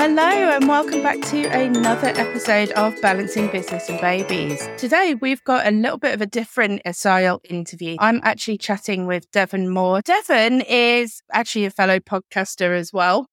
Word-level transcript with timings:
Hello, 0.00 0.22
and 0.22 0.68
welcome 0.68 1.02
back 1.02 1.20
to 1.22 1.46
another 1.46 2.06
episode 2.14 2.70
of 2.70 2.94
Balancing 3.02 3.48
Business 3.50 3.88
and 3.88 4.00
Babies. 4.00 4.64
Today, 4.76 5.16
we've 5.20 5.42
got 5.42 5.66
a 5.66 5.72
little 5.72 5.98
bit 5.98 6.14
of 6.14 6.20
a 6.20 6.26
different 6.26 6.82
style 6.94 7.40
interview. 7.42 7.96
I'm 7.98 8.20
actually 8.22 8.58
chatting 8.58 9.08
with 9.08 9.28
Devin 9.32 9.68
Moore. 9.68 10.00
Devin 10.02 10.60
is 10.60 11.20
actually 11.32 11.64
a 11.64 11.70
fellow 11.70 11.98
podcaster 11.98 12.78
as 12.78 12.92
well, 12.92 13.26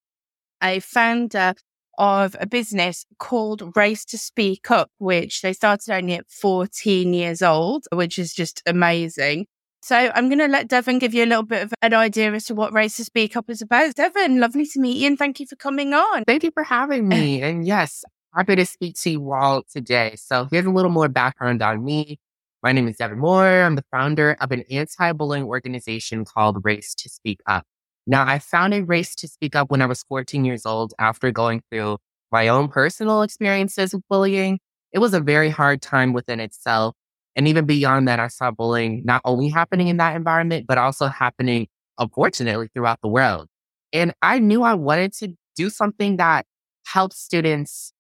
a 0.63 0.79
founder 0.79 1.53
of 1.99 2.35
a 2.39 2.47
business 2.47 3.05
called 3.19 3.71
Race 3.75 4.03
to 4.05 4.17
Speak 4.17 4.71
Up, 4.71 4.89
which 4.97 5.43
they 5.43 5.53
started 5.53 5.93
only 5.93 6.15
at 6.15 6.27
14 6.31 7.13
years 7.13 7.43
old, 7.43 7.85
which 7.93 8.17
is 8.17 8.33
just 8.33 8.63
amazing. 8.65 9.45
So 9.85 9.95
I'm 10.15 10.29
going 10.29 10.39
to 10.39 10.47
let 10.47 10.67
Devin 10.67 10.97
give 10.97 11.13
you 11.13 11.23
a 11.23 11.27
little 11.27 11.43
bit 11.43 11.61
of 11.61 11.71
an 11.83 11.93
idea 11.93 12.33
as 12.33 12.45
to 12.45 12.55
what 12.55 12.73
Race 12.73 12.97
to 12.97 13.05
Speak 13.05 13.37
Up 13.37 13.51
is 13.51 13.61
about. 13.61 13.93
Devin, 13.93 14.39
lovely 14.39 14.65
to 14.65 14.79
meet 14.79 14.97
you 14.97 15.05
and 15.05 15.15
thank 15.15 15.39
you 15.39 15.45
for 15.45 15.55
coming 15.57 15.93
on. 15.93 16.23
Thank 16.25 16.43
you 16.43 16.49
for 16.49 16.63
having 16.63 17.07
me. 17.07 17.39
and 17.43 17.67
yes, 17.67 18.03
happy 18.35 18.55
to 18.55 18.65
speak 18.65 18.95
to 19.01 19.11
you 19.11 19.31
all 19.31 19.61
today. 19.71 20.15
So 20.17 20.47
here's 20.49 20.65
a 20.65 20.71
little 20.71 20.89
more 20.89 21.07
background 21.07 21.61
on 21.61 21.85
me. 21.85 22.17
My 22.63 22.71
name 22.71 22.87
is 22.87 22.97
Devin 22.97 23.19
Moore. 23.19 23.61
I'm 23.61 23.75
the 23.75 23.85
founder 23.91 24.35
of 24.41 24.51
an 24.51 24.63
anti-bullying 24.71 25.43
organization 25.43 26.25
called 26.25 26.65
Race 26.65 26.95
to 26.95 27.07
Speak 27.07 27.41
Up. 27.45 27.63
Now, 28.07 28.27
I 28.27 28.39
founded 28.39 28.89
Race 28.89 29.13
to 29.17 29.27
Speak 29.27 29.55
Up 29.55 29.69
when 29.69 29.83
I 29.83 29.85
was 29.85 30.01
14 30.09 30.45
years 30.45 30.65
old 30.65 30.95
after 30.97 31.29
going 31.29 31.61
through 31.69 31.99
my 32.31 32.47
own 32.47 32.69
personal 32.69 33.21
experiences 33.21 33.93
with 33.93 34.01
bullying. 34.09 34.57
It 34.91 34.97
was 34.97 35.13
a 35.13 35.21
very 35.21 35.51
hard 35.51 35.83
time 35.83 36.11
within 36.11 36.39
itself. 36.39 36.95
And 37.35 37.47
even 37.47 37.65
beyond 37.65 38.07
that, 38.07 38.19
I 38.19 38.27
saw 38.27 38.51
bullying 38.51 39.01
not 39.05 39.21
only 39.25 39.49
happening 39.49 39.87
in 39.87 39.97
that 39.97 40.15
environment, 40.15 40.65
but 40.67 40.77
also 40.77 41.07
happening, 41.07 41.67
unfortunately, 41.97 42.69
throughout 42.73 42.99
the 43.01 43.09
world. 43.09 43.47
And 43.91 44.13
I 44.21 44.39
knew 44.39 44.63
I 44.63 44.73
wanted 44.73 45.13
to 45.13 45.33
do 45.55 45.69
something 45.69 46.17
that 46.17 46.45
helps 46.85 47.17
students 47.17 47.93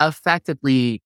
effectively 0.00 1.02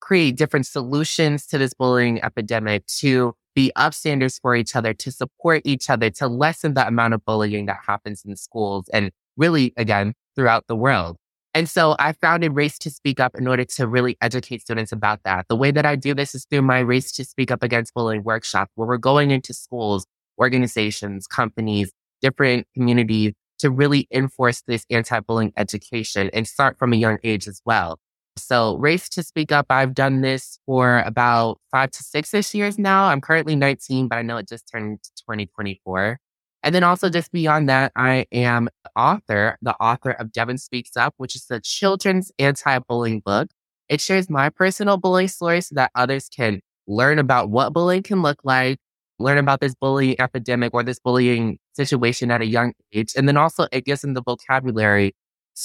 create 0.00 0.36
different 0.36 0.66
solutions 0.66 1.46
to 1.46 1.58
this 1.58 1.74
bullying 1.74 2.22
epidemic, 2.22 2.86
to 2.86 3.34
be 3.54 3.72
upstanders 3.76 4.40
for 4.40 4.54
each 4.54 4.76
other, 4.76 4.94
to 4.94 5.10
support 5.10 5.62
each 5.64 5.90
other, 5.90 6.10
to 6.10 6.28
lessen 6.28 6.74
the 6.74 6.86
amount 6.86 7.14
of 7.14 7.24
bullying 7.24 7.66
that 7.66 7.78
happens 7.86 8.24
in 8.24 8.36
schools 8.36 8.88
and 8.92 9.10
really, 9.36 9.72
again, 9.76 10.14
throughout 10.36 10.64
the 10.68 10.76
world. 10.76 11.16
And 11.54 11.68
so 11.68 11.96
I 11.98 12.12
founded 12.12 12.54
Race 12.54 12.78
to 12.80 12.90
Speak 12.90 13.20
Up 13.20 13.34
in 13.34 13.46
order 13.46 13.64
to 13.64 13.86
really 13.86 14.16
educate 14.20 14.60
students 14.60 14.92
about 14.92 15.20
that. 15.24 15.46
The 15.48 15.56
way 15.56 15.70
that 15.70 15.86
I 15.86 15.96
do 15.96 16.14
this 16.14 16.34
is 16.34 16.44
through 16.44 16.62
my 16.62 16.80
Race 16.80 17.10
to 17.12 17.24
Speak 17.24 17.50
Up 17.50 17.62
Against 17.62 17.94
Bullying 17.94 18.22
workshop, 18.22 18.70
where 18.74 18.86
we're 18.86 18.98
going 18.98 19.30
into 19.30 19.54
schools, 19.54 20.06
organizations, 20.38 21.26
companies, 21.26 21.90
different 22.20 22.66
communities 22.74 23.32
to 23.58 23.70
really 23.70 24.06
enforce 24.12 24.62
this 24.66 24.84
anti-bullying 24.90 25.52
education 25.56 26.30
and 26.32 26.46
start 26.46 26.78
from 26.78 26.92
a 26.92 26.96
young 26.96 27.18
age 27.24 27.48
as 27.48 27.60
well. 27.64 27.98
So 28.36 28.76
Race 28.76 29.08
to 29.10 29.22
Speak 29.22 29.50
Up, 29.50 29.66
I've 29.68 29.94
done 29.94 30.20
this 30.20 30.60
for 30.64 31.00
about 31.00 31.58
five 31.72 31.90
to 31.92 32.04
six-ish 32.04 32.54
years 32.54 32.78
now. 32.78 33.06
I'm 33.06 33.20
currently 33.20 33.56
19, 33.56 34.06
but 34.06 34.16
I 34.16 34.22
know 34.22 34.36
it 34.36 34.48
just 34.48 34.70
turned 34.70 35.00
2024. 35.16 36.20
And 36.62 36.74
then 36.74 36.82
also 36.82 37.08
just 37.08 37.30
beyond 37.30 37.68
that, 37.68 37.92
I 37.94 38.26
am 38.32 38.68
author, 38.96 39.56
the 39.62 39.74
author 39.76 40.10
of 40.10 40.32
Devin 40.32 40.58
Speaks 40.58 40.96
Up, 40.96 41.14
which 41.16 41.36
is 41.36 41.46
a 41.50 41.60
children's 41.60 42.32
anti-bullying 42.38 43.20
book. 43.24 43.48
It 43.88 44.00
shares 44.00 44.28
my 44.28 44.50
personal 44.50 44.96
bullying 44.96 45.28
story 45.28 45.60
so 45.60 45.74
that 45.76 45.90
others 45.94 46.28
can 46.28 46.60
learn 46.86 47.18
about 47.18 47.50
what 47.50 47.72
bullying 47.72 48.02
can 48.02 48.22
look 48.22 48.40
like, 48.44 48.78
learn 49.18 49.38
about 49.38 49.60
this 49.60 49.74
bullying 49.74 50.20
epidemic 50.20 50.74
or 50.74 50.82
this 50.82 50.98
bullying 50.98 51.58
situation 51.74 52.30
at 52.30 52.42
a 52.42 52.46
young 52.46 52.72
age. 52.92 53.12
And 53.16 53.28
then 53.28 53.36
also 53.36 53.66
it 53.72 53.84
gives 53.84 54.02
them 54.02 54.14
the 54.14 54.22
vocabulary 54.22 55.14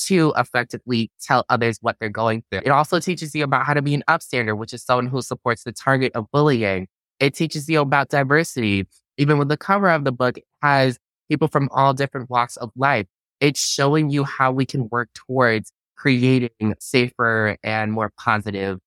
to 0.05 0.33
effectively 0.38 1.11
tell 1.22 1.45
others 1.50 1.78
what 1.81 1.97
they're 2.00 2.09
going 2.09 2.44
through. 2.50 2.61
It 2.66 2.69
also 2.69 3.00
teaches 3.00 3.35
you 3.35 3.44
about 3.44 3.66
how 3.66 3.73
to 3.73 3.81
be 3.81 3.94
an 3.94 4.03
upstander, 4.07 4.57
which 4.57 4.73
is 4.73 4.84
someone 4.84 5.07
who 5.07 5.22
supports 5.22 5.63
the 5.63 5.72
target 5.72 6.12
of 6.16 6.25
bullying. 6.31 6.88
It 7.19 7.35
teaches 7.35 7.69
you 7.69 7.79
about 7.81 8.09
diversity, 8.09 8.88
even 9.18 9.38
with 9.38 9.50
the 9.50 9.57
cover 9.57 9.90
of 9.90 10.03
the 10.03 10.12
book, 10.12 10.38
has 10.62 10.97
people 11.29 11.47
from 11.47 11.69
all 11.72 11.94
different 11.94 12.29
walks 12.29 12.57
of 12.57 12.72
life. 12.75 13.07
It's 13.40 13.66
showing 13.66 14.09
you 14.09 14.24
how 14.24 14.51
we 14.51 14.66
can 14.66 14.88
work 14.90 15.09
towards 15.13 15.72
creating 15.97 16.75
safer 16.79 17.57
and 17.63 17.91
more 17.91 18.12
positive 18.18 18.79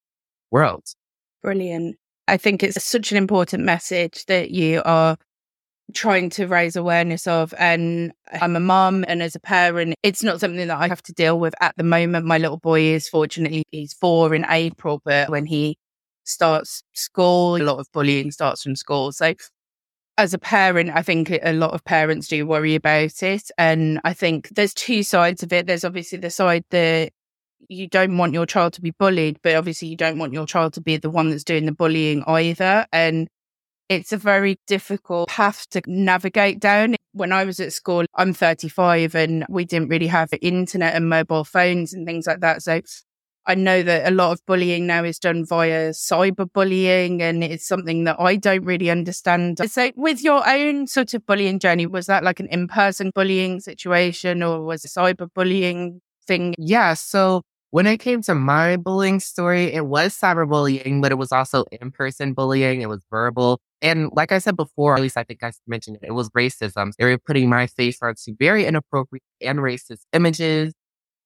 worlds. 0.50 0.96
Brilliant. 1.42 1.96
I 2.28 2.36
think 2.36 2.62
it's 2.62 2.82
such 2.84 3.12
an 3.12 3.18
important 3.18 3.64
message 3.64 4.26
that 4.26 4.50
you 4.50 4.82
are 4.84 5.16
trying 5.94 6.30
to 6.30 6.46
raise 6.46 6.74
awareness 6.74 7.26
of. 7.26 7.54
And 7.58 8.12
I'm 8.40 8.56
a 8.56 8.60
mom, 8.60 9.04
and 9.06 9.22
as 9.22 9.36
a 9.36 9.40
parent, 9.40 9.94
it's 10.02 10.22
not 10.22 10.40
something 10.40 10.66
that 10.66 10.76
I 10.76 10.88
have 10.88 11.02
to 11.02 11.12
deal 11.12 11.38
with 11.38 11.54
at 11.60 11.76
the 11.76 11.84
moment. 11.84 12.26
My 12.26 12.38
little 12.38 12.58
boy 12.58 12.80
is 12.80 13.08
fortunately, 13.08 13.62
he's 13.70 13.94
four 13.94 14.34
in 14.34 14.44
April, 14.48 15.00
but 15.04 15.28
when 15.30 15.46
he 15.46 15.78
starts 16.24 16.82
school, 16.92 17.56
a 17.56 17.62
lot 17.62 17.78
of 17.78 17.86
bullying 17.92 18.32
starts 18.32 18.64
from 18.64 18.74
school. 18.74 19.12
So 19.12 19.34
as 20.18 20.32
a 20.32 20.38
parent, 20.38 20.90
I 20.94 21.02
think 21.02 21.30
a 21.30 21.52
lot 21.52 21.72
of 21.72 21.84
parents 21.84 22.28
do 22.28 22.46
worry 22.46 22.74
about 22.74 23.22
it. 23.22 23.50
And 23.58 24.00
I 24.04 24.12
think 24.12 24.48
there's 24.50 24.74
two 24.74 25.02
sides 25.02 25.42
of 25.42 25.52
it. 25.52 25.66
There's 25.66 25.84
obviously 25.84 26.18
the 26.18 26.30
side 26.30 26.64
that 26.70 27.12
you 27.68 27.88
don't 27.88 28.16
want 28.16 28.32
your 28.32 28.46
child 28.46 28.72
to 28.74 28.80
be 28.80 28.92
bullied, 28.92 29.38
but 29.42 29.54
obviously 29.54 29.88
you 29.88 29.96
don't 29.96 30.18
want 30.18 30.32
your 30.32 30.46
child 30.46 30.72
to 30.74 30.80
be 30.80 30.96
the 30.96 31.10
one 31.10 31.30
that's 31.30 31.44
doing 31.44 31.66
the 31.66 31.72
bullying 31.72 32.22
either. 32.26 32.86
And 32.92 33.28
it's 33.88 34.12
a 34.12 34.16
very 34.16 34.58
difficult 34.66 35.28
path 35.28 35.68
to 35.70 35.82
navigate 35.86 36.60
down. 36.60 36.96
When 37.12 37.32
I 37.32 37.44
was 37.44 37.60
at 37.60 37.72
school, 37.72 38.04
I'm 38.14 38.32
35 38.32 39.14
and 39.14 39.44
we 39.48 39.64
didn't 39.64 39.88
really 39.88 40.08
have 40.08 40.30
internet 40.40 40.94
and 40.94 41.08
mobile 41.08 41.44
phones 41.44 41.92
and 41.92 42.06
things 42.06 42.26
like 42.26 42.40
that. 42.40 42.62
So 42.62 42.80
I 43.46 43.54
know 43.54 43.82
that 43.82 44.08
a 44.08 44.10
lot 44.10 44.32
of 44.32 44.44
bullying 44.46 44.86
now 44.86 45.04
is 45.04 45.18
done 45.18 45.44
via 45.46 45.90
cyberbullying, 45.90 47.20
and 47.20 47.44
it's 47.44 47.66
something 47.66 48.04
that 48.04 48.16
I 48.18 48.36
don't 48.36 48.64
really 48.64 48.90
understand. 48.90 49.60
So, 49.70 49.92
with 49.96 50.22
your 50.22 50.46
own 50.48 50.86
sort 50.86 51.14
of 51.14 51.24
bullying 51.26 51.58
journey, 51.58 51.86
was 51.86 52.06
that 52.06 52.24
like 52.24 52.40
an 52.40 52.48
in 52.48 52.66
person 52.66 53.12
bullying 53.14 53.60
situation 53.60 54.42
or 54.42 54.62
was 54.62 54.84
it 54.84 54.88
cyberbullying 54.88 56.00
thing? 56.26 56.54
Yeah. 56.58 56.94
So, 56.94 57.42
when 57.70 57.86
it 57.86 57.98
came 57.98 58.22
to 58.22 58.34
my 58.34 58.76
bullying 58.76 59.20
story, 59.20 59.72
it 59.72 59.86
was 59.86 60.16
cyberbullying, 60.18 61.02
but 61.02 61.12
it 61.12 61.16
was 61.16 61.30
also 61.30 61.64
in 61.70 61.90
person 61.90 62.32
bullying. 62.32 62.80
It 62.80 62.88
was 62.88 63.04
verbal. 63.10 63.60
And 63.82 64.10
like 64.12 64.32
I 64.32 64.38
said 64.38 64.56
before, 64.56 64.94
at 64.96 65.02
least 65.02 65.16
I 65.16 65.24
think 65.24 65.42
I 65.42 65.52
mentioned 65.66 65.98
it, 66.02 66.06
it 66.06 66.12
was 66.12 66.30
racism. 66.30 66.92
They 66.98 67.04
were 67.04 67.18
putting 67.18 67.48
my 67.48 67.66
face 67.66 67.98
onto 68.02 68.34
very 68.38 68.64
inappropriate 68.64 69.22
and 69.40 69.58
racist 69.58 70.00
images 70.12 70.72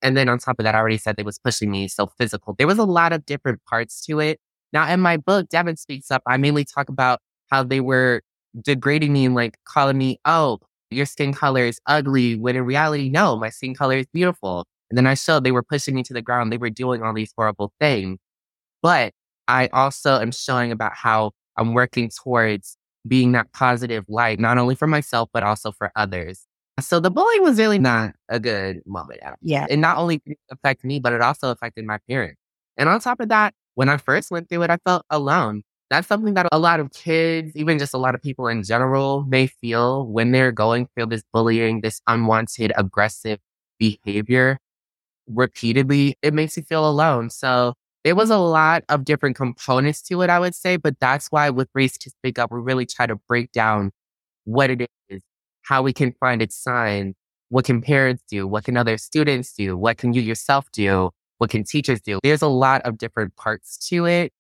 and 0.03 0.17
then 0.17 0.29
on 0.29 0.39
top 0.39 0.59
of 0.59 0.65
that, 0.65 0.75
I 0.75 0.79
already 0.79 0.99
said 0.99 1.17
they 1.17 1.23
was 1.23 1.39
pushing 1.39 1.71
me 1.71 1.89
so 1.89 2.07
physical. 2.19 2.55
There 2.59 2.67
was 2.67 2.79
a 2.79 2.85
lot 2.85 3.13
of 3.13 3.27
different 3.27 3.61
parts 3.65 4.05
to 4.07 4.21
it. 4.21 4.41
Now 4.73 4.91
in 4.93 5.01
my 5.01 5.17
book, 5.17 5.49
Devin 5.49 5.77
Speaks 5.77 6.11
Up, 6.11 6.23
I 6.27 6.37
mainly 6.37 6.65
talk 6.65 6.89
about 6.89 7.21
how 7.51 7.63
they 7.63 7.81
were 7.81 8.23
degrading 8.63 9.13
me 9.13 9.25
and 9.27 9.35
like 9.35 9.57
calling 9.65 9.99
me, 9.99 10.19
oh, 10.25 10.59
your 10.91 11.07
skin 11.07 11.33
color 11.33 11.65
is 11.65 11.81
ugly. 11.87 12.37
When 12.37 12.57
in 12.57 12.65
reality, 12.65 13.09
no, 13.09 13.37
my 13.37 13.51
skin 13.51 13.75
color 13.75 13.97
is 13.97 14.07
beautiful. 14.13 14.65
And 14.91 14.99
then 14.99 15.07
I 15.07 15.15
showed 15.15 15.45
they 15.45 15.53
were 15.53 15.63
pushing 15.63 15.95
me 15.95 16.03
to 16.05 16.13
the 16.13 16.23
ground. 16.23 16.53
They 16.53 16.59
were 16.59 16.71
doing 16.71 17.03
all 17.03 17.15
these 17.15 17.33
horrible 17.37 17.73
things. 17.81 18.19
But 18.83 19.13
I 19.47 19.69
also 19.69 20.21
am 20.21 20.33
showing 20.33 20.73
about 20.73 20.95
how 20.95 21.33
I'm 21.57 21.75
working 21.75 22.11
towards 22.11 22.77
being 23.07 23.33
that 23.33 23.53
positive 23.53 24.05
light, 24.09 24.41
not 24.41 24.59
only 24.59 24.75
for 24.75 24.87
myself, 24.87 25.29
but 25.33 25.43
also 25.43 25.73
for 25.73 25.93
others. 25.97 26.47
So 26.81 27.01
the 27.01 27.11
bullying 27.11 27.43
was 27.43 27.59
really 27.59 27.79
not 27.79 28.15
a 28.29 28.41
good 28.41 28.83
moment 28.87 29.21
at 29.23 29.31
all. 29.31 29.39
Yeah. 29.41 29.67
It 29.69 29.79
not 29.79 29.99
only 29.99 30.23
affected 30.51 30.87
me, 30.87 31.01
but 31.01 31.13
it 31.13 31.21
also 31.21 31.51
affected 31.51 31.85
my 31.85 31.99
parents. 32.09 32.41
And 32.77 32.89
on 32.89 33.01
top 33.01 33.21
of 33.21 33.29
that, 33.29 33.55
when 33.75 33.89
I 33.89 33.97
first 33.97 34.31
went 34.31 34.49
through 34.49 34.63
it, 34.63 34.71
I 34.71 34.79
felt 34.85 35.05
alone. 35.11 35.63
That's 35.91 36.07
something 36.07 36.35
that 36.35 36.47
a 36.53 36.59
lot 36.59 36.79
of 36.79 36.93
kids, 36.93 37.57
even 37.57 37.79
just 37.79 37.95
a 37.95 37.99
lot 37.99 38.15
of 38.15 38.23
people 38.23 38.47
in 38.47 38.63
general, 38.63 39.25
may 39.25 39.49
feel 39.49 40.07
when 40.07 40.31
they're 40.31 40.53
going 40.53 40.89
through 40.95 41.07
this 41.07 41.23
bullying, 41.33 41.81
this 41.81 42.01
unwanted, 42.07 42.73
aggressive 42.77 43.39
behavior 43.79 44.59
repeatedly. 45.27 46.17
It 46.23 46.33
makes 46.33 46.57
you 46.57 46.63
feel 46.63 46.89
alone. 46.89 47.31
So 47.31 47.75
there 48.05 48.15
was 48.15 48.31
a 48.31 48.39
lot 48.39 48.85
of 48.89 49.05
different 49.05 49.37
components 49.37 50.01
to 50.03 50.23
it, 50.23 50.31
I 50.31 50.39
would 50.39 50.55
say. 50.55 50.77
But 50.77 51.01
that's 51.01 51.27
why 51.29 51.51
with 51.51 51.69
Race 51.75 51.99
to 51.99 52.11
Speak 52.11 52.39
Up, 52.39 52.53
we 52.53 52.61
really 52.61 52.87
try 52.87 53.07
to 53.07 53.17
break 53.17 53.51
down 53.53 53.91
what 54.45 54.71
it 54.71 54.83
is 54.83 54.89
how 55.71 55.83
we 55.83 55.93
can 55.93 56.13
find 56.19 56.43
its 56.43 56.57
sign. 56.57 57.15
What 57.49 57.65
can 57.65 57.81
parents 57.81 58.25
do? 58.29 58.45
What 58.49 58.65
can 58.65 58.77
other 58.77 58.99
students 58.99 59.53
do? 59.53 59.77
What 59.77 59.99
can 59.99 60.13
you 60.13 60.21
yourself 60.21 60.65
do? 60.73 61.11
What 61.39 61.51
can 61.51 61.63
teachers 61.63 62.01
do? 62.01 62.19
There's 62.25 62.43
a 62.43 62.49
lot 62.49 62.83
of 62.83 62.99
different 62.99 63.37
parts 63.37 63.79
to 63.89 64.05
it, 64.05 64.33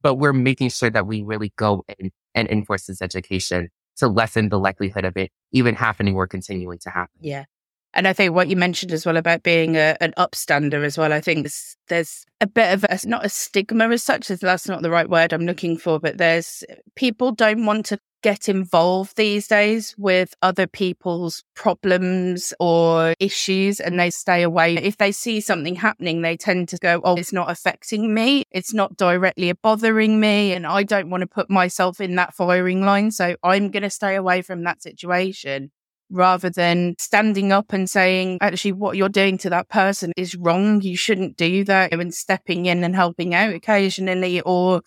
but 0.00 0.14
we're 0.14 0.32
making 0.32 0.70
sure 0.70 0.88
that 0.88 1.06
we 1.06 1.22
really 1.22 1.52
go 1.56 1.84
in 1.98 2.10
and 2.34 2.48
enforce 2.48 2.86
this 2.86 3.02
education 3.02 3.68
to 3.98 4.08
lessen 4.08 4.48
the 4.48 4.58
likelihood 4.58 5.04
of 5.04 5.18
it 5.18 5.30
even 5.52 5.74
happening 5.74 6.14
or 6.14 6.26
continuing 6.26 6.78
to 6.78 6.88
happen. 6.88 7.18
Yeah. 7.20 7.44
And 7.92 8.08
I 8.08 8.14
think 8.14 8.34
what 8.34 8.48
you 8.48 8.56
mentioned 8.56 8.92
as 8.92 9.04
well 9.04 9.18
about 9.18 9.42
being 9.42 9.76
a, 9.76 9.98
an 10.00 10.14
upstander 10.16 10.82
as 10.82 10.96
well, 10.96 11.12
I 11.12 11.20
think 11.20 11.46
there's, 11.88 12.24
a 12.40 12.46
bit 12.46 12.72
of 12.72 12.84
a, 12.84 12.98
not 13.06 13.26
a 13.26 13.28
stigma 13.28 13.90
as 13.90 14.02
such, 14.02 14.30
as 14.30 14.40
that's 14.40 14.66
not 14.66 14.80
the 14.80 14.90
right 14.90 15.10
word 15.10 15.34
I'm 15.34 15.44
looking 15.44 15.76
for, 15.76 16.00
but 16.00 16.16
there's 16.16 16.64
people 16.94 17.32
don't 17.32 17.66
want 17.66 17.84
to 17.86 17.98
get 18.22 18.48
involved 18.48 19.16
these 19.16 19.46
days 19.46 19.94
with 19.98 20.34
other 20.42 20.66
people's 20.66 21.42
problems 21.54 22.52
or 22.60 23.14
issues 23.18 23.80
and 23.80 23.98
they 23.98 24.10
stay 24.10 24.42
away. 24.42 24.76
If 24.76 24.96
they 24.96 25.12
see 25.12 25.40
something 25.40 25.76
happening, 25.76 26.22
they 26.22 26.36
tend 26.36 26.68
to 26.70 26.78
go, 26.78 27.00
Oh, 27.04 27.16
it's 27.16 27.32
not 27.32 27.50
affecting 27.50 28.14
me. 28.14 28.44
It's 28.50 28.74
not 28.74 28.96
directly 28.96 29.52
bothering 29.52 30.20
me. 30.20 30.52
And 30.52 30.66
I 30.66 30.82
don't 30.82 31.10
want 31.10 31.22
to 31.22 31.26
put 31.26 31.50
myself 31.50 32.00
in 32.00 32.16
that 32.16 32.34
firing 32.34 32.82
line. 32.82 33.10
So 33.10 33.36
I'm 33.42 33.70
going 33.70 33.82
to 33.82 33.90
stay 33.90 34.14
away 34.14 34.42
from 34.42 34.64
that 34.64 34.82
situation 34.82 35.70
rather 36.10 36.50
than 36.50 36.94
standing 36.98 37.52
up 37.52 37.72
and 37.72 37.88
saying, 37.88 38.38
actually, 38.40 38.72
what 38.72 38.96
you're 38.96 39.08
doing 39.08 39.38
to 39.38 39.50
that 39.50 39.68
person 39.68 40.12
is 40.16 40.34
wrong. 40.34 40.80
You 40.82 40.96
shouldn't 40.96 41.36
do 41.36 41.64
that. 41.64 41.92
And 41.92 42.12
stepping 42.12 42.66
in 42.66 42.82
and 42.82 42.94
helping 42.94 43.34
out 43.34 43.54
occasionally 43.54 44.40
or 44.40 44.82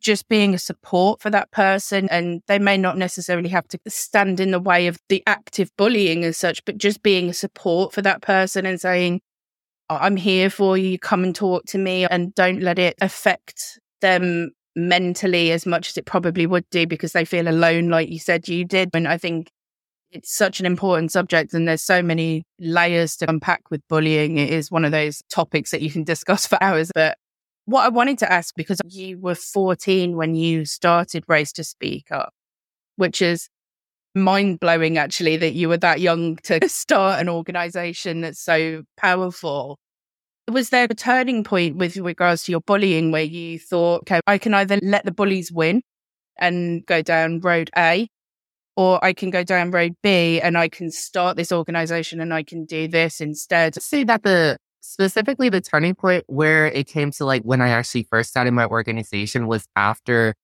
just 0.00 0.28
being 0.28 0.54
a 0.54 0.58
support 0.58 1.20
for 1.20 1.30
that 1.30 1.50
person. 1.50 2.08
And 2.10 2.42
they 2.46 2.58
may 2.58 2.76
not 2.76 2.96
necessarily 2.96 3.48
have 3.50 3.68
to 3.68 3.78
stand 3.88 4.40
in 4.40 4.50
the 4.50 4.60
way 4.60 4.86
of 4.86 4.98
the 5.08 5.22
active 5.26 5.70
bullying 5.76 6.24
as 6.24 6.36
such, 6.36 6.64
but 6.64 6.78
just 6.78 7.02
being 7.02 7.28
a 7.28 7.34
support 7.34 7.92
for 7.92 8.02
that 8.02 8.22
person 8.22 8.66
and 8.66 8.80
saying, 8.80 9.20
I'm 9.90 10.16
here 10.16 10.50
for 10.50 10.76
you. 10.76 10.98
Come 10.98 11.24
and 11.24 11.34
talk 11.34 11.64
to 11.66 11.78
me 11.78 12.06
and 12.06 12.34
don't 12.34 12.60
let 12.60 12.78
it 12.78 12.96
affect 13.00 13.78
them 14.00 14.50
mentally 14.76 15.50
as 15.50 15.66
much 15.66 15.88
as 15.88 15.96
it 15.96 16.06
probably 16.06 16.46
would 16.46 16.68
do 16.70 16.86
because 16.86 17.12
they 17.12 17.24
feel 17.24 17.48
alone, 17.48 17.88
like 17.88 18.08
you 18.08 18.18
said 18.18 18.48
you 18.48 18.64
did. 18.64 18.90
And 18.94 19.08
I 19.08 19.18
think 19.18 19.50
it's 20.10 20.34
such 20.34 20.60
an 20.60 20.66
important 20.66 21.12
subject 21.12 21.52
and 21.52 21.68
there's 21.68 21.82
so 21.82 22.02
many 22.02 22.44
layers 22.58 23.16
to 23.16 23.28
unpack 23.28 23.70
with 23.70 23.86
bullying. 23.88 24.38
It 24.38 24.50
is 24.50 24.70
one 24.70 24.84
of 24.84 24.92
those 24.92 25.22
topics 25.30 25.70
that 25.70 25.82
you 25.82 25.90
can 25.90 26.04
discuss 26.04 26.46
for 26.48 26.62
hours. 26.62 26.90
But 26.94 27.18
what 27.68 27.84
I 27.84 27.90
wanted 27.90 28.16
to 28.20 28.32
ask, 28.32 28.54
because 28.56 28.80
you 28.86 29.18
were 29.18 29.34
14 29.34 30.16
when 30.16 30.34
you 30.34 30.64
started 30.64 31.22
Race 31.28 31.52
to 31.52 31.64
Speak 31.64 32.06
Up, 32.10 32.32
which 32.96 33.20
is 33.20 33.50
mind 34.14 34.58
blowing 34.58 34.96
actually 34.96 35.36
that 35.36 35.52
you 35.52 35.68
were 35.68 35.76
that 35.76 36.00
young 36.00 36.36
to 36.44 36.66
start 36.68 37.20
an 37.20 37.28
organization 37.28 38.22
that's 38.22 38.40
so 38.40 38.84
powerful. 38.96 39.78
Was 40.50 40.70
there 40.70 40.86
a 40.88 40.94
turning 40.94 41.44
point 41.44 41.76
with 41.76 41.98
regards 41.98 42.44
to 42.44 42.52
your 42.52 42.62
bullying 42.62 43.10
where 43.10 43.22
you 43.22 43.58
thought, 43.58 44.00
okay, 44.02 44.20
I 44.26 44.38
can 44.38 44.54
either 44.54 44.78
let 44.82 45.04
the 45.04 45.12
bullies 45.12 45.52
win 45.52 45.82
and 46.38 46.86
go 46.86 47.02
down 47.02 47.40
road 47.40 47.68
A, 47.76 48.08
or 48.78 49.04
I 49.04 49.12
can 49.12 49.28
go 49.28 49.44
down 49.44 49.72
road 49.72 49.92
B 50.02 50.40
and 50.40 50.56
I 50.56 50.70
can 50.70 50.90
start 50.90 51.36
this 51.36 51.52
organization 51.52 52.18
and 52.22 52.32
I 52.32 52.44
can 52.44 52.64
do 52.64 52.88
this 52.88 53.20
instead. 53.20 53.74
See 53.82 54.04
that 54.04 54.22
the 54.22 54.56
specifically 54.80 55.48
the 55.48 55.60
turning 55.60 55.94
point 55.94 56.24
where 56.26 56.66
it 56.66 56.86
came 56.86 57.10
to 57.12 57.24
like 57.24 57.42
when 57.42 57.60
I 57.60 57.68
actually 57.70 58.04
first 58.04 58.30
started 58.30 58.52
my 58.52 58.66
organization 58.66 59.46
was 59.46 59.66
after 59.76 60.34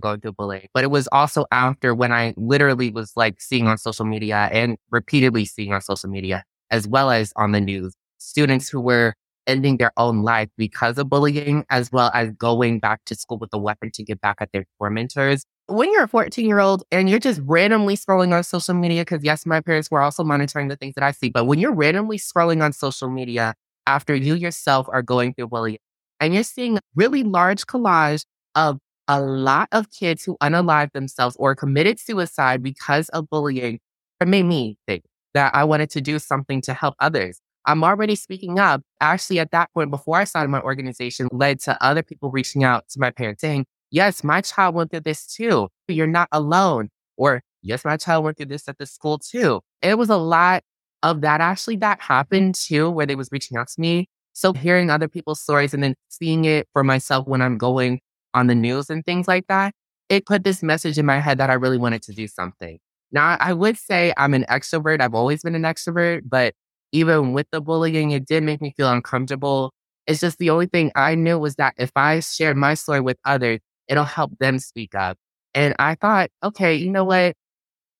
going 0.00 0.20
through 0.20 0.32
bullying, 0.32 0.68
but 0.74 0.84
it 0.84 0.90
was 0.90 1.08
also 1.12 1.46
after 1.52 1.94
when 1.94 2.12
I 2.12 2.34
literally 2.36 2.90
was 2.90 3.12
like 3.16 3.40
seeing 3.40 3.66
on 3.68 3.78
social 3.78 4.04
media 4.04 4.48
and 4.52 4.76
repeatedly 4.90 5.44
seeing 5.44 5.72
on 5.72 5.80
social 5.80 6.10
media 6.10 6.44
as 6.70 6.88
well 6.88 7.10
as 7.10 7.32
on 7.36 7.52
the 7.52 7.60
news 7.60 7.94
students 8.18 8.68
who 8.68 8.80
were 8.80 9.14
ending 9.46 9.76
their 9.76 9.92
own 9.96 10.22
life 10.22 10.48
because 10.56 10.98
of 10.98 11.08
bullying, 11.10 11.64
as 11.68 11.90
well 11.90 12.10
as 12.14 12.30
going 12.32 12.78
back 12.78 13.00
to 13.06 13.14
school 13.14 13.38
with 13.38 13.50
a 13.52 13.58
weapon 13.58 13.90
to 13.92 14.04
get 14.04 14.20
back 14.20 14.36
at 14.40 14.50
their 14.52 14.64
tormentors 14.78 15.44
when 15.66 15.92
you're 15.92 16.04
a 16.04 16.08
14 16.08 16.46
year 16.46 16.60
old 16.60 16.82
and 16.90 17.08
you're 17.08 17.18
just 17.18 17.40
randomly 17.44 17.96
scrolling 17.96 18.34
on 18.34 18.42
social 18.42 18.74
media, 18.74 19.02
because 19.02 19.24
yes, 19.24 19.46
my 19.46 19.60
parents 19.60 19.90
were 19.90 20.02
also 20.02 20.24
monitoring 20.24 20.68
the 20.68 20.76
things 20.76 20.94
that 20.94 21.04
I 21.04 21.12
see, 21.12 21.30
but 21.30 21.44
when 21.46 21.58
you're 21.58 21.72
randomly 21.72 22.18
scrolling 22.18 22.62
on 22.62 22.72
social 22.72 23.10
media 23.10 23.54
after 23.86 24.14
you 24.14 24.34
yourself 24.34 24.86
are 24.90 25.02
going 25.02 25.34
through 25.34 25.48
bullying 25.48 25.78
and 26.20 26.34
you're 26.34 26.42
seeing 26.42 26.78
really 26.94 27.22
large 27.22 27.66
collage 27.66 28.24
of 28.54 28.78
a 29.08 29.20
lot 29.20 29.68
of 29.72 29.90
kids 29.90 30.24
who 30.24 30.36
unalived 30.40 30.92
themselves 30.92 31.36
or 31.38 31.54
committed 31.54 31.98
suicide 31.98 32.62
because 32.62 33.08
of 33.10 33.28
bullying, 33.28 33.80
it 34.20 34.28
made 34.28 34.44
me 34.44 34.76
think 34.86 35.02
that 35.34 35.54
I 35.54 35.64
wanted 35.64 35.90
to 35.90 36.00
do 36.00 36.18
something 36.18 36.60
to 36.62 36.74
help 36.74 36.94
others. 37.00 37.40
I'm 37.66 37.84
already 37.84 38.16
speaking 38.16 38.58
up. 38.58 38.82
Actually, 39.00 39.40
at 39.40 39.50
that 39.52 39.70
point, 39.72 39.90
before 39.90 40.18
I 40.18 40.24
started 40.24 40.48
my 40.48 40.60
organization, 40.60 41.28
led 41.32 41.60
to 41.60 41.82
other 41.82 42.02
people 42.02 42.30
reaching 42.30 42.64
out 42.64 42.88
to 42.90 43.00
my 43.00 43.10
parents 43.10 43.40
saying, 43.40 43.66
yes, 43.90 44.24
my 44.24 44.40
child 44.40 44.74
went 44.74 44.90
through 44.90 45.00
this 45.00 45.26
too. 45.26 45.68
You're 45.88 46.06
not 46.06 46.28
alone. 46.32 46.88
Or, 47.16 47.42
yes, 47.62 47.84
my 47.84 47.96
child 47.96 48.24
went 48.24 48.36
through 48.36 48.46
this 48.46 48.68
at 48.68 48.78
the 48.78 48.86
school 48.86 49.18
too. 49.18 49.60
It 49.80 49.98
was 49.98 50.10
a 50.10 50.16
lot 50.16 50.62
of 51.02 51.20
that 51.22 51.40
actually 51.40 51.76
that 51.76 52.00
happened 52.00 52.54
too, 52.54 52.90
where 52.90 53.06
they 53.06 53.14
was 53.14 53.28
reaching 53.32 53.56
out 53.56 53.68
to 53.68 53.80
me. 53.80 54.08
So 54.32 54.52
hearing 54.52 54.90
other 54.90 55.08
people's 55.08 55.40
stories 55.40 55.74
and 55.74 55.82
then 55.82 55.94
seeing 56.08 56.44
it 56.44 56.68
for 56.72 56.82
myself 56.84 57.26
when 57.26 57.42
I'm 57.42 57.58
going 57.58 58.00
on 58.34 58.46
the 58.46 58.54
news 58.54 58.88
and 58.88 59.04
things 59.04 59.28
like 59.28 59.46
that, 59.48 59.74
it 60.08 60.26
put 60.26 60.44
this 60.44 60.62
message 60.62 60.98
in 60.98 61.06
my 61.06 61.20
head 61.20 61.38
that 61.38 61.50
I 61.50 61.54
really 61.54 61.78
wanted 61.78 62.02
to 62.04 62.12
do 62.12 62.26
something. 62.26 62.78
Now, 63.10 63.36
I 63.40 63.52
would 63.52 63.76
say 63.76 64.12
I'm 64.16 64.32
an 64.32 64.44
extrovert. 64.48 65.00
I've 65.00 65.14
always 65.14 65.42
been 65.42 65.54
an 65.54 65.62
extrovert, 65.62 66.22
but 66.24 66.54
even 66.92 67.32
with 67.32 67.46
the 67.52 67.60
bullying, 67.60 68.10
it 68.12 68.26
did 68.26 68.42
make 68.42 68.60
me 68.62 68.72
feel 68.76 68.90
uncomfortable. 68.90 69.72
It's 70.06 70.20
just 70.20 70.38
the 70.38 70.50
only 70.50 70.66
thing 70.66 70.92
I 70.94 71.14
knew 71.14 71.38
was 71.38 71.56
that 71.56 71.74
if 71.76 71.90
I 71.94 72.20
shared 72.20 72.56
my 72.56 72.74
story 72.74 73.00
with 73.00 73.18
others, 73.24 73.60
it'll 73.88 74.04
help 74.04 74.38
them 74.38 74.58
speak 74.58 74.94
up. 74.94 75.18
And 75.54 75.74
I 75.78 75.94
thought, 75.94 76.30
okay, 76.42 76.74
you 76.74 76.90
know 76.90 77.04
what? 77.04 77.34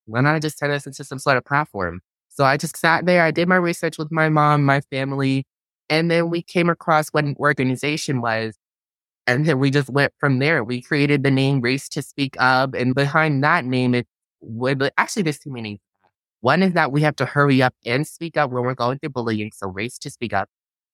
Why 0.07 0.21
not 0.21 0.43
just 0.43 0.59
turn 0.59 0.71
this 0.71 0.87
into 0.87 1.05
some 1.05 1.19
sort 1.19 1.37
of 1.37 1.45
platform? 1.45 2.01
So 2.35 2.45
I 2.45 2.57
just 2.57 2.77
sat 2.77 3.07
there, 3.07 3.23
I 3.23 3.31
did 3.31 3.49
my 3.49 3.57
research 3.57 3.99
with 3.99 4.11
my 4.11 4.29
mom, 4.29 4.65
my 4.65 4.81
family, 4.81 5.45
and 5.91 6.11
then 6.11 6.31
we 6.31 6.43
came 6.43 6.71
across 6.71 7.09
what 7.11 7.25
an 7.25 7.37
organization 7.39 8.21
was. 8.21 8.57
And 9.27 9.47
then 9.47 9.59
we 9.59 9.71
just 9.71 9.89
went 9.91 10.13
from 10.19 10.39
there. 10.39 10.65
We 10.65 10.83
created 10.83 11.23
the 11.23 11.31
name 11.31 11.61
Race 11.61 11.89
to 11.91 12.03
Speak 12.03 12.35
Up. 12.41 12.75
And 12.75 12.95
behind 12.95 13.45
that 13.45 13.65
name, 13.65 13.95
it 13.95 14.07
would 14.41 14.91
actually 14.99 15.23
there's 15.23 15.39
two 15.39 15.51
meanings. 15.51 15.79
One 16.41 16.63
is 16.63 16.73
that 16.73 16.91
we 16.91 17.03
have 17.03 17.15
to 17.17 17.27
hurry 17.27 17.63
up 17.63 17.75
and 17.87 18.07
speak 18.07 18.37
up 18.37 18.51
when 18.51 18.65
we're 18.65 18.75
going 18.75 18.99
through 18.99 19.11
bullying. 19.11 19.53
So 19.55 19.69
race 19.69 19.99
to 19.99 20.11
speak 20.11 20.33
up. 20.33 20.49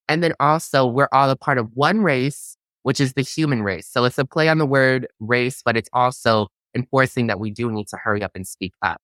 And 0.08 0.23
then 0.23 0.34
also 0.41 0.87
we're 0.87 1.08
all 1.12 1.31
a 1.31 1.37
part 1.37 1.56
of 1.56 1.70
one 1.75 2.02
race 2.02 2.58
which 2.82 3.00
is 3.00 3.12
the 3.12 3.23
human 3.23 3.62
race. 3.62 3.87
So 3.87 4.05
it's 4.05 4.17
a 4.19 4.25
play 4.25 4.49
on 4.49 4.56
the 4.56 4.67
word 4.67 5.08
race, 5.20 5.61
but 5.62 5.76
it's 5.76 5.91
also 5.93 6.49
enforcing 6.75 7.26
that 7.26 7.38
we 7.38 7.50
do 7.50 7.70
need 7.70 7.88
to 7.88 7.96
hurry 7.96 8.23
up 8.23 8.32
and 8.34 8.46
speak 8.46 8.73
up. 8.82 9.00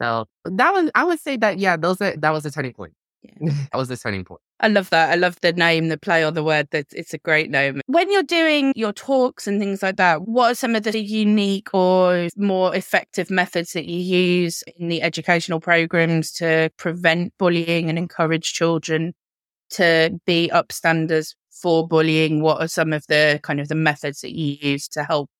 So 0.00 0.26
that 0.44 0.72
was, 0.72 0.90
I 0.94 1.04
would 1.04 1.20
say 1.20 1.36
that, 1.38 1.58
yeah, 1.58 1.76
those 1.76 2.00
are, 2.00 2.16
that 2.16 2.30
was 2.30 2.46
a 2.46 2.50
turning 2.50 2.72
point. 2.72 2.92
Yeah. 3.22 3.52
that 3.72 3.78
was 3.78 3.88
the 3.88 3.96
turning 3.96 4.24
point. 4.24 4.40
I 4.60 4.68
love 4.68 4.90
that. 4.90 5.10
I 5.10 5.14
love 5.14 5.40
the 5.40 5.52
name, 5.52 5.88
the 5.88 5.98
play 5.98 6.24
on 6.24 6.34
the 6.34 6.42
word. 6.42 6.68
That 6.70 6.86
it's 6.92 7.14
a 7.14 7.18
great 7.18 7.50
name. 7.50 7.80
When 7.86 8.10
you're 8.10 8.22
doing 8.22 8.72
your 8.74 8.92
talks 8.92 9.46
and 9.46 9.60
things 9.60 9.82
like 9.82 9.96
that, 9.96 10.22
what 10.22 10.52
are 10.52 10.54
some 10.54 10.74
of 10.74 10.82
the 10.82 10.98
unique 10.98 11.72
or 11.74 12.28
more 12.36 12.74
effective 12.74 13.30
methods 13.30 13.72
that 13.72 13.86
you 13.86 13.98
use 13.98 14.62
in 14.76 14.88
the 14.88 15.02
educational 15.02 15.60
programs 15.60 16.32
to 16.32 16.70
prevent 16.76 17.32
bullying 17.38 17.88
and 17.88 17.98
encourage 17.98 18.52
children 18.52 19.14
to 19.70 20.18
be 20.26 20.50
upstanders 20.52 21.34
for 21.50 21.86
bullying? 21.86 22.40
What 22.40 22.60
are 22.60 22.68
some 22.68 22.92
of 22.92 23.06
the 23.08 23.38
kind 23.42 23.60
of 23.60 23.68
the 23.68 23.74
methods 23.74 24.20
that 24.22 24.36
you 24.36 24.56
use 24.60 24.88
to 24.88 25.04
help? 25.04 25.30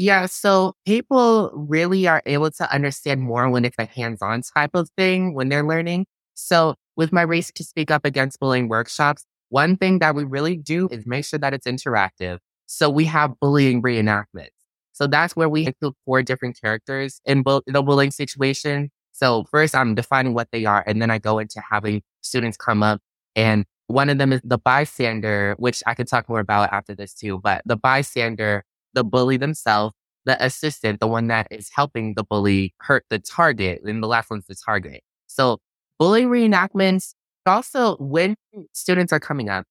Yeah, 0.00 0.24
so 0.26 0.72
people 0.86 1.50
really 1.54 2.06
are 2.08 2.22
able 2.24 2.50
to 2.52 2.72
understand 2.72 3.20
more 3.20 3.50
when 3.50 3.66
it's 3.66 3.76
a 3.78 3.84
hands-on 3.84 4.40
type 4.40 4.70
of 4.72 4.88
thing 4.96 5.34
when 5.34 5.50
they're 5.50 5.62
learning. 5.62 6.06
So 6.34 6.74
with 6.96 7.12
my 7.12 7.20
race 7.20 7.50
to 7.54 7.62
speak 7.62 7.90
up 7.90 8.06
against 8.06 8.40
bullying 8.40 8.68
workshops, 8.68 9.26
one 9.50 9.76
thing 9.76 9.98
that 9.98 10.14
we 10.14 10.24
really 10.24 10.56
do 10.56 10.88
is 10.90 11.06
make 11.06 11.26
sure 11.26 11.38
that 11.40 11.52
it's 11.52 11.66
interactive. 11.66 12.38
So 12.64 12.88
we 12.88 13.04
have 13.06 13.38
bullying 13.40 13.82
reenactments. 13.82 14.48
So 14.92 15.06
that's 15.06 15.36
where 15.36 15.50
we 15.50 15.66
include 15.66 15.92
four 16.06 16.22
different 16.22 16.58
characters 16.58 17.20
in 17.26 17.42
bu- 17.42 17.60
the 17.66 17.82
bullying 17.82 18.10
situation. 18.10 18.90
So 19.12 19.44
first 19.50 19.74
I'm 19.74 19.94
defining 19.94 20.32
what 20.32 20.48
they 20.50 20.64
are, 20.64 20.82
and 20.86 21.02
then 21.02 21.10
I 21.10 21.18
go 21.18 21.38
into 21.38 21.60
having 21.70 22.00
students 22.22 22.56
come 22.56 22.82
up 22.82 23.02
and 23.36 23.66
one 23.88 24.08
of 24.08 24.18
them 24.18 24.32
is 24.32 24.40
the 24.44 24.56
bystander, 24.58 25.56
which 25.58 25.82
I 25.84 25.94
could 25.94 26.06
talk 26.06 26.28
more 26.28 26.38
about 26.38 26.72
after 26.72 26.94
this 26.94 27.12
too. 27.12 27.40
But 27.42 27.62
the 27.66 27.76
bystander, 27.76 28.64
the 28.94 29.04
bully 29.04 29.36
themselves, 29.36 29.94
the 30.24 30.42
assistant, 30.44 31.00
the 31.00 31.06
one 31.06 31.28
that 31.28 31.48
is 31.50 31.70
helping 31.74 32.14
the 32.14 32.24
bully 32.24 32.74
hurt 32.78 33.04
the 33.10 33.18
target, 33.18 33.80
and 33.84 34.02
the 34.02 34.08
last 34.08 34.30
one's 34.30 34.46
the 34.46 34.54
target. 34.54 35.02
So 35.26 35.58
bullying 35.98 36.28
reenactments, 36.28 37.14
also 37.46 37.96
when 37.96 38.36
students 38.72 39.12
are 39.12 39.20
coming 39.20 39.48
up 39.48 39.64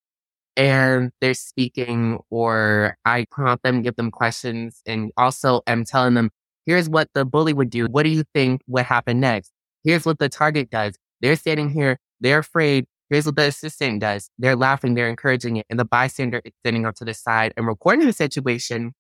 and 0.58 1.12
they're 1.22 1.34
speaking 1.34 2.20
or 2.30 2.98
I 3.06 3.26
prompt 3.32 3.64
them, 3.64 3.82
give 3.82 3.96
them 3.96 4.12
questions, 4.12 4.82
and 4.86 5.12
also 5.18 5.62
am 5.68 5.86
telling 5.86 6.16
them, 6.16 6.32
here's 6.66 6.90
what 6.90 7.10
the 7.14 7.26
bully 7.26 7.54
would 7.54 7.70
do. 7.70 7.86
What 7.86 8.04
do 8.04 8.10
you 8.10 8.24
think 8.34 8.62
would 8.68 8.86
happen 8.86 9.20
next? 9.20 9.52
Here's 9.84 10.06
what 10.06 10.20
the 10.20 10.30
target 10.30 10.70
does. 10.70 10.96
They're 11.22 11.36
standing 11.36 11.70
here, 11.70 11.98
they're 12.20 12.40
afraid, 12.40 12.86
Here's 13.10 13.26
what 13.26 13.38
the 13.38 13.48
assistant 13.48 14.02
does. 14.02 14.30
They're 14.38 14.56
laughing, 14.56 14.94
they're 14.94 15.10
encouraging 15.10 15.58
it. 15.58 15.66
And 15.70 15.80
the 15.80 15.86
bystander 15.86 16.42
is 16.46 16.52
sitting 16.64 16.86
up 16.86 16.96
to 16.96 17.06
the 17.06 17.16
side 17.16 17.54
and 17.58 17.66
recording 17.66 18.06
the 18.06 18.14
situation, 18.14 18.94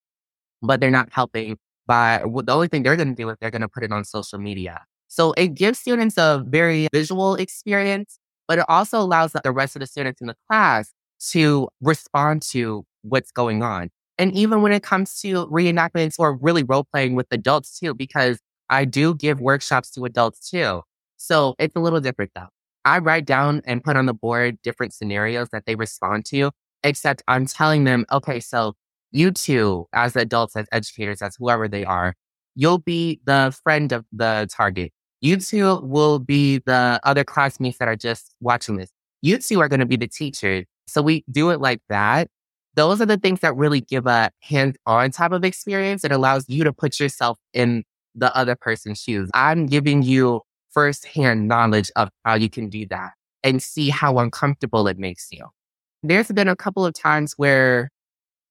but 0.61 0.79
they're 0.79 0.91
not 0.91 1.09
helping 1.11 1.57
by 1.87 2.21
the 2.23 2.53
only 2.53 2.67
thing 2.67 2.83
they're 2.83 2.95
going 2.95 3.09
to 3.09 3.15
do 3.15 3.29
is 3.29 3.37
they're 3.41 3.51
going 3.51 3.61
to 3.61 3.67
put 3.67 3.83
it 3.83 3.91
on 3.91 4.05
social 4.05 4.37
media. 4.37 4.83
So 5.07 5.33
it 5.33 5.55
gives 5.55 5.79
students 5.79 6.17
a 6.17 6.43
very 6.47 6.87
visual 6.93 7.35
experience, 7.35 8.19
but 8.47 8.59
it 8.59 8.65
also 8.69 8.99
allows 8.99 9.33
the 9.33 9.51
rest 9.51 9.75
of 9.75 9.79
the 9.79 9.87
students 9.87 10.21
in 10.21 10.27
the 10.27 10.35
class 10.47 10.93
to 11.31 11.67
respond 11.81 12.43
to 12.51 12.85
what's 13.01 13.31
going 13.31 13.63
on. 13.63 13.89
And 14.19 14.31
even 14.33 14.61
when 14.61 14.71
it 14.71 14.83
comes 14.83 15.19
to 15.21 15.47
reenactments 15.47 16.15
or 16.19 16.35
really 16.35 16.63
role 16.63 16.85
playing 16.91 17.15
with 17.15 17.27
adults 17.31 17.79
too, 17.79 17.93
because 17.93 18.39
I 18.69 18.85
do 18.85 19.15
give 19.15 19.41
workshops 19.41 19.89
to 19.91 20.05
adults 20.05 20.49
too. 20.49 20.83
So 21.17 21.55
it's 21.57 21.75
a 21.75 21.79
little 21.79 22.01
different 22.01 22.31
though. 22.35 22.49
I 22.85 22.99
write 22.99 23.25
down 23.25 23.61
and 23.65 23.83
put 23.83 23.97
on 23.97 24.05
the 24.05 24.13
board 24.13 24.57
different 24.61 24.93
scenarios 24.93 25.49
that 25.49 25.65
they 25.65 25.75
respond 25.75 26.25
to, 26.25 26.51
except 26.83 27.23
I'm 27.27 27.45
telling 27.45 27.83
them, 27.83 28.05
okay, 28.11 28.39
so 28.39 28.73
you 29.11 29.31
two, 29.31 29.87
as 29.93 30.15
adults, 30.15 30.55
as 30.55 30.67
educators, 30.71 31.21
as 31.21 31.35
whoever 31.37 31.67
they 31.67 31.85
are, 31.85 32.15
you'll 32.55 32.79
be 32.79 33.19
the 33.25 33.55
friend 33.63 33.91
of 33.91 34.05
the 34.11 34.47
target. 34.51 34.91
You 35.21 35.37
two 35.37 35.79
will 35.81 36.19
be 36.19 36.59
the 36.65 36.99
other 37.03 37.23
classmates 37.23 37.77
that 37.79 37.87
are 37.87 37.95
just 37.95 38.35
watching 38.39 38.77
this. 38.77 38.89
You 39.21 39.37
two 39.37 39.59
are 39.61 39.67
going 39.67 39.81
to 39.81 39.85
be 39.85 39.97
the 39.97 40.07
teachers. 40.07 40.65
So 40.87 41.01
we 41.01 41.23
do 41.29 41.49
it 41.49 41.59
like 41.59 41.81
that. 41.89 42.29
Those 42.75 43.01
are 43.01 43.05
the 43.05 43.17
things 43.17 43.41
that 43.41 43.55
really 43.55 43.81
give 43.81 44.07
a 44.07 44.31
hands 44.41 44.77
on 44.85 45.11
type 45.11 45.31
of 45.31 45.43
experience. 45.43 46.03
It 46.03 46.11
allows 46.11 46.45
you 46.47 46.63
to 46.63 46.71
put 46.71 46.99
yourself 46.99 47.37
in 47.53 47.83
the 48.15 48.35
other 48.35 48.55
person's 48.55 49.01
shoes. 49.01 49.29
I'm 49.33 49.65
giving 49.65 50.03
you 50.03 50.41
firsthand 50.71 51.47
knowledge 51.47 51.91
of 51.95 52.09
how 52.23 52.35
you 52.35 52.49
can 52.49 52.69
do 52.69 52.85
that 52.87 53.11
and 53.43 53.61
see 53.61 53.89
how 53.89 54.19
uncomfortable 54.19 54.87
it 54.87 54.97
makes 54.97 55.27
you. 55.31 55.45
There's 56.03 56.31
been 56.31 56.47
a 56.47 56.55
couple 56.55 56.85
of 56.85 56.93
times 56.93 57.33
where 57.37 57.89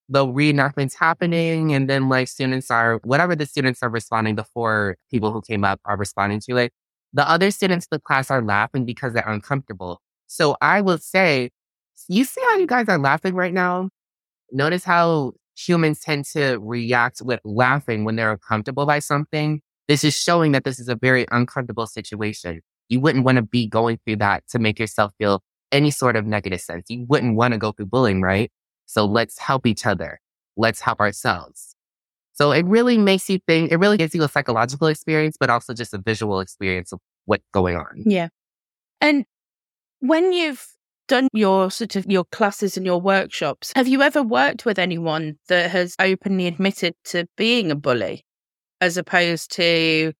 the 0.08 0.26
reenactment's 0.26 0.94
happening 0.94 1.74
and 1.74 1.88
then 1.88 2.08
like 2.08 2.28
students 2.28 2.70
are 2.70 2.98
whatever 3.04 3.36
the 3.36 3.44
students 3.46 3.82
are 3.82 3.90
responding 3.90 4.36
the 4.36 4.44
four 4.44 4.96
people 5.10 5.32
who 5.32 5.42
came 5.42 5.64
up 5.64 5.80
are 5.84 5.96
responding 5.96 6.40
to 6.40 6.56
it 6.56 6.72
the 7.12 7.28
other 7.28 7.50
students 7.50 7.86
in 7.86 7.96
the 7.96 8.00
class 8.00 8.30
are 8.30 8.42
laughing 8.42 8.84
because 8.84 9.12
they're 9.12 9.28
uncomfortable. 9.28 10.00
So 10.26 10.56
i 10.60 10.80
will 10.80 10.98
say 10.98 11.50
you 12.08 12.24
see 12.24 12.40
how 12.42 12.56
you 12.56 12.66
guys 12.66 12.88
are 12.88 12.98
laughing 12.98 13.34
right 13.34 13.52
now? 13.52 13.90
Notice 14.52 14.84
how 14.84 15.32
humans 15.56 16.00
tend 16.00 16.24
to 16.26 16.58
react 16.58 17.20
with 17.22 17.40
laughing 17.44 18.04
when 18.04 18.16
they're 18.16 18.32
uncomfortable 18.32 18.86
by 18.86 19.00
something? 19.00 19.60
This 19.88 20.04
is 20.04 20.14
showing 20.14 20.52
that 20.52 20.64
this 20.64 20.78
is 20.78 20.88
a 20.88 20.94
very 20.94 21.26
uncomfortable 21.30 21.86
situation. 21.86 22.60
You 22.88 23.00
wouldn't 23.00 23.24
want 23.24 23.36
to 23.36 23.42
be 23.42 23.66
going 23.66 23.98
through 24.04 24.16
that 24.16 24.44
to 24.50 24.58
make 24.58 24.78
yourself 24.78 25.12
feel 25.18 25.42
any 25.72 25.90
sort 25.90 26.16
of 26.16 26.24
negative 26.24 26.60
sense. 26.60 26.88
You 26.88 27.04
wouldn't 27.08 27.36
want 27.36 27.52
to 27.52 27.58
go 27.58 27.72
through 27.72 27.86
bullying 27.86 28.22
right 28.22 28.50
so 28.88 29.04
let's 29.04 29.38
help 29.38 29.66
each 29.66 29.86
other. 29.86 30.18
Let's 30.56 30.80
help 30.80 30.98
ourselves. 30.98 31.76
So 32.32 32.52
it 32.52 32.64
really 32.64 32.96
makes 32.98 33.28
you 33.28 33.38
think, 33.46 33.70
it 33.70 33.76
really 33.76 33.98
gives 33.98 34.14
you 34.14 34.22
a 34.22 34.28
psychological 34.28 34.88
experience, 34.88 35.36
but 35.38 35.50
also 35.50 35.74
just 35.74 35.92
a 35.92 35.98
visual 35.98 36.40
experience 36.40 36.92
of 36.92 37.00
what's 37.26 37.44
going 37.52 37.76
on. 37.76 38.02
Yeah. 38.06 38.28
And 39.00 39.24
when 40.00 40.32
you've 40.32 40.66
done 41.06 41.28
your 41.32 41.70
sort 41.70 41.96
of 41.96 42.06
your 42.06 42.24
classes 42.24 42.76
and 42.76 42.86
your 42.86 43.00
workshops, 43.00 43.72
have 43.76 43.88
you 43.88 44.02
ever 44.02 44.22
worked 44.22 44.64
with 44.64 44.78
anyone 44.78 45.36
that 45.48 45.70
has 45.70 45.94
openly 45.98 46.46
admitted 46.46 46.94
to 47.04 47.26
being 47.36 47.70
a 47.70 47.76
bully 47.76 48.24
as 48.80 48.96
opposed 48.96 49.52
to 49.52 50.12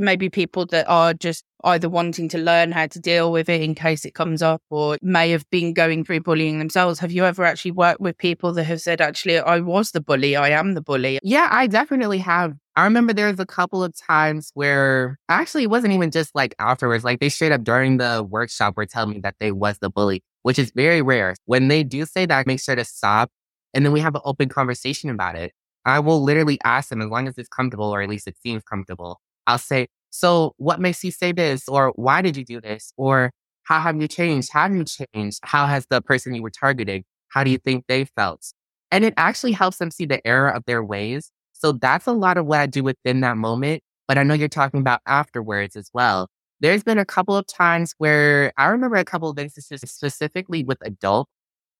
maybe 0.00 0.28
people 0.28 0.66
that 0.66 0.88
are 0.88 1.14
just 1.14 1.44
either 1.64 1.88
wanting 1.88 2.28
to 2.30 2.38
learn 2.38 2.72
how 2.72 2.86
to 2.86 2.98
deal 2.98 3.30
with 3.30 3.48
it 3.48 3.60
in 3.60 3.74
case 3.74 4.04
it 4.04 4.14
comes 4.14 4.42
up 4.42 4.62
or 4.70 4.96
may 5.02 5.30
have 5.30 5.48
been 5.50 5.74
going 5.74 6.04
through 6.04 6.20
bullying 6.20 6.58
themselves. 6.58 6.98
Have 7.00 7.12
you 7.12 7.24
ever 7.24 7.44
actually 7.44 7.72
worked 7.72 8.00
with 8.00 8.16
people 8.16 8.52
that 8.54 8.64
have 8.64 8.80
said, 8.80 9.00
actually, 9.00 9.38
I 9.38 9.60
was 9.60 9.90
the 9.90 10.00
bully, 10.00 10.36
I 10.36 10.50
am 10.50 10.74
the 10.74 10.80
bully? 10.80 11.20
Yeah, 11.22 11.48
I 11.50 11.66
definitely 11.66 12.18
have. 12.18 12.54
I 12.76 12.84
remember 12.84 13.12
there 13.12 13.30
was 13.30 13.40
a 13.40 13.46
couple 13.46 13.84
of 13.84 13.94
times 13.96 14.50
where 14.54 15.18
actually 15.28 15.64
it 15.64 15.70
wasn't 15.70 15.92
even 15.92 16.10
just 16.10 16.34
like 16.34 16.54
afterwards, 16.58 17.04
like 17.04 17.20
they 17.20 17.28
straight 17.28 17.52
up 17.52 17.62
during 17.62 17.98
the 17.98 18.26
workshop 18.28 18.76
were 18.76 18.86
telling 18.86 19.10
me 19.10 19.20
that 19.20 19.34
they 19.38 19.52
was 19.52 19.78
the 19.80 19.90
bully, 19.90 20.22
which 20.42 20.58
is 20.58 20.72
very 20.74 21.02
rare. 21.02 21.34
When 21.44 21.68
they 21.68 21.84
do 21.84 22.06
say 22.06 22.24
that, 22.26 22.46
make 22.46 22.60
sure 22.60 22.76
to 22.76 22.84
stop 22.84 23.30
and 23.74 23.84
then 23.84 23.92
we 23.92 24.00
have 24.00 24.14
an 24.14 24.22
open 24.24 24.48
conversation 24.48 25.10
about 25.10 25.36
it. 25.36 25.52
I 25.84 26.00
will 26.00 26.22
literally 26.22 26.58
ask 26.64 26.88
them 26.90 27.00
as 27.00 27.08
long 27.08 27.28
as 27.28 27.38
it's 27.38 27.48
comfortable 27.48 27.90
or 27.90 28.02
at 28.02 28.08
least 28.08 28.28
it 28.28 28.36
seems 28.42 28.62
comfortable. 28.62 29.20
I'll 29.50 29.58
say, 29.58 29.88
so 30.10 30.54
what 30.58 30.80
makes 30.80 31.02
you 31.02 31.10
say 31.10 31.32
this? 31.32 31.68
Or 31.68 31.92
why 31.96 32.22
did 32.22 32.36
you 32.36 32.44
do 32.44 32.60
this? 32.60 32.92
Or 32.96 33.32
how 33.64 33.80
have 33.80 34.00
you 34.00 34.08
changed? 34.08 34.50
How 34.52 34.62
have 34.62 34.74
you 34.74 34.84
changed? 34.84 35.40
How 35.42 35.66
has 35.66 35.86
the 35.90 36.00
person 36.00 36.34
you 36.34 36.42
were 36.42 36.50
targeting, 36.50 37.04
how 37.28 37.44
do 37.44 37.50
you 37.50 37.58
think 37.58 37.84
they 37.88 38.04
felt? 38.04 38.52
And 38.90 39.04
it 39.04 39.14
actually 39.16 39.52
helps 39.52 39.78
them 39.78 39.90
see 39.90 40.04
the 40.04 40.24
error 40.26 40.48
of 40.48 40.64
their 40.66 40.82
ways. 40.82 41.30
So 41.52 41.72
that's 41.72 42.06
a 42.06 42.12
lot 42.12 42.36
of 42.36 42.46
what 42.46 42.60
I 42.60 42.66
do 42.66 42.82
within 42.82 43.20
that 43.20 43.36
moment. 43.36 43.82
But 44.08 44.18
I 44.18 44.24
know 44.24 44.34
you're 44.34 44.48
talking 44.48 44.80
about 44.80 45.00
afterwards 45.06 45.76
as 45.76 45.90
well. 45.94 46.28
There's 46.60 46.82
been 46.82 46.98
a 46.98 47.04
couple 47.04 47.36
of 47.36 47.46
times 47.46 47.94
where 47.98 48.52
I 48.56 48.66
remember 48.66 48.96
a 48.96 49.04
couple 49.04 49.30
of 49.30 49.38
instances 49.38 49.80
specifically 49.88 50.64
with 50.64 50.78
adults 50.84 51.30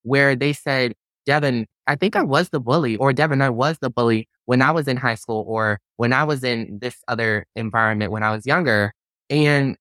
where 0.02 0.36
they 0.36 0.52
said, 0.52 0.94
Devin, 1.26 1.66
I 1.86 1.96
think 1.96 2.16
I 2.16 2.22
was 2.22 2.50
the 2.50 2.60
bully, 2.60 2.96
or 2.96 3.12
Devin, 3.12 3.42
I 3.42 3.50
was 3.50 3.78
the 3.80 3.90
bully 3.90 4.28
when 4.50 4.62
I 4.62 4.72
was 4.72 4.88
in 4.88 4.96
high 4.96 5.14
school 5.14 5.44
or 5.46 5.78
when 5.96 6.12
I 6.12 6.24
was 6.24 6.42
in 6.42 6.80
this 6.82 6.96
other 7.06 7.46
environment 7.54 8.10
when 8.10 8.24
I 8.24 8.32
was 8.32 8.46
younger. 8.46 8.92
And 9.30 9.76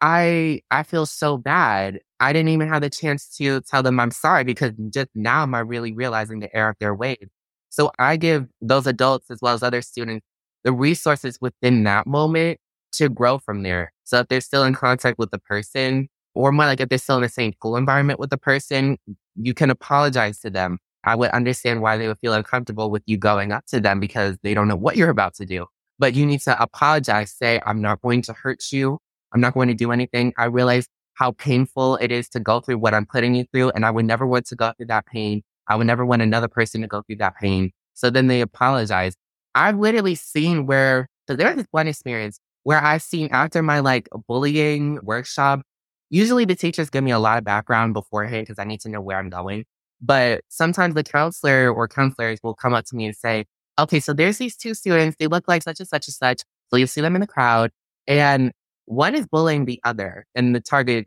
I 0.00 0.60
I 0.70 0.82
feel 0.84 1.06
so 1.06 1.38
bad. 1.38 2.00
I 2.20 2.32
didn't 2.32 2.50
even 2.50 2.68
have 2.68 2.82
the 2.82 2.90
chance 2.90 3.28
to 3.38 3.62
tell 3.62 3.82
them 3.82 3.98
I'm 4.00 4.10
sorry 4.10 4.44
because 4.44 4.72
just 4.90 5.08
now 5.14 5.42
am 5.42 5.54
I 5.54 5.60
really 5.60 5.92
realizing 5.92 6.40
the 6.40 6.54
error 6.56 6.70
of 6.70 6.76
their 6.80 6.94
ways. 6.94 7.26
So 7.70 7.90
I 7.98 8.16
give 8.16 8.46
those 8.60 8.86
adults 8.86 9.30
as 9.30 9.38
well 9.42 9.54
as 9.54 9.62
other 9.62 9.82
students 9.82 10.26
the 10.64 10.72
resources 10.72 11.38
within 11.40 11.84
that 11.84 12.06
moment 12.06 12.58
to 12.92 13.08
grow 13.08 13.38
from 13.38 13.62
there. 13.62 13.92
So 14.04 14.20
if 14.20 14.28
they're 14.28 14.40
still 14.42 14.64
in 14.64 14.74
contact 14.74 15.18
with 15.18 15.30
the 15.30 15.38
person, 15.38 16.08
or 16.34 16.52
more 16.52 16.66
like 16.66 16.80
if 16.80 16.88
they're 16.90 16.98
still 16.98 17.16
in 17.16 17.22
the 17.22 17.28
same 17.30 17.52
school 17.54 17.76
environment 17.76 18.18
with 18.20 18.30
the 18.30 18.38
person, 18.38 18.98
you 19.36 19.54
can 19.54 19.70
apologize 19.70 20.40
to 20.40 20.50
them. 20.50 20.78
I 21.06 21.14
would 21.14 21.30
understand 21.30 21.80
why 21.82 21.96
they 21.96 22.08
would 22.08 22.18
feel 22.18 22.34
uncomfortable 22.34 22.90
with 22.90 23.04
you 23.06 23.16
going 23.16 23.52
up 23.52 23.64
to 23.66 23.80
them 23.80 24.00
because 24.00 24.36
they 24.42 24.54
don't 24.54 24.66
know 24.66 24.76
what 24.76 24.96
you're 24.96 25.08
about 25.08 25.34
to 25.36 25.46
do. 25.46 25.66
But 25.98 26.14
you 26.14 26.26
need 26.26 26.40
to 26.40 26.60
apologize, 26.60 27.32
say, 27.32 27.60
I'm 27.64 27.80
not 27.80 28.02
going 28.02 28.22
to 28.22 28.32
hurt 28.32 28.64
you. 28.72 28.98
I'm 29.32 29.40
not 29.40 29.54
going 29.54 29.68
to 29.68 29.74
do 29.74 29.92
anything. 29.92 30.34
I 30.36 30.46
realize 30.46 30.88
how 31.14 31.32
painful 31.32 31.96
it 31.96 32.12
is 32.12 32.28
to 32.30 32.40
go 32.40 32.60
through 32.60 32.78
what 32.78 32.92
I'm 32.92 33.06
putting 33.06 33.34
you 33.34 33.44
through. 33.52 33.70
And 33.70 33.86
I 33.86 33.90
would 33.90 34.04
never 34.04 34.26
want 34.26 34.46
to 34.46 34.56
go 34.56 34.72
through 34.76 34.86
that 34.86 35.06
pain. 35.06 35.42
I 35.68 35.76
would 35.76 35.86
never 35.86 36.04
want 36.04 36.22
another 36.22 36.48
person 36.48 36.82
to 36.82 36.88
go 36.88 37.02
through 37.02 37.16
that 37.16 37.36
pain. 37.40 37.70
So 37.94 38.10
then 38.10 38.26
they 38.26 38.40
apologize. 38.40 39.14
I've 39.54 39.78
literally 39.78 40.16
seen 40.16 40.66
where, 40.66 41.08
so 41.28 41.36
there's 41.36 41.56
this 41.56 41.66
one 41.70 41.88
experience 41.88 42.38
where 42.64 42.82
I've 42.82 43.02
seen 43.02 43.28
after 43.30 43.62
my 43.62 43.78
like 43.80 44.08
bullying 44.28 44.98
workshop, 45.02 45.62
usually 46.10 46.44
the 46.44 46.56
teachers 46.56 46.90
give 46.90 47.04
me 47.04 47.12
a 47.12 47.18
lot 47.18 47.38
of 47.38 47.44
background 47.44 47.94
beforehand 47.94 48.46
because 48.46 48.58
I 48.58 48.64
need 48.64 48.80
to 48.80 48.88
know 48.88 49.00
where 49.00 49.18
I'm 49.18 49.30
going. 49.30 49.64
But 50.00 50.42
sometimes 50.48 50.94
the 50.94 51.04
counselor 51.04 51.72
or 51.72 51.88
counselors 51.88 52.38
will 52.42 52.54
come 52.54 52.74
up 52.74 52.84
to 52.86 52.96
me 52.96 53.06
and 53.06 53.16
say, 53.16 53.46
okay, 53.78 54.00
so 54.00 54.12
there's 54.12 54.38
these 54.38 54.56
two 54.56 54.74
students. 54.74 55.16
They 55.18 55.26
look 55.26 55.48
like 55.48 55.62
such 55.62 55.80
and 55.80 55.88
such 55.88 56.08
and 56.08 56.14
such. 56.14 56.42
So 56.70 56.76
you 56.76 56.86
see 56.86 57.00
them 57.00 57.14
in 57.14 57.20
the 57.20 57.26
crowd 57.26 57.70
and 58.06 58.52
one 58.86 59.14
is 59.14 59.26
bullying 59.26 59.64
the 59.64 59.80
other 59.84 60.26
and 60.34 60.54
the 60.54 60.60
target 60.60 61.06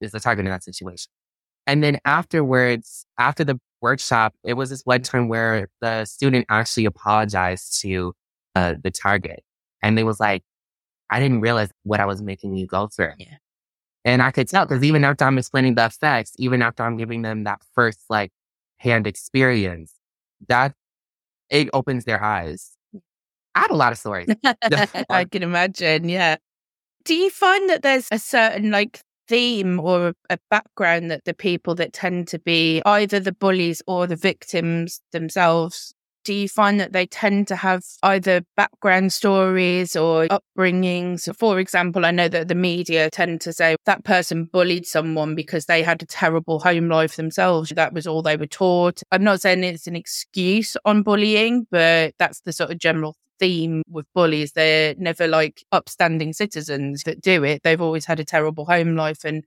is 0.00 0.12
the 0.12 0.20
target 0.20 0.44
in 0.44 0.50
that 0.50 0.64
situation. 0.64 1.10
And 1.66 1.82
then 1.82 1.98
afterwards, 2.04 3.06
after 3.18 3.44
the 3.44 3.58
workshop, 3.80 4.34
it 4.44 4.54
was 4.54 4.70
this 4.70 4.82
one 4.84 5.02
time 5.02 5.28
where 5.28 5.68
the 5.80 6.04
student 6.04 6.46
actually 6.48 6.84
apologized 6.84 7.80
to 7.82 8.12
uh, 8.54 8.74
the 8.82 8.90
target. 8.90 9.42
And 9.82 9.96
they 9.96 10.04
was 10.04 10.20
like, 10.20 10.42
I 11.10 11.20
didn't 11.20 11.40
realize 11.40 11.70
what 11.82 12.00
I 12.00 12.06
was 12.06 12.22
making 12.22 12.56
you 12.56 12.66
go 12.66 12.88
through. 12.88 13.12
Yeah. 13.18 13.36
And 14.04 14.20
I 14.22 14.30
could 14.30 14.48
tell 14.48 14.66
because 14.66 14.84
even 14.84 15.04
after 15.04 15.24
I'm 15.24 15.38
explaining 15.38 15.76
the 15.76 15.86
effects, 15.86 16.32
even 16.38 16.62
after 16.62 16.82
I'm 16.82 16.96
giving 16.96 17.22
them 17.22 17.44
that 17.44 17.62
first 17.74 18.00
like 18.10 18.32
hand 18.78 19.06
experience, 19.06 19.94
that 20.48 20.74
it 21.48 21.70
opens 21.72 22.04
their 22.04 22.22
eyes. 22.22 22.72
I 23.54 23.60
had 23.60 23.70
a 23.70 23.76
lot 23.76 23.92
of 23.92 23.98
stories. 23.98 24.28
I 25.10 25.24
can 25.24 25.42
imagine. 25.42 26.08
Yeah. 26.08 26.36
Do 27.04 27.14
you 27.14 27.30
find 27.30 27.70
that 27.70 27.82
there's 27.82 28.08
a 28.10 28.18
certain 28.18 28.70
like 28.70 29.00
theme 29.28 29.80
or 29.80 30.12
a 30.28 30.38
background 30.50 31.10
that 31.10 31.24
the 31.24 31.34
people 31.34 31.74
that 31.76 31.92
tend 31.92 32.28
to 32.28 32.38
be 32.38 32.82
either 32.84 33.20
the 33.20 33.32
bullies 33.32 33.82
or 33.86 34.06
the 34.06 34.16
victims 34.16 35.00
themselves 35.12 35.93
do 36.24 36.34
you 36.34 36.48
find 36.48 36.80
that 36.80 36.92
they 36.92 37.06
tend 37.06 37.46
to 37.48 37.56
have 37.56 37.84
either 38.02 38.42
background 38.56 39.12
stories 39.12 39.94
or 39.94 40.26
upbringings? 40.26 41.34
For 41.36 41.58
example, 41.60 42.04
I 42.04 42.10
know 42.10 42.28
that 42.28 42.48
the 42.48 42.54
media 42.54 43.10
tend 43.10 43.40
to 43.42 43.52
say 43.52 43.76
that 43.84 44.04
person 44.04 44.46
bullied 44.46 44.86
someone 44.86 45.34
because 45.34 45.66
they 45.66 45.82
had 45.82 46.02
a 46.02 46.06
terrible 46.06 46.58
home 46.60 46.88
life 46.88 47.16
themselves. 47.16 47.70
That 47.70 47.92
was 47.92 48.06
all 48.06 48.22
they 48.22 48.36
were 48.36 48.46
taught. 48.46 49.02
I'm 49.12 49.24
not 49.24 49.42
saying 49.42 49.62
it's 49.64 49.86
an 49.86 49.96
excuse 49.96 50.76
on 50.84 51.02
bullying, 51.02 51.66
but 51.70 52.14
that's 52.18 52.40
the 52.40 52.52
sort 52.52 52.70
of 52.70 52.78
general 52.78 53.16
theme 53.38 53.82
with 53.88 54.06
bullies. 54.14 54.52
They're 54.52 54.94
never 54.96 55.26
like 55.26 55.64
upstanding 55.72 56.32
citizens 56.32 57.02
that 57.04 57.20
do 57.20 57.44
it. 57.44 57.62
They've 57.62 57.80
always 57.80 58.06
had 58.06 58.20
a 58.20 58.24
terrible 58.24 58.64
home 58.64 58.96
life 58.96 59.24
and 59.24 59.44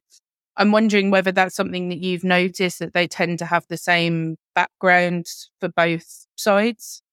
I'm 0.58 0.72
wondering 0.72 1.12
whether 1.12 1.32
that's 1.32 1.56
something 1.56 1.90
that 1.90 2.00
you've 2.00 2.24
noticed 2.24 2.80
that 2.80 2.94
they 2.94 3.08
tend 3.08 3.38
to 3.40 3.46
have 3.46 3.66
the 3.70 3.78
same 3.78 4.38
background 4.56 5.28
for 5.60 5.70
both 5.70 6.26
sides. 6.36 7.04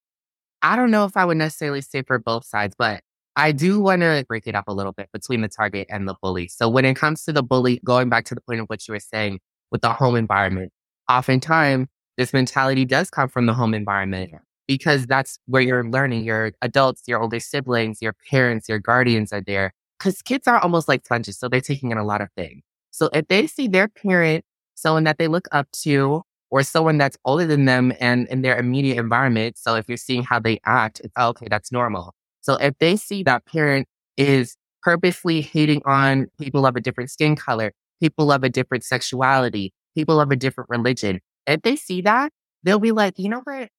I 0.63 0.77
don't 0.77 0.91
know 0.91 1.05
if 1.05 1.15
I 1.15 1.27
would 1.27 1.37
necessarily 1.37 1.83
say 1.83 2.03
for 2.03 2.19
both 2.19 2.47
sides, 2.47 2.75
but 2.79 3.03
I 3.37 3.53
do 3.53 3.81
want 3.81 4.01
to 4.01 4.25
break 4.27 4.47
it 4.47 4.55
up 4.55 4.65
a 4.67 4.73
little 4.73 4.93
bit 4.93 5.11
between 5.13 5.43
the 5.43 5.49
target 5.49 5.89
and 5.91 6.09
the 6.09 6.15
bully. 6.23 6.49
So 6.49 6.71
when 6.71 6.87
it 6.87 6.95
comes 6.95 7.25
to 7.25 7.35
the 7.35 7.43
bully, 7.43 7.81
going 7.85 8.09
back 8.09 8.25
to 8.27 8.35
the 8.35 8.41
point 8.41 8.61
of 8.61 8.67
what 8.69 8.89
you 8.89 8.93
were 8.93 9.01
saying 9.01 9.41
with 9.71 9.83
the 9.83 9.93
home 9.93 10.17
environment, 10.17 10.73
oftentimes 11.11 11.89
this 12.17 12.33
mentality 12.33 12.87
does 12.87 13.11
come 13.11 13.29
from 13.29 13.45
the 13.45 13.53
home 13.53 13.75
environment 13.75 14.33
because 14.67 15.07
that's 15.07 15.39
where 15.47 15.61
you're 15.61 15.85
learning. 15.85 16.25
Your 16.25 16.53
adults, 16.63 17.03
your 17.07 17.21
older 17.21 17.41
siblings, 17.41 18.01
your 18.01 18.15
parents, 18.31 18.69
your 18.71 18.79
guardians 18.79 19.35
are 19.35 19.43
there. 19.43 19.75
Because 19.99 20.23
kids 20.23 20.49
are 20.49 20.59
almost 20.59 20.89
like 20.89 21.05
sponges, 21.05 21.39
so 21.39 21.49
they're 21.49 21.61
taking 21.61 21.91
in 21.91 21.99
a 21.99 22.05
lot 22.05 22.21
of 22.21 22.29
things. 22.37 22.63
So 22.95 23.11
if 23.13 23.27
they 23.27 23.49
see 23.49 23.67
their 23.67 23.89
parent, 23.89 24.45
someone 24.77 25.03
that 25.03 25.19
they 25.19 25.27
look 25.27 25.49
up 25.51 25.69
to, 25.83 26.23
or 26.53 26.63
someone 26.63 26.97
that's 26.97 27.19
older 27.25 27.45
than 27.45 27.65
them 27.65 27.93
and 27.99 28.29
in 28.29 28.43
their 28.43 28.57
immediate 28.57 28.99
environment, 28.99 29.59
so 29.59 29.75
if 29.75 29.89
you're 29.89 29.97
seeing 29.97 30.23
how 30.23 30.39
they 30.39 30.61
act, 30.65 31.01
it's 31.03 31.13
oh, 31.17 31.31
okay, 31.31 31.49
that's 31.51 31.73
normal. 31.73 32.15
So 32.43 32.55
if 32.55 32.75
they 32.79 32.95
see 32.95 33.25
that 33.25 33.47
parent 33.47 33.89
is 34.17 34.57
purposely 34.83 35.41
hating 35.41 35.83
on 35.85 36.29
people 36.41 36.65
of 36.67 36.77
a 36.77 36.81
different 36.81 37.11
skin 37.11 37.35
color, 37.35 37.73
people 38.01 38.31
of 38.31 38.45
a 38.45 38.49
different 38.49 38.85
sexuality, 38.85 39.73
people 39.97 40.21
of 40.21 40.31
a 40.31 40.37
different 40.37 40.71
religion, 40.71 41.19
if 41.49 41.63
they 41.63 41.75
see 41.75 42.01
that, 42.03 42.31
they'll 42.63 42.79
be 42.79 42.93
like, 42.93 43.19
you 43.19 43.29
know 43.29 43.41
what? 43.43 43.71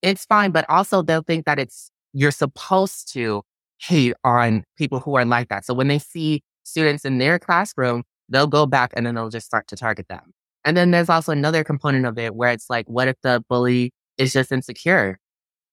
It's 0.00 0.26
fine. 0.26 0.52
But 0.52 0.64
also 0.68 1.02
they'll 1.02 1.22
think 1.22 1.44
that 1.46 1.58
it's, 1.58 1.90
you're 2.12 2.30
supposed 2.30 3.12
to 3.14 3.42
hate 3.78 4.14
on 4.22 4.62
people 4.78 5.00
who 5.00 5.16
are 5.16 5.24
like 5.24 5.48
that. 5.48 5.64
So 5.64 5.74
when 5.74 5.88
they 5.88 5.98
see 5.98 6.44
students 6.62 7.04
in 7.04 7.18
their 7.18 7.40
classroom, 7.40 8.04
they'll 8.28 8.46
go 8.46 8.66
back 8.66 8.92
and 8.96 9.06
then 9.06 9.14
they'll 9.14 9.30
just 9.30 9.46
start 9.46 9.68
to 9.68 9.76
target 9.76 10.08
them. 10.08 10.32
And 10.64 10.76
then 10.76 10.90
there's 10.90 11.10
also 11.10 11.32
another 11.32 11.62
component 11.62 12.06
of 12.06 12.18
it 12.18 12.34
where 12.34 12.50
it's 12.50 12.70
like, 12.70 12.86
what 12.88 13.08
if 13.08 13.16
the 13.22 13.44
bully 13.48 13.92
is 14.16 14.32
just 14.32 14.50
insecure? 14.50 15.18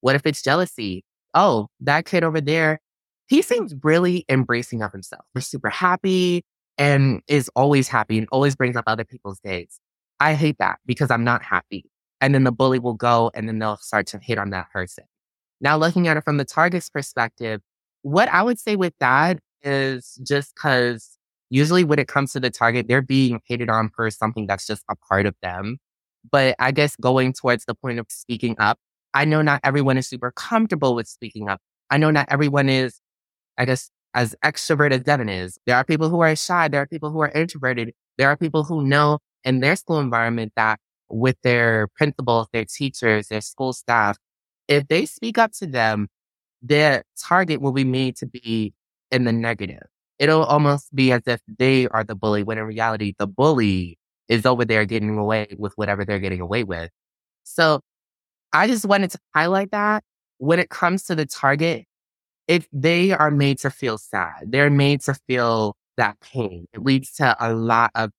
What 0.01 0.15
if 0.15 0.25
it's 0.25 0.41
jealousy? 0.41 1.05
Oh, 1.33 1.67
that 1.79 2.05
kid 2.05 2.23
over 2.23 2.41
there, 2.41 2.79
he 3.27 3.41
seems 3.41 3.73
really 3.83 4.25
embracing 4.27 4.81
of 4.81 4.91
himself. 4.91 5.23
We're 5.33 5.41
super 5.41 5.69
happy 5.69 6.43
and 6.77 7.21
is 7.27 7.49
always 7.55 7.87
happy 7.87 8.17
and 8.17 8.27
always 8.31 8.55
brings 8.55 8.75
up 8.75 8.83
other 8.87 9.05
people's 9.05 9.39
days. 9.39 9.79
I 10.19 10.33
hate 10.33 10.57
that 10.59 10.79
because 10.85 11.09
I'm 11.09 11.23
not 11.23 11.41
happy. 11.41 11.85
And 12.19 12.35
then 12.35 12.43
the 12.43 12.51
bully 12.51 12.79
will 12.79 12.93
go 12.93 13.31
and 13.33 13.47
then 13.47 13.59
they'll 13.59 13.77
start 13.77 14.07
to 14.07 14.19
hit 14.19 14.37
on 14.37 14.49
that 14.49 14.69
person. 14.71 15.05
Now, 15.61 15.77
looking 15.77 16.07
at 16.07 16.17
it 16.17 16.23
from 16.23 16.37
the 16.37 16.45
target's 16.45 16.89
perspective, 16.89 17.61
what 18.01 18.29
I 18.29 18.43
would 18.43 18.59
say 18.59 18.75
with 18.75 18.93
that 18.99 19.39
is 19.63 20.19
just 20.23 20.53
because 20.55 21.10
usually 21.51 21.83
when 21.83 21.99
it 21.99 22.07
comes 22.07 22.31
to 22.33 22.39
the 22.39 22.49
target, 22.49 22.87
they're 22.87 23.01
being 23.03 23.41
hated 23.45 23.69
on 23.69 23.89
for 23.89 24.09
something 24.09 24.47
that's 24.47 24.65
just 24.65 24.83
a 24.89 24.95
part 24.95 25.27
of 25.27 25.35
them. 25.43 25.77
But 26.31 26.55
I 26.57 26.71
guess 26.71 26.95
going 26.95 27.33
towards 27.33 27.65
the 27.65 27.75
point 27.75 27.99
of 27.99 28.07
speaking 28.09 28.55
up, 28.57 28.79
I 29.13 29.25
know 29.25 29.41
not 29.41 29.59
everyone 29.63 29.97
is 29.97 30.07
super 30.07 30.31
comfortable 30.31 30.95
with 30.95 31.07
speaking 31.07 31.49
up. 31.49 31.59
I 31.89 31.97
know 31.97 32.09
not 32.09 32.27
everyone 32.29 32.69
is, 32.69 33.01
I 33.57 33.65
guess, 33.65 33.91
as 34.13 34.35
extroverted 34.43 34.93
as 34.93 35.03
Devin 35.03 35.29
is. 35.29 35.57
There 35.65 35.75
are 35.75 35.83
people 35.83 36.09
who 36.09 36.21
are 36.21 36.35
shy. 36.35 36.69
There 36.69 36.81
are 36.81 36.87
people 36.87 37.11
who 37.11 37.19
are 37.19 37.31
introverted. 37.31 37.93
There 38.17 38.29
are 38.29 38.37
people 38.37 38.63
who 38.63 38.85
know 38.85 39.19
in 39.43 39.59
their 39.59 39.75
school 39.75 39.99
environment 39.99 40.53
that 40.55 40.79
with 41.09 41.35
their 41.43 41.89
principals, 41.97 42.47
their 42.53 42.65
teachers, 42.65 43.27
their 43.27 43.41
school 43.41 43.73
staff, 43.73 44.17
if 44.69 44.87
they 44.87 45.05
speak 45.05 45.37
up 45.37 45.51
to 45.59 45.67
them, 45.67 46.07
their 46.61 47.03
target 47.21 47.59
will 47.59 47.73
be 47.73 47.83
made 47.83 48.15
to 48.17 48.25
be 48.25 48.73
in 49.11 49.25
the 49.25 49.33
negative. 49.33 49.90
It'll 50.21 50.45
almost 50.45 50.95
be 50.95 51.11
as 51.11 51.23
if 51.27 51.41
they 51.59 51.89
are 51.89 52.05
the 52.05 52.15
bully, 52.15 52.43
when 52.43 52.59
in 52.59 52.65
reality, 52.65 53.15
the 53.19 53.27
bully 53.27 53.99
is 54.29 54.45
over 54.45 54.65
there 54.65 54.85
getting 54.85 55.17
away 55.17 55.47
with 55.59 55.73
whatever 55.77 56.05
they're 56.05 56.19
getting 56.19 56.41
away 56.41 56.63
with. 56.63 56.91
So 57.43 57.81
I 58.53 58.67
just 58.67 58.85
wanted 58.85 59.11
to 59.11 59.19
highlight 59.35 59.71
that 59.71 60.03
when 60.39 60.59
it 60.59 60.69
comes 60.69 61.03
to 61.05 61.15
the 61.15 61.25
target, 61.25 61.85
if 62.47 62.67
they 62.73 63.11
are 63.13 63.31
made 63.31 63.59
to 63.59 63.71
feel 63.71 63.97
sad, 63.97 64.33
they're 64.47 64.69
made 64.69 65.01
to 65.03 65.15
feel 65.27 65.75
that 65.97 66.19
pain. 66.21 66.67
It 66.73 66.83
leads 66.83 67.13
to 67.15 67.35
a 67.39 67.53
lot 67.53 67.91
of 67.95 68.11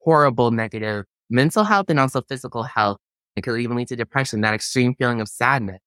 horrible 0.00 0.50
negative 0.50 1.04
mental 1.30 1.64
health 1.64 1.86
and 1.90 2.00
also 2.00 2.22
physical 2.22 2.64
health. 2.64 2.98
It 3.36 3.42
could 3.42 3.60
even 3.60 3.76
lead 3.76 3.88
to 3.88 3.96
depression, 3.96 4.40
that 4.42 4.54
extreme 4.54 4.94
feeling 4.94 5.20
of 5.20 5.28
sadness, 5.28 5.80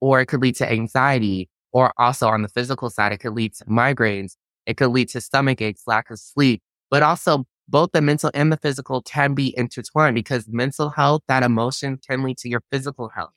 or 0.00 0.20
it 0.20 0.26
could 0.26 0.42
lead 0.42 0.56
to 0.56 0.70
anxiety, 0.70 1.48
or 1.72 1.92
also 1.98 2.28
on 2.28 2.42
the 2.42 2.48
physical 2.48 2.90
side, 2.90 3.12
it 3.12 3.18
could 3.18 3.34
lead 3.34 3.54
to 3.56 3.64
migraines. 3.66 4.36
It 4.66 4.76
could 4.76 4.88
lead 4.88 5.08
to 5.10 5.20
stomach 5.20 5.60
aches, 5.60 5.82
lack 5.86 6.10
of 6.10 6.18
sleep, 6.18 6.62
but 6.90 7.02
also 7.02 7.44
both 7.68 7.90
the 7.92 8.02
mental 8.02 8.30
and 8.34 8.52
the 8.52 8.56
physical 8.56 9.02
can 9.02 9.34
be 9.34 9.56
intertwined 9.56 10.14
because 10.14 10.46
mental 10.48 10.90
health, 10.90 11.22
that 11.28 11.42
emotion 11.42 11.98
can 12.06 12.22
lead 12.22 12.38
to 12.38 12.48
your 12.48 12.62
physical 12.70 13.08
health. 13.08 13.32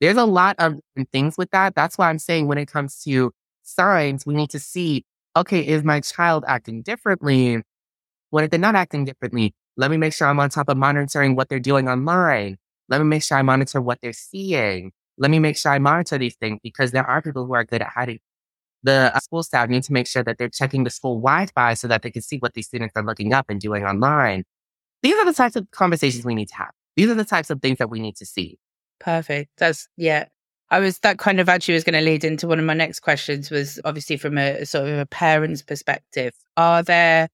There's 0.00 0.16
a 0.16 0.24
lot 0.24 0.56
of 0.58 0.76
things 1.12 1.36
with 1.36 1.50
that. 1.50 1.74
That's 1.74 1.98
why 1.98 2.08
I'm 2.08 2.18
saying 2.18 2.46
when 2.46 2.58
it 2.58 2.66
comes 2.66 3.02
to 3.04 3.32
signs, 3.62 4.24
we 4.26 4.34
need 4.34 4.50
to 4.50 4.58
see, 4.58 5.04
okay, 5.36 5.60
is 5.66 5.84
my 5.84 6.00
child 6.00 6.44
acting 6.48 6.82
differently? 6.82 7.62
What 8.30 8.44
if 8.44 8.50
they're 8.50 8.58
not 8.58 8.74
acting 8.76 9.04
differently? 9.04 9.54
Let 9.76 9.90
me 9.90 9.96
make 9.96 10.12
sure 10.12 10.26
I'm 10.26 10.40
on 10.40 10.50
top 10.50 10.68
of 10.68 10.76
monitoring 10.76 11.36
what 11.36 11.48
they're 11.48 11.60
doing 11.60 11.88
online. 11.88 12.56
Let 12.88 12.98
me 12.98 13.04
make 13.06 13.22
sure 13.22 13.38
I 13.38 13.42
monitor 13.42 13.80
what 13.80 13.98
they're 14.02 14.12
seeing. 14.12 14.92
Let 15.18 15.30
me 15.30 15.38
make 15.38 15.56
sure 15.56 15.72
I 15.72 15.78
monitor 15.78 16.18
these 16.18 16.36
things 16.36 16.58
because 16.62 16.92
there 16.92 17.04
are 17.04 17.22
people 17.22 17.46
who 17.46 17.54
are 17.54 17.64
good 17.64 17.82
at 17.82 17.88
hiding. 17.88 18.18
The 18.82 19.14
uh, 19.14 19.18
school 19.20 19.42
staff 19.42 19.68
need 19.68 19.82
to 19.84 19.92
make 19.92 20.06
sure 20.06 20.22
that 20.22 20.38
they're 20.38 20.48
checking 20.48 20.84
the 20.84 20.90
school 20.90 21.16
Wi-Fi 21.16 21.74
so 21.74 21.88
that 21.88 22.02
they 22.02 22.10
can 22.10 22.22
see 22.22 22.38
what 22.38 22.54
these 22.54 22.66
students 22.66 22.92
are 22.96 23.04
looking 23.04 23.32
up 23.32 23.46
and 23.48 23.60
doing 23.60 23.84
online. 23.84 24.44
These 25.02 25.16
are 25.16 25.24
the 25.24 25.32
types 25.32 25.56
of 25.56 25.70
conversations 25.70 26.24
we 26.24 26.34
need 26.34 26.48
to 26.48 26.56
have. 26.56 26.70
These 26.96 27.10
are 27.10 27.14
the 27.14 27.24
types 27.24 27.50
of 27.50 27.60
things 27.60 27.78
that 27.78 27.90
we 27.90 28.00
need 28.00 28.16
to 28.16 28.26
see. 28.26 28.58
Perfect. 28.98 29.50
That's 29.58 29.88
yeah. 29.96 30.26
I 30.70 30.78
was 30.78 30.98
that 31.00 31.18
kind 31.18 31.40
of 31.40 31.48
actually 31.48 31.74
was 31.74 31.84
going 31.84 31.98
to 31.98 32.04
lead 32.04 32.24
into 32.24 32.46
one 32.46 32.58
of 32.58 32.64
my 32.64 32.74
next 32.74 33.00
questions 33.00 33.50
was 33.50 33.80
obviously 33.84 34.16
from 34.16 34.38
a 34.38 34.64
sort 34.64 34.88
of 34.88 34.98
a 34.98 35.06
parent's 35.06 35.62
perspective. 35.62 36.32
Are 36.56 36.82
there 36.82 37.28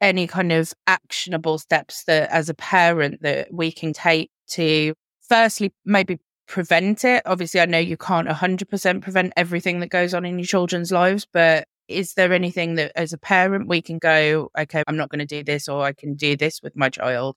any 0.00 0.26
kind 0.26 0.52
of 0.52 0.72
actionable 0.86 1.58
steps 1.58 2.04
that 2.04 2.30
as 2.30 2.48
a 2.48 2.54
parent 2.54 3.22
that 3.22 3.52
we 3.52 3.72
can 3.72 3.92
take 3.92 4.30
to 4.48 4.94
firstly 5.28 5.72
maybe 5.84 6.18
prevent 6.50 7.04
it. 7.04 7.22
Obviously 7.26 7.60
i 7.60 7.66
know 7.66 7.78
you 7.78 7.96
can't 7.96 8.28
100% 8.28 9.02
prevent 9.02 9.32
everything 9.36 9.80
that 9.80 9.88
goes 9.88 10.12
on 10.12 10.24
in 10.24 10.38
your 10.38 10.46
children's 10.46 10.90
lives 10.90 11.26
but 11.32 11.66
is 11.86 12.14
there 12.14 12.32
anything 12.32 12.74
that 12.74 12.92
as 12.96 13.12
a 13.12 13.18
parent 13.18 13.68
we 13.68 13.80
can 13.80 13.98
go 13.98 14.48
okay 14.58 14.82
i'm 14.86 14.96
not 14.96 15.10
going 15.10 15.20
to 15.20 15.26
do 15.26 15.44
this 15.44 15.68
or 15.68 15.82
i 15.84 15.92
can 15.92 16.14
do 16.14 16.36
this 16.36 16.60
with 16.62 16.76
my 16.76 16.88
child 16.88 17.36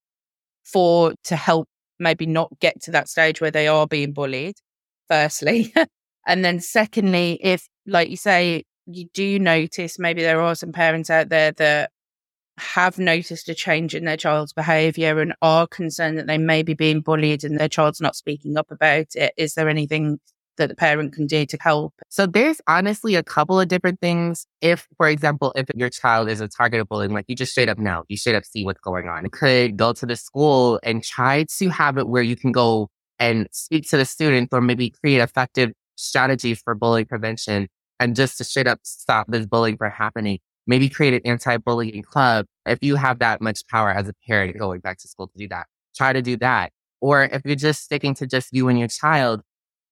for 0.63 1.13
to 1.23 1.35
help 1.35 1.67
maybe 1.99 2.25
not 2.25 2.51
get 2.59 2.81
to 2.81 2.91
that 2.91 3.07
stage 3.07 3.41
where 3.41 3.51
they 3.51 3.67
are 3.67 3.87
being 3.87 4.13
bullied 4.13 4.55
firstly? 5.07 5.73
And 6.25 6.45
then 6.45 6.61
secondly 6.61 7.37
if 7.43 7.67
like 7.85 8.09
you 8.09 8.15
say 8.15 8.63
you 8.85 9.09
do 9.13 9.39
notice 9.39 9.99
maybe 9.99 10.21
there 10.21 10.39
are 10.39 10.55
some 10.55 10.71
parents 10.71 11.09
out 11.09 11.27
there 11.27 11.51
that 11.51 11.91
have 12.57 12.99
noticed 12.99 13.49
a 13.49 13.55
change 13.55 13.95
in 13.95 14.05
their 14.05 14.17
child's 14.17 14.53
behavior 14.53 15.19
and 15.19 15.33
are 15.41 15.67
concerned 15.67 16.17
that 16.17 16.27
they 16.27 16.37
may 16.37 16.63
be 16.63 16.73
being 16.73 17.01
bullied 17.01 17.43
and 17.43 17.59
their 17.59 17.69
child's 17.69 18.01
not 18.01 18.15
speaking 18.15 18.57
up 18.57 18.69
about 18.71 19.07
it, 19.15 19.33
is 19.37 19.55
there 19.55 19.69
anything 19.69 20.19
that 20.57 20.69
the 20.69 20.75
parent 20.75 21.13
can 21.13 21.25
do 21.25 21.45
to 21.45 21.57
help? 21.59 21.93
So 22.09 22.27
there's 22.27 22.61
honestly 22.67 23.15
a 23.15 23.23
couple 23.23 23.59
of 23.59 23.67
different 23.67 23.99
things. 23.99 24.45
If, 24.61 24.87
for 24.97 25.07
example, 25.07 25.51
if 25.55 25.65
your 25.75 25.89
child 25.89 26.29
is 26.29 26.41
a 26.41 26.47
target 26.47 26.79
of 26.79 26.89
bullying, 26.89 27.11
like 27.11 27.25
you 27.27 27.35
just 27.35 27.53
straight 27.53 27.69
up 27.69 27.79
know, 27.79 28.03
you 28.07 28.17
straight 28.17 28.35
up 28.35 28.45
see 28.45 28.63
what's 28.63 28.81
going 28.81 29.07
on. 29.07 29.27
Could 29.29 29.77
go 29.77 29.93
to 29.93 30.05
the 30.05 30.15
school 30.15 30.79
and 30.83 31.03
try 31.03 31.45
to 31.57 31.69
have 31.69 31.97
it 31.97 32.07
where 32.07 32.23
you 32.23 32.35
can 32.35 32.51
go 32.51 32.89
and 33.19 33.47
speak 33.51 33.89
to 33.89 33.97
the 33.97 34.05
students 34.05 34.49
or 34.51 34.61
maybe 34.61 34.91
create 34.91 35.19
effective 35.19 35.71
strategies 35.95 36.61
for 36.61 36.75
bullying 36.75 37.05
prevention 37.05 37.67
and 37.99 38.15
just 38.15 38.37
to 38.37 38.43
straight 38.43 38.67
up 38.67 38.79
stop 38.83 39.27
this 39.29 39.45
bullying 39.45 39.77
from 39.77 39.91
happening 39.91 40.39
maybe 40.67 40.89
create 40.89 41.13
an 41.13 41.21
anti-bullying 41.25 42.03
club. 42.03 42.45
If 42.65 42.79
you 42.81 42.95
have 42.95 43.19
that 43.19 43.41
much 43.41 43.67
power 43.67 43.89
as 43.89 44.07
a 44.07 44.13
parent 44.27 44.57
going 44.57 44.79
back 44.79 44.97
to 44.99 45.07
school 45.07 45.27
to 45.27 45.37
do 45.37 45.47
that, 45.49 45.67
try 45.95 46.13
to 46.13 46.21
do 46.21 46.37
that. 46.37 46.71
Or 47.01 47.23
if 47.23 47.41
you're 47.45 47.55
just 47.55 47.83
sticking 47.83 48.13
to 48.15 48.27
just 48.27 48.53
you 48.53 48.69
and 48.69 48.79
your 48.79 48.87
child, 48.87 49.41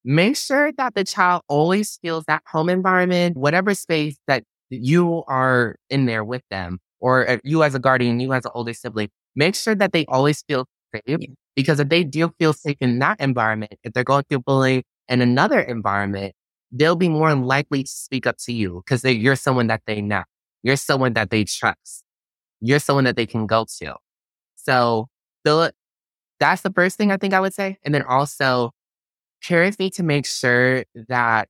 make 0.03 0.37
sure 0.37 0.71
that 0.73 0.95
the 0.95 1.03
child 1.03 1.43
always 1.47 1.99
feels 2.01 2.23
that 2.25 2.41
home 2.47 2.69
environment, 2.69 3.37
whatever 3.37 3.73
space 3.75 4.17
that 4.27 4.43
you 4.69 5.23
are 5.27 5.75
in 5.89 6.05
there 6.05 6.23
with 6.23 6.43
them, 6.49 6.79
or 6.99 7.29
uh, 7.29 7.37
you 7.43 7.63
as 7.63 7.75
a 7.75 7.79
guardian, 7.79 8.19
you 8.19 8.31
as 8.33 8.45
an 8.45 8.51
older 8.55 8.73
sibling, 8.73 9.09
make 9.35 9.55
sure 9.55 9.75
that 9.75 9.91
they 9.91 10.05
always 10.05 10.41
feel 10.43 10.65
safe. 10.95 11.19
Because 11.55 11.81
if 11.81 11.89
they 11.89 12.05
do 12.05 12.31
feel 12.39 12.53
safe 12.53 12.77
in 12.79 12.99
that 12.99 13.19
environment, 13.19 13.73
if 13.83 13.91
they're 13.91 14.05
going 14.05 14.23
through 14.29 14.39
bullying 14.39 14.83
in 15.09 15.21
another 15.21 15.59
environment, 15.59 16.33
they'll 16.71 16.95
be 16.95 17.09
more 17.09 17.35
likely 17.35 17.83
to 17.83 17.91
speak 17.91 18.25
up 18.25 18.37
to 18.37 18.53
you 18.53 18.81
because 18.85 19.03
you're 19.03 19.35
someone 19.35 19.67
that 19.67 19.81
they 19.85 20.01
know. 20.01 20.23
You're 20.63 20.75
someone 20.75 21.13
that 21.13 21.29
they 21.29 21.43
trust. 21.43 22.03
You're 22.59 22.79
someone 22.79 23.05
that 23.05 23.15
they 23.15 23.25
can 23.25 23.47
go 23.47 23.65
to. 23.79 23.95
So 24.55 25.07
the, 25.43 25.73
that's 26.39 26.61
the 26.61 26.71
first 26.71 26.97
thing 26.97 27.11
I 27.11 27.17
think 27.17 27.33
I 27.33 27.39
would 27.39 27.53
say. 27.53 27.77
And 27.83 27.93
then 27.93 28.03
also 28.03 28.71
parents 29.43 29.79
need 29.79 29.93
to 29.93 30.03
make 30.03 30.25
sure 30.25 30.83
that 31.07 31.49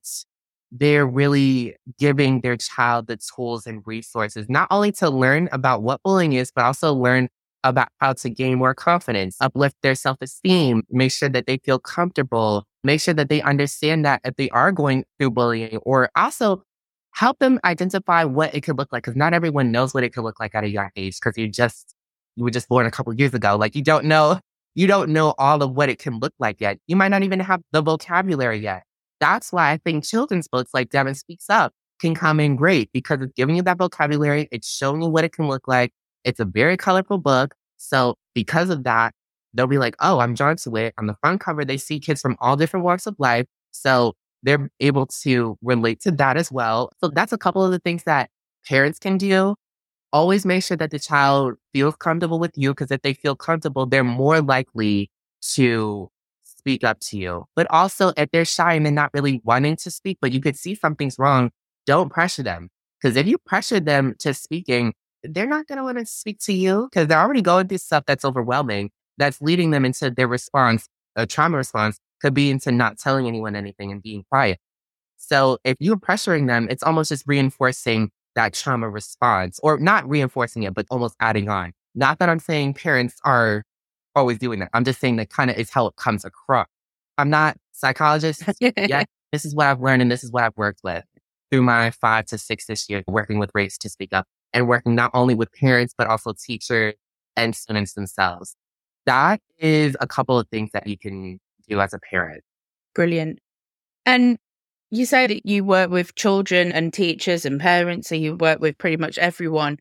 they're 0.70 1.06
really 1.06 1.76
giving 1.98 2.40
their 2.40 2.56
child 2.56 3.06
the 3.06 3.18
tools 3.18 3.66
and 3.66 3.82
resources, 3.84 4.46
not 4.48 4.68
only 4.70 4.90
to 4.92 5.10
learn 5.10 5.48
about 5.52 5.82
what 5.82 6.02
bullying 6.02 6.32
is, 6.32 6.50
but 6.50 6.64
also 6.64 6.94
learn 6.94 7.28
about 7.64 7.88
how 8.00 8.12
to 8.14 8.30
gain 8.30 8.58
more 8.58 8.74
confidence, 8.74 9.36
uplift 9.40 9.76
their 9.82 9.94
self 9.94 10.16
esteem, 10.20 10.82
make 10.90 11.12
sure 11.12 11.28
that 11.28 11.46
they 11.46 11.58
feel 11.58 11.78
comfortable, 11.78 12.64
make 12.82 13.00
sure 13.00 13.14
that 13.14 13.28
they 13.28 13.42
understand 13.42 14.04
that 14.04 14.20
if 14.24 14.34
they 14.36 14.48
are 14.50 14.72
going 14.72 15.04
through 15.18 15.30
bullying, 15.30 15.76
or 15.78 16.10
also 16.16 16.62
help 17.12 17.38
them 17.38 17.60
identify 17.64 18.24
what 18.24 18.54
it 18.54 18.62
could 18.62 18.78
look 18.78 18.92
like 18.92 19.04
because 19.04 19.16
not 19.16 19.34
everyone 19.34 19.70
knows 19.70 19.94
what 19.94 20.04
it 20.04 20.12
could 20.12 20.24
look 20.24 20.40
like 20.40 20.54
at 20.54 20.64
a 20.64 20.68
young 20.68 20.90
age 20.96 21.18
because 21.20 21.36
you 21.36 21.48
just 21.48 21.94
you 22.36 22.44
were 22.44 22.50
just 22.50 22.68
born 22.68 22.86
a 22.86 22.90
couple 22.90 23.12
years 23.14 23.34
ago. 23.34 23.56
Like 23.56 23.74
you 23.76 23.82
don't 23.82 24.04
know 24.06 24.40
you 24.74 24.86
don't 24.86 25.10
know 25.10 25.34
all 25.38 25.62
of 25.62 25.72
what 25.72 25.88
it 25.88 25.98
can 25.98 26.18
look 26.18 26.32
like 26.38 26.60
yet. 26.60 26.78
You 26.86 26.96
might 26.96 27.08
not 27.08 27.22
even 27.22 27.40
have 27.40 27.60
the 27.72 27.82
vocabulary 27.82 28.58
yet. 28.58 28.84
That's 29.20 29.52
why 29.52 29.70
I 29.70 29.76
think 29.76 30.04
children's 30.04 30.48
books 30.48 30.70
like 30.72 30.90
Devin 30.90 31.14
Speaks 31.14 31.50
Up 31.50 31.72
can 32.00 32.14
come 32.14 32.40
in 32.40 32.56
great 32.56 32.90
because 32.92 33.20
it's 33.20 33.32
giving 33.34 33.56
you 33.56 33.62
that 33.62 33.78
vocabulary. 33.78 34.48
It's 34.50 34.68
showing 34.68 35.02
you 35.02 35.08
what 35.08 35.24
it 35.24 35.32
can 35.32 35.46
look 35.46 35.68
like. 35.68 35.92
It's 36.24 36.40
a 36.40 36.44
very 36.44 36.76
colorful 36.76 37.18
book. 37.18 37.54
So 37.76 38.16
because 38.34 38.70
of 38.70 38.84
that, 38.84 39.14
they'll 39.54 39.66
be 39.66 39.78
like, 39.78 39.94
oh, 40.00 40.18
I'm 40.20 40.34
drawn 40.34 40.56
to 40.56 40.76
it. 40.76 40.94
On 40.98 41.06
the 41.06 41.16
front 41.20 41.40
cover, 41.40 41.64
they 41.64 41.76
see 41.76 42.00
kids 42.00 42.20
from 42.20 42.36
all 42.40 42.56
different 42.56 42.84
walks 42.84 43.06
of 43.06 43.14
life. 43.18 43.46
So 43.70 44.14
they're 44.42 44.70
able 44.80 45.06
to 45.06 45.56
relate 45.62 46.00
to 46.00 46.10
that 46.12 46.36
as 46.36 46.50
well. 46.50 46.90
So 47.00 47.08
that's 47.08 47.32
a 47.32 47.38
couple 47.38 47.64
of 47.64 47.70
the 47.70 47.78
things 47.78 48.04
that 48.04 48.30
parents 48.68 48.98
can 48.98 49.18
do. 49.18 49.54
Always 50.12 50.44
make 50.44 50.62
sure 50.62 50.76
that 50.76 50.90
the 50.90 50.98
child 50.98 51.54
feels 51.72 51.96
comfortable 51.96 52.38
with 52.38 52.52
you 52.54 52.72
because 52.72 52.90
if 52.90 53.02
they 53.02 53.14
feel 53.14 53.34
comfortable, 53.34 53.86
they're 53.86 54.04
more 54.04 54.42
likely 54.42 55.10
to 55.54 56.10
speak 56.42 56.84
up 56.84 57.00
to 57.00 57.16
you. 57.16 57.44
But 57.56 57.66
also, 57.70 58.12
if 58.16 58.30
they're 58.30 58.44
shy 58.44 58.74
and 58.74 58.84
they're 58.84 58.92
not 58.92 59.10
really 59.14 59.40
wanting 59.44 59.76
to 59.76 59.90
speak, 59.90 60.18
but 60.20 60.32
you 60.32 60.40
could 60.40 60.56
see 60.56 60.74
something's 60.74 61.18
wrong, 61.18 61.50
don't 61.86 62.10
pressure 62.10 62.42
them. 62.42 62.68
Because 63.00 63.16
if 63.16 63.26
you 63.26 63.38
pressure 63.38 63.80
them 63.80 64.14
to 64.20 64.34
speaking, 64.34 64.92
they're 65.24 65.46
not 65.46 65.66
going 65.66 65.78
to 65.78 65.84
want 65.84 65.98
to 65.98 66.06
speak 66.06 66.38
to 66.40 66.52
you 66.52 66.88
because 66.90 67.08
they're 67.08 67.18
already 67.18 67.42
going 67.42 67.68
through 67.68 67.78
stuff 67.78 68.04
that's 68.06 68.24
overwhelming, 68.24 68.90
that's 69.18 69.40
leading 69.40 69.70
them 69.70 69.84
into 69.84 70.10
their 70.10 70.28
response, 70.28 70.88
a 71.16 71.26
trauma 71.26 71.56
response 71.56 71.98
could 72.22 72.32
be 72.32 72.50
into 72.50 72.72
not 72.72 72.98
telling 72.98 73.26
anyone 73.26 73.56
anything 73.56 73.92
and 73.92 74.00
being 74.00 74.24
quiet. 74.30 74.58
So 75.16 75.58
if 75.64 75.76
you're 75.80 75.96
pressuring 75.96 76.46
them, 76.46 76.68
it's 76.70 76.82
almost 76.82 77.10
just 77.10 77.24
reinforcing 77.26 78.10
that 78.34 78.54
trauma 78.54 78.88
response 78.88 79.60
or 79.62 79.78
not 79.78 80.08
reinforcing 80.08 80.62
it, 80.62 80.72
but 80.72 80.86
almost 80.90 81.16
adding 81.20 81.48
on. 81.48 81.72
Not 81.94 82.18
that 82.20 82.28
I'm 82.28 82.38
saying 82.38 82.74
parents 82.74 83.16
are 83.24 83.64
always 84.14 84.38
doing 84.38 84.60
that. 84.60 84.70
I'm 84.72 84.84
just 84.84 85.00
saying 85.00 85.16
that 85.16 85.30
kind 85.30 85.50
of 85.50 85.56
is 85.56 85.70
how 85.70 85.86
it 85.86 85.96
comes 85.96 86.24
across. 86.24 86.66
I'm 87.18 87.28
not 87.28 87.56
psychologist 87.72 88.44
yet. 88.60 89.06
This 89.32 89.46
is 89.46 89.54
what 89.54 89.66
I've 89.66 89.80
learned 89.80 90.02
and 90.02 90.10
this 90.10 90.22
is 90.22 90.30
what 90.30 90.44
I've 90.44 90.56
worked 90.58 90.80
with 90.84 91.04
through 91.50 91.62
my 91.62 91.90
five 91.90 92.26
to 92.26 92.36
six 92.36 92.66
this 92.66 92.90
year 92.90 93.02
working 93.08 93.38
with 93.38 93.50
Race 93.54 93.78
to 93.78 93.88
Speak 93.88 94.12
Up 94.12 94.26
and 94.52 94.68
working 94.68 94.94
not 94.94 95.10
only 95.14 95.34
with 95.34 95.50
parents, 95.54 95.94
but 95.96 96.06
also 96.06 96.34
teachers 96.34 96.92
and 97.34 97.56
students 97.56 97.94
themselves. 97.94 98.54
That 99.06 99.40
is 99.58 99.96
a 100.00 100.06
couple 100.06 100.38
of 100.38 100.48
things 100.48 100.68
that 100.74 100.86
you 100.86 100.98
can 100.98 101.40
do 101.68 101.80
as 101.80 101.94
a 101.94 101.98
parent. 101.98 102.42
Brilliant. 102.94 103.38
And 104.04 104.38
you 104.90 105.06
say 105.06 105.26
that 105.26 105.46
you 105.46 105.64
work 105.64 105.90
with 105.90 106.14
children 106.14 106.70
and 106.70 106.92
teachers 106.92 107.44
and 107.44 107.60
parents, 107.60 108.08
so 108.08 108.14
you 108.14 108.36
work 108.36 108.60
with 108.60 108.76
pretty 108.78 108.96
much 108.98 109.16
everyone. 109.18 109.78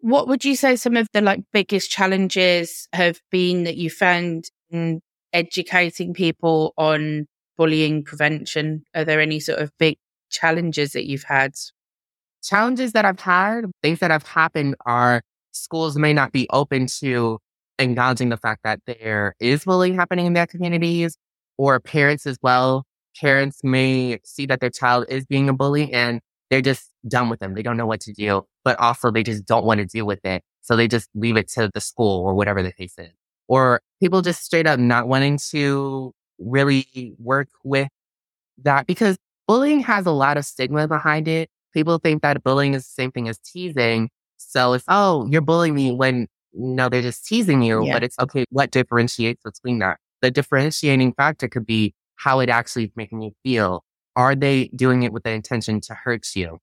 What 0.00 0.28
would 0.28 0.44
you 0.44 0.54
say 0.54 0.76
some 0.76 0.96
of 0.96 1.08
the 1.14 1.22
like 1.22 1.40
biggest 1.52 1.90
challenges 1.90 2.88
have 2.92 3.20
been 3.30 3.64
that 3.64 3.76
you 3.76 3.88
found 3.88 4.44
in 4.70 5.00
educating 5.32 6.12
people 6.12 6.74
on 6.76 7.26
bullying 7.56 8.04
prevention? 8.04 8.82
Are 8.94 9.04
there 9.04 9.20
any 9.20 9.40
sort 9.40 9.60
of 9.60 9.70
big 9.78 9.96
challenges 10.30 10.92
that 10.92 11.06
you've 11.06 11.24
had? 11.24 11.54
Challenges 12.42 12.92
that 12.92 13.06
I've 13.06 13.20
had, 13.20 13.64
things 13.82 14.00
that 14.00 14.10
have 14.10 14.26
happened 14.26 14.74
are 14.84 15.22
schools 15.52 15.96
may 15.96 16.12
not 16.12 16.32
be 16.32 16.46
open 16.50 16.86
to 17.00 17.38
acknowledging 17.78 18.28
the 18.28 18.36
fact 18.36 18.62
that 18.64 18.80
there 18.86 19.34
is 19.40 19.64
bullying 19.64 19.94
happening 19.94 20.26
in 20.26 20.32
their 20.32 20.46
communities 20.46 21.16
or 21.58 21.80
parents 21.80 22.26
as 22.26 22.38
well. 22.42 22.84
Parents 23.20 23.62
may 23.62 24.18
see 24.24 24.46
that 24.46 24.60
their 24.60 24.70
child 24.70 25.06
is 25.08 25.24
being 25.26 25.48
a 25.48 25.52
bully 25.52 25.92
and 25.92 26.20
they're 26.50 26.60
just 26.60 26.90
done 27.08 27.28
with 27.28 27.40
them. 27.40 27.54
They 27.54 27.62
don't 27.62 27.76
know 27.76 27.86
what 27.86 28.00
to 28.02 28.12
do, 28.12 28.42
but 28.64 28.78
also 28.78 29.10
they 29.10 29.22
just 29.22 29.44
don't 29.46 29.64
want 29.64 29.78
to 29.78 29.86
deal 29.86 30.06
with 30.06 30.24
it. 30.24 30.42
So 30.62 30.76
they 30.76 30.88
just 30.88 31.08
leave 31.14 31.36
it 31.36 31.48
to 31.50 31.70
the 31.72 31.80
school 31.80 32.24
or 32.24 32.34
whatever 32.34 32.62
the 32.62 32.72
case 32.72 32.94
is. 32.98 33.10
Or 33.48 33.80
people 34.00 34.22
just 34.22 34.42
straight 34.42 34.66
up 34.66 34.80
not 34.80 35.08
wanting 35.08 35.38
to 35.50 36.12
really 36.38 37.14
work 37.18 37.48
with 37.62 37.88
that 38.62 38.86
because 38.86 39.16
bullying 39.46 39.80
has 39.80 40.06
a 40.06 40.10
lot 40.10 40.36
of 40.36 40.44
stigma 40.44 40.88
behind 40.88 41.28
it. 41.28 41.50
People 41.72 41.98
think 41.98 42.22
that 42.22 42.42
bullying 42.42 42.74
is 42.74 42.82
the 42.82 42.92
same 43.02 43.12
thing 43.12 43.28
as 43.28 43.38
teasing. 43.38 44.08
So 44.36 44.72
it's, 44.74 44.84
oh, 44.88 45.26
you're 45.30 45.40
bullying 45.40 45.74
me 45.74 45.92
when 45.92 46.28
no, 46.54 46.88
they're 46.88 47.02
just 47.02 47.26
teasing 47.26 47.62
you, 47.62 47.84
yeah. 47.84 47.92
but 47.92 48.04
it's 48.04 48.18
okay. 48.18 48.44
What 48.50 48.70
differentiates 48.70 49.42
between 49.42 49.80
that? 49.80 49.98
The 50.22 50.30
differentiating 50.30 51.12
factor 51.14 51.48
could 51.48 51.66
be 51.66 51.94
how 52.16 52.40
it 52.40 52.48
actually 52.48 52.84
is 52.84 52.92
making 52.96 53.22
you 53.22 53.32
feel. 53.42 53.82
Are 54.16 54.34
they 54.34 54.68
doing 54.68 55.02
it 55.02 55.12
with 55.12 55.24
the 55.24 55.30
intention 55.30 55.80
to 55.82 55.94
hurt 55.94 56.36
you? 56.36 56.58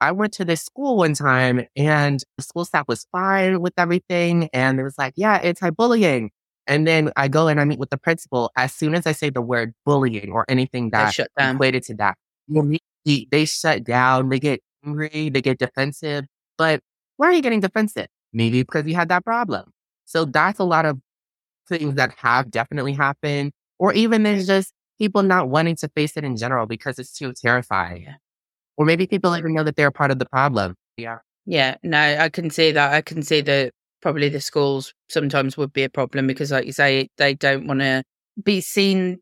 I 0.00 0.12
went 0.12 0.32
to 0.34 0.44
this 0.44 0.62
school 0.62 0.96
one 0.96 1.14
time 1.14 1.66
and 1.76 2.22
the 2.36 2.42
school 2.42 2.64
staff 2.64 2.86
was 2.88 3.06
fine 3.10 3.60
with 3.60 3.72
everything. 3.76 4.48
And 4.52 4.78
it 4.78 4.82
was 4.82 4.98
like, 4.98 5.14
yeah, 5.16 5.34
anti-bullying. 5.36 6.30
And 6.66 6.86
then 6.86 7.10
I 7.16 7.28
go 7.28 7.48
and 7.48 7.60
I 7.60 7.64
meet 7.64 7.78
with 7.78 7.90
the 7.90 7.98
principal. 7.98 8.50
As 8.56 8.74
soon 8.74 8.94
as 8.94 9.06
I 9.06 9.12
say 9.12 9.30
the 9.30 9.40
word 9.40 9.72
bullying 9.86 10.30
or 10.30 10.44
anything 10.48 10.90
that 10.90 11.18
equated 11.38 11.82
to 11.84 11.94
that, 11.94 12.16
they 13.06 13.44
shut 13.46 13.84
down, 13.84 14.28
they 14.28 14.38
get 14.38 14.60
angry, 14.84 15.30
they 15.30 15.40
get 15.40 15.58
defensive. 15.58 16.26
But 16.58 16.80
why 17.16 17.28
are 17.28 17.32
you 17.32 17.42
getting 17.42 17.60
defensive? 17.60 18.08
Maybe 18.32 18.62
because 18.62 18.86
you 18.86 18.94
had 18.94 19.08
that 19.08 19.24
problem. 19.24 19.70
So 20.04 20.24
that's 20.24 20.58
a 20.58 20.64
lot 20.64 20.84
of 20.84 20.98
things 21.68 21.94
that 21.94 22.12
have 22.18 22.50
definitely 22.50 22.94
happened. 22.94 23.52
Or 23.78 23.92
even 23.92 24.22
there's 24.22 24.46
just 24.46 24.72
people 24.98 25.22
not 25.22 25.48
wanting 25.48 25.76
to 25.76 25.88
face 25.88 26.16
it 26.16 26.24
in 26.24 26.36
general 26.36 26.66
because 26.66 26.98
it's 26.98 27.12
too 27.12 27.32
terrifying. 27.32 28.06
Or 28.76 28.84
maybe 28.84 29.06
people 29.06 29.36
even 29.36 29.54
know 29.54 29.64
that 29.64 29.76
they're 29.76 29.90
part 29.90 30.10
of 30.10 30.18
the 30.18 30.26
problem. 30.26 30.74
Yeah. 30.96 31.18
Yeah. 31.46 31.76
No, 31.82 31.98
I 31.98 32.28
can 32.28 32.50
see 32.50 32.72
that. 32.72 32.92
I 32.92 33.00
can 33.02 33.22
see 33.22 33.40
that 33.42 33.72
probably 34.00 34.28
the 34.28 34.40
schools 34.40 34.94
sometimes 35.08 35.56
would 35.56 35.72
be 35.72 35.82
a 35.84 35.88
problem 35.88 36.26
because, 36.26 36.50
like 36.50 36.66
you 36.66 36.72
say, 36.72 37.08
they 37.18 37.34
don't 37.34 37.66
want 37.66 37.80
to 37.80 38.02
be 38.42 38.60
seen 38.60 39.18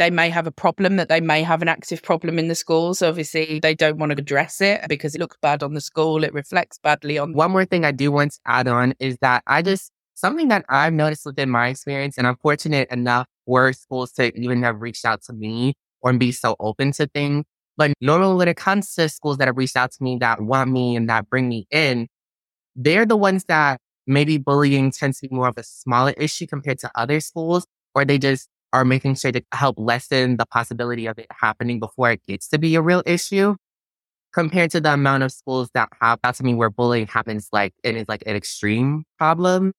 they 0.00 0.10
may 0.10 0.30
have 0.30 0.46
a 0.46 0.50
problem 0.50 0.96
that 0.96 1.10
they 1.10 1.20
may 1.20 1.42
have 1.42 1.60
an 1.60 1.68
active 1.68 2.02
problem 2.02 2.38
in 2.38 2.48
the 2.48 2.54
schools. 2.54 3.02
Obviously, 3.02 3.60
they 3.60 3.74
don't 3.74 3.98
want 3.98 4.12
to 4.12 4.18
address 4.18 4.62
it 4.62 4.80
because 4.88 5.14
it 5.14 5.18
looks 5.18 5.36
bad 5.42 5.62
on 5.62 5.74
the 5.74 5.80
school. 5.82 6.24
It 6.24 6.32
reflects 6.32 6.78
badly 6.78 7.18
on. 7.18 7.34
One 7.34 7.50
more 7.50 7.66
thing 7.66 7.84
I 7.84 7.92
do 7.92 8.10
want 8.10 8.32
to 8.32 8.38
add 8.46 8.66
on 8.66 8.94
is 8.98 9.18
that 9.20 9.42
I 9.46 9.60
just, 9.60 9.92
something 10.14 10.48
that 10.48 10.64
I've 10.70 10.94
noticed 10.94 11.26
within 11.26 11.50
my 11.50 11.68
experience, 11.68 12.16
and 12.16 12.26
I'm 12.26 12.36
fortunate 12.36 12.90
enough 12.90 13.26
for 13.44 13.74
schools 13.74 14.12
to 14.12 14.34
even 14.40 14.62
have 14.62 14.80
reached 14.80 15.04
out 15.04 15.20
to 15.24 15.34
me 15.34 15.74
or 16.00 16.14
be 16.14 16.32
so 16.32 16.56
open 16.60 16.92
to 16.92 17.06
things. 17.06 17.44
But 17.76 17.92
normally 18.00 18.36
when 18.36 18.48
it 18.48 18.56
comes 18.56 18.94
to 18.94 19.06
schools 19.10 19.36
that 19.36 19.48
have 19.48 19.58
reached 19.58 19.76
out 19.76 19.92
to 19.92 20.02
me 20.02 20.16
that 20.22 20.40
want 20.40 20.70
me 20.70 20.96
and 20.96 21.10
that 21.10 21.28
bring 21.28 21.46
me 21.46 21.66
in, 21.70 22.08
they're 22.74 23.04
the 23.04 23.18
ones 23.18 23.44
that 23.48 23.78
maybe 24.06 24.38
bullying 24.38 24.92
tends 24.92 25.20
to 25.20 25.28
be 25.28 25.36
more 25.36 25.48
of 25.48 25.58
a 25.58 25.62
smaller 25.62 26.14
issue 26.16 26.46
compared 26.46 26.78
to 26.78 26.90
other 26.94 27.20
schools, 27.20 27.66
or 27.94 28.06
they 28.06 28.16
just 28.16 28.48
are 28.72 28.84
making 28.84 29.14
sure 29.16 29.32
to 29.32 29.42
help 29.52 29.76
lessen 29.78 30.36
the 30.36 30.46
possibility 30.46 31.06
of 31.06 31.18
it 31.18 31.26
happening 31.30 31.80
before 31.80 32.12
it 32.12 32.20
gets 32.26 32.48
to 32.48 32.58
be 32.58 32.74
a 32.74 32.82
real 32.82 33.02
issue 33.06 33.56
compared 34.32 34.70
to 34.70 34.80
the 34.80 34.92
amount 34.92 35.22
of 35.22 35.32
schools 35.32 35.70
that 35.74 35.88
have 36.00 36.18
that 36.22 36.34
to 36.36 36.44
me 36.44 36.54
where 36.54 36.70
bullying 36.70 37.06
happens 37.06 37.48
like 37.52 37.74
it 37.82 37.96
is 37.96 38.06
like 38.08 38.22
an 38.26 38.36
extreme 38.36 39.04
problem. 39.18 39.72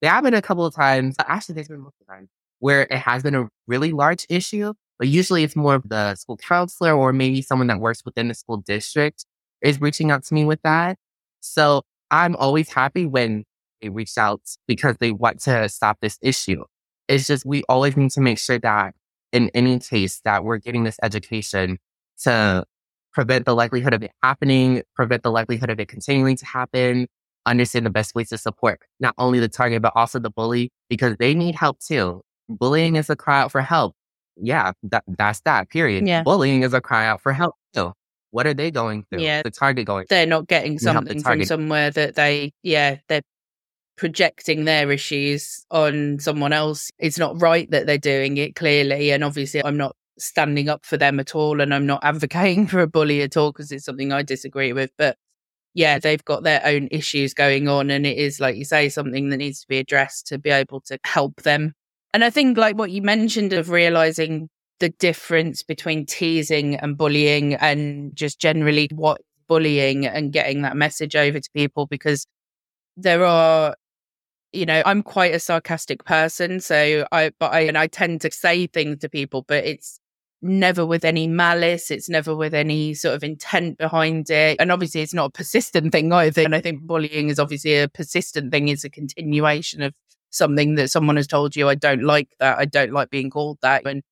There 0.00 0.10
have 0.10 0.22
been 0.24 0.34
a 0.34 0.42
couple 0.42 0.64
of 0.64 0.74
times, 0.74 1.16
uh, 1.18 1.24
actually 1.26 1.56
there's 1.56 1.68
been 1.68 1.80
multiple 1.80 2.06
times 2.08 2.28
where 2.60 2.82
it 2.82 2.98
has 2.98 3.22
been 3.22 3.34
a 3.34 3.48
really 3.66 3.92
large 3.92 4.26
issue, 4.28 4.72
but 4.98 5.08
usually 5.08 5.42
it's 5.42 5.56
more 5.56 5.74
of 5.74 5.88
the 5.88 6.14
school 6.14 6.36
counselor 6.36 6.92
or 6.92 7.12
maybe 7.12 7.42
someone 7.42 7.66
that 7.66 7.80
works 7.80 8.04
within 8.04 8.28
the 8.28 8.34
school 8.34 8.58
district 8.58 9.24
is 9.62 9.80
reaching 9.80 10.10
out 10.10 10.24
to 10.24 10.34
me 10.34 10.44
with 10.44 10.60
that. 10.62 10.96
So 11.40 11.82
I'm 12.10 12.36
always 12.36 12.70
happy 12.70 13.06
when 13.06 13.44
they 13.82 13.88
reach 13.88 14.16
out 14.16 14.40
because 14.68 14.96
they 15.00 15.12
want 15.12 15.40
to 15.40 15.68
stop 15.68 15.98
this 16.00 16.18
issue. 16.22 16.64
It's 17.08 17.26
just 17.26 17.46
we 17.46 17.62
always 17.68 17.96
need 17.96 18.10
to 18.12 18.20
make 18.20 18.38
sure 18.38 18.58
that 18.58 18.94
in 19.32 19.50
any 19.54 19.78
case 19.78 20.20
that 20.24 20.44
we're 20.44 20.58
getting 20.58 20.84
this 20.84 20.98
education 21.02 21.78
to 22.22 22.64
prevent 23.12 23.44
the 23.44 23.54
likelihood 23.54 23.94
of 23.94 24.02
it 24.02 24.12
happening, 24.22 24.82
prevent 24.94 25.22
the 25.22 25.30
likelihood 25.30 25.70
of 25.70 25.80
it 25.80 25.88
continuing 25.88 26.36
to 26.36 26.46
happen, 26.46 27.06
understand 27.46 27.86
the 27.86 27.90
best 27.90 28.14
ways 28.14 28.28
to 28.30 28.38
support 28.38 28.80
not 29.00 29.14
only 29.18 29.40
the 29.40 29.48
target, 29.48 29.82
but 29.82 29.92
also 29.94 30.18
the 30.18 30.30
bully 30.30 30.70
because 30.88 31.16
they 31.18 31.34
need 31.34 31.54
help 31.54 31.78
too. 31.80 32.22
Bullying 32.48 32.96
is 32.96 33.08
a 33.10 33.16
cry 33.16 33.40
out 33.40 33.52
for 33.52 33.62
help. 33.62 33.94
Yeah, 34.36 34.72
that, 34.82 35.04
that's 35.06 35.40
that, 35.40 35.70
period. 35.70 36.06
Yeah. 36.06 36.22
Bullying 36.22 36.62
is 36.62 36.74
a 36.74 36.80
cry 36.80 37.06
out 37.06 37.20
for 37.22 37.32
help 37.32 37.54
too. 37.74 37.92
What 38.32 38.46
are 38.46 38.54
they 38.54 38.70
going 38.70 39.04
through? 39.04 39.20
Yeah. 39.20 39.42
The 39.42 39.50
target 39.50 39.86
going 39.86 40.06
They're 40.10 40.26
not 40.26 40.46
getting 40.46 40.78
something 40.78 41.22
from 41.22 41.44
somewhere 41.44 41.90
that 41.90 42.16
they, 42.16 42.52
yeah, 42.62 42.98
they're 43.08 43.22
projecting 43.96 44.64
their 44.64 44.90
issues 44.90 45.64
on 45.70 46.18
someone 46.18 46.52
else. 46.52 46.90
It's 46.98 47.18
not 47.18 47.40
right 47.40 47.70
that 47.70 47.86
they're 47.86 47.98
doing 47.98 48.36
it 48.36 48.54
clearly. 48.54 49.10
And 49.10 49.24
obviously, 49.24 49.64
I'm 49.64 49.76
not 49.76 49.96
standing 50.18 50.68
up 50.68 50.84
for 50.84 50.96
them 50.96 51.18
at 51.20 51.34
all. 51.34 51.60
And 51.60 51.74
I'm 51.74 51.86
not 51.86 52.00
advocating 52.04 52.66
for 52.66 52.80
a 52.80 52.86
bully 52.86 53.22
at 53.22 53.36
all 53.36 53.52
because 53.52 53.72
it's 53.72 53.84
something 53.84 54.12
I 54.12 54.22
disagree 54.22 54.72
with. 54.72 54.90
But 54.98 55.16
yeah, 55.74 55.98
they've 55.98 56.24
got 56.24 56.42
their 56.42 56.62
own 56.64 56.88
issues 56.90 57.34
going 57.34 57.68
on. 57.68 57.90
And 57.90 58.06
it 58.06 58.18
is, 58.18 58.40
like 58.40 58.56
you 58.56 58.64
say, 58.64 58.88
something 58.88 59.30
that 59.30 59.38
needs 59.38 59.60
to 59.60 59.68
be 59.68 59.78
addressed 59.78 60.26
to 60.28 60.38
be 60.38 60.50
able 60.50 60.80
to 60.82 60.98
help 61.04 61.42
them. 61.42 61.72
And 62.14 62.24
I 62.24 62.30
think, 62.30 62.56
like 62.56 62.76
what 62.78 62.90
you 62.90 63.02
mentioned 63.02 63.52
of 63.52 63.70
realizing 63.70 64.48
the 64.78 64.88
difference 64.90 65.62
between 65.62 66.06
teasing 66.06 66.76
and 66.76 66.96
bullying 66.96 67.54
and 67.54 68.14
just 68.14 68.38
generally 68.38 68.88
what 68.94 69.20
bullying 69.48 70.06
and 70.06 70.32
getting 70.32 70.62
that 70.62 70.76
message 70.76 71.16
over 71.16 71.40
to 71.40 71.50
people 71.54 71.86
because 71.86 72.26
there 72.96 73.24
are 73.24 73.74
you 74.56 74.66
know, 74.66 74.82
I'm 74.86 75.02
quite 75.02 75.34
a 75.34 75.38
sarcastic 75.38 76.04
person. 76.04 76.60
So 76.60 77.06
I, 77.12 77.30
but 77.38 77.52
I, 77.52 77.60
and 77.60 77.78
I 77.78 77.86
tend 77.86 78.20
to 78.22 78.30
say 78.30 78.66
things 78.66 78.98
to 78.98 79.08
people, 79.08 79.44
but 79.46 79.64
it's 79.64 80.00
never 80.42 80.84
with 80.86 81.04
any 81.04 81.28
malice. 81.28 81.90
It's 81.90 82.08
never 82.08 82.34
with 82.34 82.54
any 82.54 82.94
sort 82.94 83.14
of 83.14 83.22
intent 83.22 83.78
behind 83.78 84.30
it. 84.30 84.56
And 84.58 84.72
obviously, 84.72 85.02
it's 85.02 85.14
not 85.14 85.26
a 85.26 85.30
persistent 85.30 85.92
thing 85.92 86.12
either. 86.12 86.42
And 86.42 86.54
I 86.54 86.60
think 86.60 86.82
bullying 86.82 87.28
is 87.28 87.38
obviously 87.38 87.78
a 87.78 87.88
persistent 87.88 88.50
thing, 88.50 88.68
is 88.68 88.84
a 88.84 88.90
continuation 88.90 89.82
of 89.82 89.94
something 90.30 90.74
that 90.76 90.90
someone 90.90 91.16
has 91.16 91.26
told 91.26 91.54
you, 91.56 91.68
I 91.68 91.74
don't 91.74 92.02
like 92.02 92.28
that. 92.40 92.58
I 92.58 92.64
don't 92.64 92.92
like 92.92 93.10
being 93.10 93.30
called 93.30 93.58
that. 93.62 93.86
And 93.86 94.02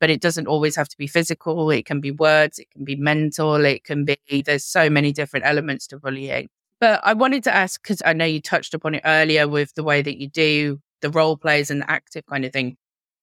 but 0.00 0.10
it 0.10 0.22
doesn't 0.22 0.46
always 0.46 0.76
have 0.76 0.88
to 0.88 0.96
be 0.96 1.06
physical. 1.06 1.70
It 1.70 1.84
can 1.84 2.00
be 2.00 2.10
words, 2.10 2.58
it 2.58 2.70
can 2.70 2.84
be 2.84 2.96
mental, 2.96 3.64
it 3.66 3.84
can 3.84 4.06
be, 4.06 4.42
there's 4.42 4.64
so 4.64 4.88
many 4.88 5.12
different 5.12 5.44
elements 5.46 5.86
to 5.88 5.98
bullying. 5.98 6.48
But 6.80 7.00
I 7.04 7.12
wanted 7.12 7.44
to 7.44 7.54
ask, 7.54 7.82
because 7.82 8.02
I 8.04 8.14
know 8.14 8.24
you 8.24 8.40
touched 8.40 8.74
upon 8.74 8.94
it 8.94 9.02
earlier 9.04 9.46
with 9.46 9.74
the 9.74 9.84
way 9.84 10.02
that 10.02 10.18
you 10.18 10.28
do 10.28 10.80
the 11.02 11.10
role 11.10 11.36
plays 11.36 11.70
and 11.70 11.82
the 11.82 11.90
active 11.90 12.24
kind 12.26 12.44
of 12.44 12.52
thing. 12.52 12.76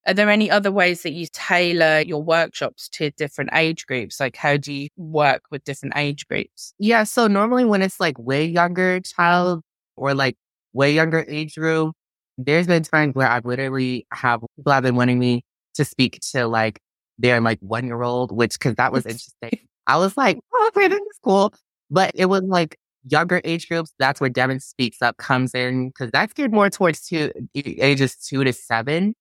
Are 0.06 0.14
there 0.14 0.30
any 0.30 0.50
other 0.50 0.72
ways 0.72 1.02
that 1.02 1.12
you 1.12 1.26
tailor 1.32 2.00
your 2.00 2.22
workshops 2.22 2.88
to 2.90 3.10
different 3.10 3.50
age 3.52 3.86
groups? 3.86 4.20
Like, 4.20 4.36
how 4.36 4.56
do 4.56 4.72
you 4.72 4.88
work 4.96 5.42
with 5.50 5.64
different 5.64 5.96
age 5.96 6.26
groups? 6.26 6.72
Yeah. 6.78 7.04
So, 7.04 7.26
normally 7.26 7.64
when 7.64 7.82
it's 7.82 8.00
like 8.00 8.18
way 8.18 8.44
younger 8.44 9.00
child 9.00 9.62
or 9.96 10.14
like 10.14 10.36
way 10.72 10.92
younger 10.92 11.24
age 11.28 11.56
group, 11.56 11.94
there's 12.38 12.66
been 12.66 12.84
times 12.84 13.14
where 13.14 13.28
I've 13.28 13.44
literally 13.44 14.06
have 14.12 14.40
people 14.56 14.72
have 14.72 14.84
been 14.84 14.96
wanting 14.96 15.18
me 15.18 15.44
to 15.74 15.84
speak 15.84 16.20
to 16.32 16.46
like 16.46 16.80
their 17.18 17.40
like 17.40 17.58
one 17.60 17.86
year 17.86 18.02
old, 18.02 18.32
which 18.32 18.54
because 18.54 18.76
that 18.76 18.92
was 18.92 19.04
interesting. 19.04 19.68
I 19.86 19.98
was 19.98 20.16
like, 20.16 20.38
oh, 20.54 20.70
okay, 20.74 20.88
this 20.88 21.00
is 21.00 21.18
cool. 21.22 21.52
But 21.90 22.12
it 22.14 22.26
was 22.26 22.42
like 22.42 22.78
younger 23.10 23.40
age 23.44 23.68
groups. 23.68 23.92
That's 23.98 24.20
where 24.20 24.30
Devin 24.30 24.60
Speaks 24.60 25.02
Up 25.02 25.16
comes 25.18 25.54
in 25.54 25.88
because 25.88 26.10
that's 26.10 26.32
geared 26.32 26.52
more 26.52 26.70
towards 26.70 27.06
two 27.06 27.30
ages 27.54 28.16
two 28.16 28.44
to 28.44 28.52
seven. 28.52 29.14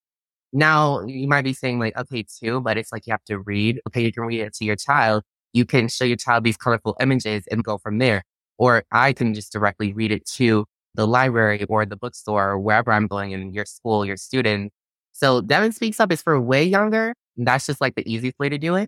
Now 0.53 1.05
you 1.05 1.27
might 1.27 1.43
be 1.43 1.53
saying 1.53 1.79
like, 1.79 1.97
okay, 1.97 2.23
two, 2.23 2.61
but 2.61 2.77
it's 2.77 2.91
like 2.91 3.05
you 3.07 3.13
have 3.13 3.23
to 3.25 3.39
read. 3.39 3.79
Okay, 3.87 4.03
you 4.03 4.11
can 4.11 4.23
read 4.23 4.41
it 4.41 4.53
to 4.55 4.65
your 4.65 4.75
child. 4.75 5.23
You 5.53 5.65
can 5.65 5.87
show 5.87 6.05
your 6.05 6.17
child 6.17 6.43
these 6.43 6.57
colorful 6.57 6.95
images 6.99 7.45
and 7.51 7.63
go 7.63 7.77
from 7.77 7.97
there. 7.99 8.23
Or 8.57 8.83
I 8.91 9.13
can 9.13 9.33
just 9.33 9.51
directly 9.51 9.93
read 9.93 10.11
it 10.11 10.25
to 10.31 10.65
the 10.95 11.07
library 11.07 11.63
or 11.69 11.85
the 11.85 11.95
bookstore 11.95 12.51
or 12.51 12.59
wherever 12.59 12.91
I'm 12.91 13.07
going 13.07 13.31
in 13.31 13.53
your 13.53 13.65
school, 13.65 14.05
your 14.05 14.17
student, 14.17 14.71
so 15.17 15.41
Devin 15.41 15.71
Speaks 15.71 15.99
Up 15.99 16.11
is 16.11 16.21
for 16.21 16.39
way 16.39 16.63
younger. 16.63 17.15
That's 17.37 17.65
just 17.65 17.81
like 17.81 17.95
the 17.95 18.07
easiest 18.07 18.37
way 18.37 18.49
to 18.49 18.59
do 18.59 18.75
it. 18.75 18.87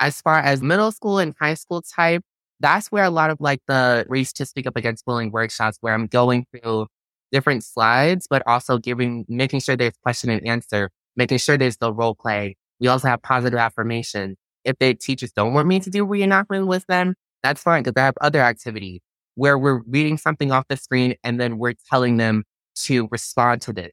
As 0.00 0.20
far 0.20 0.38
as 0.38 0.60
middle 0.60 0.92
school 0.92 1.18
and 1.18 1.34
high 1.40 1.54
school 1.54 1.80
type, 1.80 2.22
that's 2.62 2.88
where 2.88 3.04
a 3.04 3.10
lot 3.10 3.30
of 3.30 3.38
like 3.40 3.60
the 3.66 4.06
race 4.08 4.32
to 4.34 4.46
speak 4.46 4.66
up 4.66 4.76
against 4.76 5.04
bullying 5.04 5.30
workshops 5.32 5.78
where 5.80 5.92
I'm 5.92 6.06
going 6.06 6.46
through 6.50 6.86
different 7.32 7.64
slides, 7.64 8.26
but 8.28 8.42
also 8.46 8.78
giving, 8.78 9.24
making 9.28 9.60
sure 9.60 9.76
there's 9.76 9.96
question 10.02 10.30
and 10.30 10.46
answer, 10.46 10.90
making 11.16 11.38
sure 11.38 11.58
there's 11.58 11.78
the 11.78 11.92
role 11.92 12.14
play. 12.14 12.56
We 12.80 12.88
also 12.88 13.08
have 13.08 13.22
positive 13.22 13.58
affirmation. 13.58 14.36
If 14.64 14.78
the 14.78 14.94
teachers 14.94 15.32
don't 15.32 15.54
want 15.54 15.66
me 15.66 15.80
to 15.80 15.90
do 15.90 16.06
reenactment 16.06 16.66
with 16.66 16.86
them, 16.86 17.14
that's 17.42 17.62
fine 17.62 17.82
because 17.82 18.00
I 18.00 18.04
have 18.04 18.14
other 18.20 18.40
activities 18.40 19.00
where 19.34 19.58
we're 19.58 19.82
reading 19.86 20.18
something 20.18 20.52
off 20.52 20.68
the 20.68 20.76
screen 20.76 21.14
and 21.24 21.40
then 21.40 21.58
we're 21.58 21.74
telling 21.90 22.18
them 22.18 22.44
to 22.76 23.08
respond 23.10 23.62
to 23.62 23.72
this. 23.72 23.90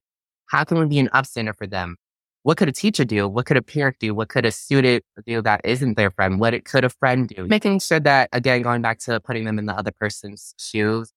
How 0.47 0.63
can 0.63 0.79
we 0.79 0.85
be 0.85 0.99
an 0.99 1.09
upstander 1.13 1.55
for 1.55 1.67
them? 1.67 1.95
What 2.49 2.57
could 2.57 2.67
a 2.67 2.71
teacher 2.71 3.05
do? 3.05 3.27
What 3.27 3.45
could 3.45 3.57
a 3.57 3.61
parent 3.61 3.97
do? 3.99 4.15
What 4.15 4.29
could 4.29 4.43
a 4.43 4.51
student 4.51 5.03
do 5.27 5.39
that 5.43 5.61
isn't 5.63 5.97
their 5.97 6.09
friend? 6.09 6.39
What 6.39 6.55
it 6.55 6.65
could 6.65 6.83
a 6.83 6.89
friend 6.89 7.27
do? 7.27 7.45
Making 7.45 7.79
sure 7.79 7.99
that, 7.99 8.27
again, 8.33 8.63
going 8.63 8.81
back 8.81 8.97
to 9.01 9.19
putting 9.19 9.45
them 9.45 9.59
in 9.59 9.67
the 9.67 9.73
other 9.73 9.91
person's 9.91 10.55
shoes. 10.57 11.13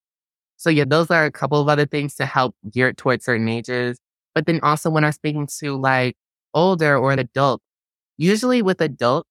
So 0.57 0.69
yeah, 0.69 0.83
those 0.85 1.09
are 1.09 1.25
a 1.25 1.31
couple 1.31 1.59
of 1.59 1.67
other 1.67 1.87
things 1.87 2.13
to 2.17 2.27
help 2.27 2.55
gear 2.71 2.89
it 2.89 2.97
towards 2.97 3.25
certain 3.25 3.49
ages. 3.49 3.97
But 4.35 4.45
then 4.45 4.59
also 4.61 4.91
when 4.91 5.03
I'm 5.03 5.11
speaking 5.11 5.47
to 5.59 5.75
like 5.75 6.15
older 6.53 6.95
or 6.95 7.11
an 7.11 7.17
adult, 7.17 7.63
usually 8.15 8.61
with 8.61 8.79
adult, 8.79 9.25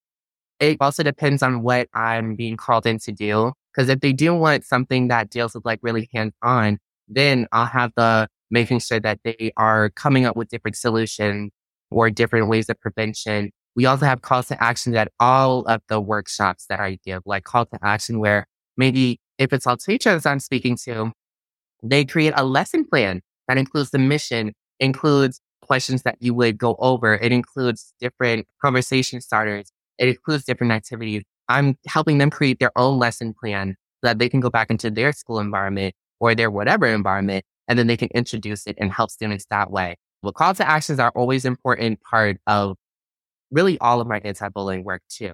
it 0.59 0.79
also 0.81 1.05
depends 1.05 1.41
on 1.41 1.63
what 1.63 1.87
I'm 1.95 2.35
being 2.35 2.57
called 2.57 2.85
in 2.85 2.99
to 2.99 3.13
do. 3.13 3.53
Because 3.73 3.89
if 3.89 4.01
they 4.01 4.13
do 4.13 4.35
want 4.35 4.65
something 4.65 5.07
that 5.07 5.31
deals 5.31 5.55
with 5.55 5.65
like 5.65 5.79
really 5.83 6.11
hands 6.13 6.35
on, 6.43 6.79
then 7.07 7.47
I'll 7.53 7.67
have 7.67 7.93
the 7.97 8.27
making 8.51 8.81
sure 8.81 8.99
that 8.99 9.21
they 9.23 9.53
are 9.57 9.91
coming 9.91 10.27
up 10.27 10.35
with 10.35 10.49
different 10.49 10.77
solutions 10.77 11.53
or 11.93 12.11
different 12.11 12.49
ways 12.49 12.69
of 12.69 12.81
prevention. 12.81 13.51
We 13.75 13.87
also 13.87 14.05
have 14.07 14.23
calls 14.23 14.49
to 14.49 14.63
action 14.63 14.95
at 14.97 15.11
all 15.19 15.63
of 15.63 15.81
the 15.89 16.01
workshops 16.01 16.67
that 16.69 16.81
I 16.81 16.99
give, 17.05 17.23
like 17.25 17.45
call 17.45 17.67
to 17.67 17.79
action 17.83 18.19
where 18.19 18.47
maybe 18.77 19.21
if 19.39 19.53
it's 19.53 19.67
all 19.67 19.77
teachers 19.77 20.27
I'm 20.27 20.41
speaking 20.41 20.77
to, 20.85 21.13
they 21.83 22.05
create 22.05 22.35
a 22.37 22.45
lesson 22.45 22.85
plan 22.85 23.23
that 23.49 23.59
includes 23.59 23.91
the 23.91 23.99
mission, 23.99 24.53
includes 24.79 25.41
questions 25.63 26.03
that 26.03 26.17
you 26.21 26.35
would 26.35 26.59
go 26.59 26.77
over. 26.79 27.15
It 27.15 27.33
includes 27.33 27.95
different 28.01 28.47
conversation 28.61 29.21
starters. 29.21 29.73
It 29.99 30.09
includes 30.09 30.45
different 30.45 30.73
activities. 30.73 31.23
I'm 31.49 31.77
helping 31.87 32.19
them 32.19 32.31
create 32.31 32.59
their 32.59 32.73
own 32.77 32.99
lesson 32.99 33.35
plan 33.35 33.77
so 34.03 34.09
that 34.09 34.19
they 34.19 34.29
can 34.29 34.41
go 34.41 34.51
back 34.51 34.71
into 34.71 34.91
their 34.91 35.13
school 35.13 35.39
environment 35.39 35.95
or 36.21 36.35
their 36.35 36.51
whatever 36.51 36.87
environment 36.87 37.45
and 37.69 37.79
then 37.79 37.87
they 37.87 37.97
can 37.97 38.09
introduce 38.15 38.67
it 38.67 38.77
and 38.79 38.93
help 38.93 39.11
students 39.11 39.47
that 39.51 39.71
way. 39.71 39.97
Well, 40.23 40.33
call 40.33 40.55
to 40.55 40.69
actions 40.69 41.01
are 41.01 41.11
always 41.17 41.45
important 41.45 42.01
part 42.03 42.39
of 42.47 42.77
really 43.51 43.79
all 43.79 44.01
of 44.01 44.07
my 44.07 44.21
anti-bullying 44.25 44.85
work 44.85 45.03
too. 45.09 45.33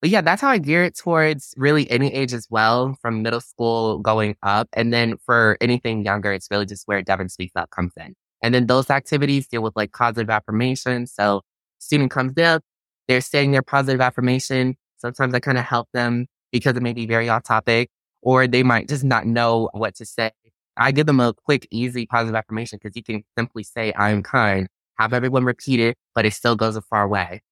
But 0.00 0.10
yeah, 0.10 0.20
that's 0.20 0.40
how 0.42 0.48
I 0.48 0.58
gear 0.58 0.84
it 0.84 0.96
towards 0.96 1.54
really 1.56 1.90
any 1.90 2.12
age 2.12 2.32
as 2.32 2.46
well, 2.50 2.96
from 3.02 3.22
middle 3.22 3.40
school 3.40 3.98
going 3.98 4.36
up. 4.42 4.68
And 4.72 4.92
then 4.92 5.16
for 5.24 5.56
anything 5.60 6.04
younger, 6.04 6.32
it's 6.32 6.48
really 6.50 6.66
just 6.66 6.86
where 6.86 7.02
Devin 7.02 7.28
Speaks 7.28 7.52
Up 7.56 7.70
comes 7.70 7.92
in. 7.96 8.14
And 8.42 8.54
then 8.54 8.66
those 8.66 8.90
activities 8.90 9.48
deal 9.48 9.62
with 9.62 9.74
like 9.74 9.92
positive 9.92 10.30
affirmation. 10.30 11.06
So 11.06 11.42
student 11.78 12.10
comes 12.12 12.38
up, 12.38 12.62
they're 13.08 13.20
saying 13.20 13.50
their 13.50 13.62
positive 13.62 14.00
affirmation. 14.00 14.76
Sometimes 14.98 15.34
I 15.34 15.40
kind 15.40 15.58
of 15.58 15.64
help 15.64 15.88
them 15.92 16.26
because 16.52 16.76
it 16.76 16.82
may 16.82 16.92
be 16.92 17.06
very 17.06 17.28
off 17.28 17.42
topic, 17.42 17.90
or 18.22 18.46
they 18.46 18.62
might 18.62 18.88
just 18.88 19.04
not 19.04 19.26
know 19.26 19.68
what 19.72 19.96
to 19.96 20.04
say. 20.04 20.30
I 20.78 20.92
give 20.92 21.06
them 21.06 21.20
a 21.20 21.34
quick, 21.34 21.66
easy 21.70 22.06
positive 22.06 22.34
affirmation 22.34 22.78
because 22.82 22.96
you 22.96 23.02
can 23.02 23.24
simply 23.36 23.62
say, 23.62 23.92
I 23.92 24.10
am 24.10 24.22
kind, 24.22 24.68
have 24.98 25.12
everyone 25.12 25.44
repeat 25.44 25.80
it, 25.80 25.96
but 26.14 26.24
it 26.24 26.32
still 26.32 26.56
goes 26.56 26.76
a 26.76 26.82
far 26.82 27.08
way. 27.08 27.42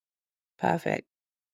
Perfect. 0.58 1.06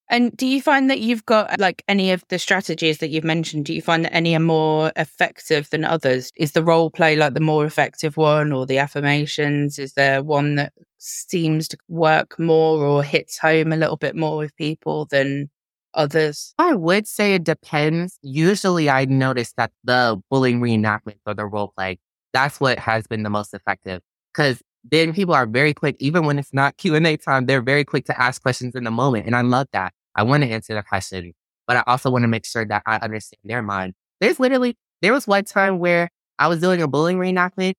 And 0.09 0.37
do 0.37 0.47
you 0.47 0.61
find 0.61 0.91
that 0.91 1.01
you've 1.01 1.25
got 1.25 1.59
like 1.59 1.83
any 1.89 2.13
of 2.13 2.23
the 2.29 2.39
strategies 2.39 2.99
that 2.99 3.09
you've 3.09 3.25
mentioned? 3.25 3.65
Do 3.65 3.73
you 3.73 3.81
find 3.81 4.05
that 4.05 4.15
any 4.15 4.37
are 4.37 4.41
more 4.41 4.93
effective 4.95 5.71
than 5.71 5.87
others? 5.87 6.31
Is 6.37 6.53
the 6.53 6.63
role 6.63 6.91
play 6.91 7.17
like 7.17 7.33
the 7.33 7.41
more 7.41 7.65
effective 7.65 8.19
one 8.19 8.53
or 8.53 8.67
the 8.67 8.77
affirmations? 8.77 9.79
Is 9.79 9.95
there 9.95 10.23
one 10.23 10.57
that 10.57 10.75
seems 10.99 11.67
to 11.69 11.79
work 11.89 12.39
more 12.39 12.85
or 12.85 13.03
hits 13.03 13.39
home 13.39 13.73
a 13.73 13.77
little 13.77 13.97
bit 13.97 14.15
more 14.15 14.37
with 14.37 14.55
people 14.57 15.07
than 15.07 15.49
others? 15.95 16.55
I 16.59 16.75
would 16.75 17.07
say 17.07 17.35
it 17.35 17.45
depends. 17.45 18.19
Usually 18.23 18.89
I 18.91 19.05
notice 19.05 19.53
that 19.57 19.73
the 19.85 20.21
bullying 20.31 20.61
reenactment 20.61 21.17
or 21.27 21.35
the 21.35 21.47
role 21.47 21.73
play, 21.77 21.99
that's 22.33 22.61
what 22.61 22.79
has 22.79 23.07
been 23.07 23.23
the 23.23 23.31
most 23.31 23.55
effective. 23.55 24.03
Cause 24.35 24.63
then 24.85 25.13
people 25.13 25.35
are 25.35 25.47
very 25.47 25.75
quick, 25.75 25.97
even 25.99 26.27
when 26.27 26.39
it's 26.39 26.53
not 26.53 26.77
Q&A 26.79 27.17
time, 27.17 27.47
they're 27.47 27.63
very 27.63 27.85
quick 27.85 28.05
to 28.07 28.21
ask 28.21 28.43
questions 28.43 28.75
in 28.75 28.85
the 28.85 28.91
moment. 28.91 29.27
And 29.27 29.37
I 29.37 29.43
love 29.43 29.69
that. 29.73 29.93
I 30.15 30.23
want 30.23 30.43
to 30.43 30.51
answer 30.51 30.75
the 30.75 30.83
question, 30.83 31.33
but 31.67 31.77
I 31.77 31.85
also 31.87 32.11
want 32.11 32.23
to 32.23 32.29
make 32.29 32.45
sure 32.45 32.65
that 32.67 32.83
I 32.87 32.97
understand 32.97 33.41
their 33.45 33.63
mind. 33.63 33.95
There's 34.21 34.39
literally, 34.39 34.77
there 35.01 35.13
was 35.13 35.27
one 35.27 35.45
time 35.45 35.79
where 35.79 36.11
I 36.39 36.49
was 36.49 36.61
doing 36.61 36.83
a 36.83 36.89
bullying 36.89 37.19
reenactment 37.19 37.75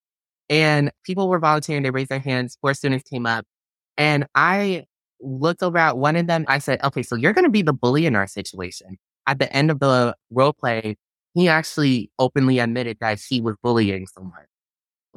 and 0.49 0.91
people 1.03 1.29
were 1.29 1.39
volunteering. 1.39 1.83
They 1.83 1.91
raised 1.91 2.09
their 2.09 2.19
hands. 2.19 2.57
Four 2.61 2.73
students 2.73 3.07
came 3.09 3.25
up 3.25 3.45
and 3.97 4.25
I 4.35 4.85
looked 5.23 5.63
over 5.63 5.77
at 5.77 5.97
one 5.97 6.15
of 6.15 6.27
them. 6.27 6.45
I 6.47 6.59
said, 6.59 6.83
okay, 6.83 7.03
so 7.03 7.15
you're 7.15 7.33
going 7.33 7.45
to 7.45 7.51
be 7.51 7.61
the 7.61 7.73
bully 7.73 8.05
in 8.05 8.15
our 8.15 8.27
situation. 8.27 8.97
At 9.25 9.39
the 9.39 9.51
end 9.55 9.71
of 9.71 9.79
the 9.79 10.15
role 10.31 10.53
play, 10.53 10.97
he 11.33 11.47
actually 11.47 12.11
openly 12.19 12.59
admitted 12.59 12.97
that 13.01 13.19
he 13.19 13.41
was 13.41 13.55
bullying 13.63 14.07
someone. 14.07 14.45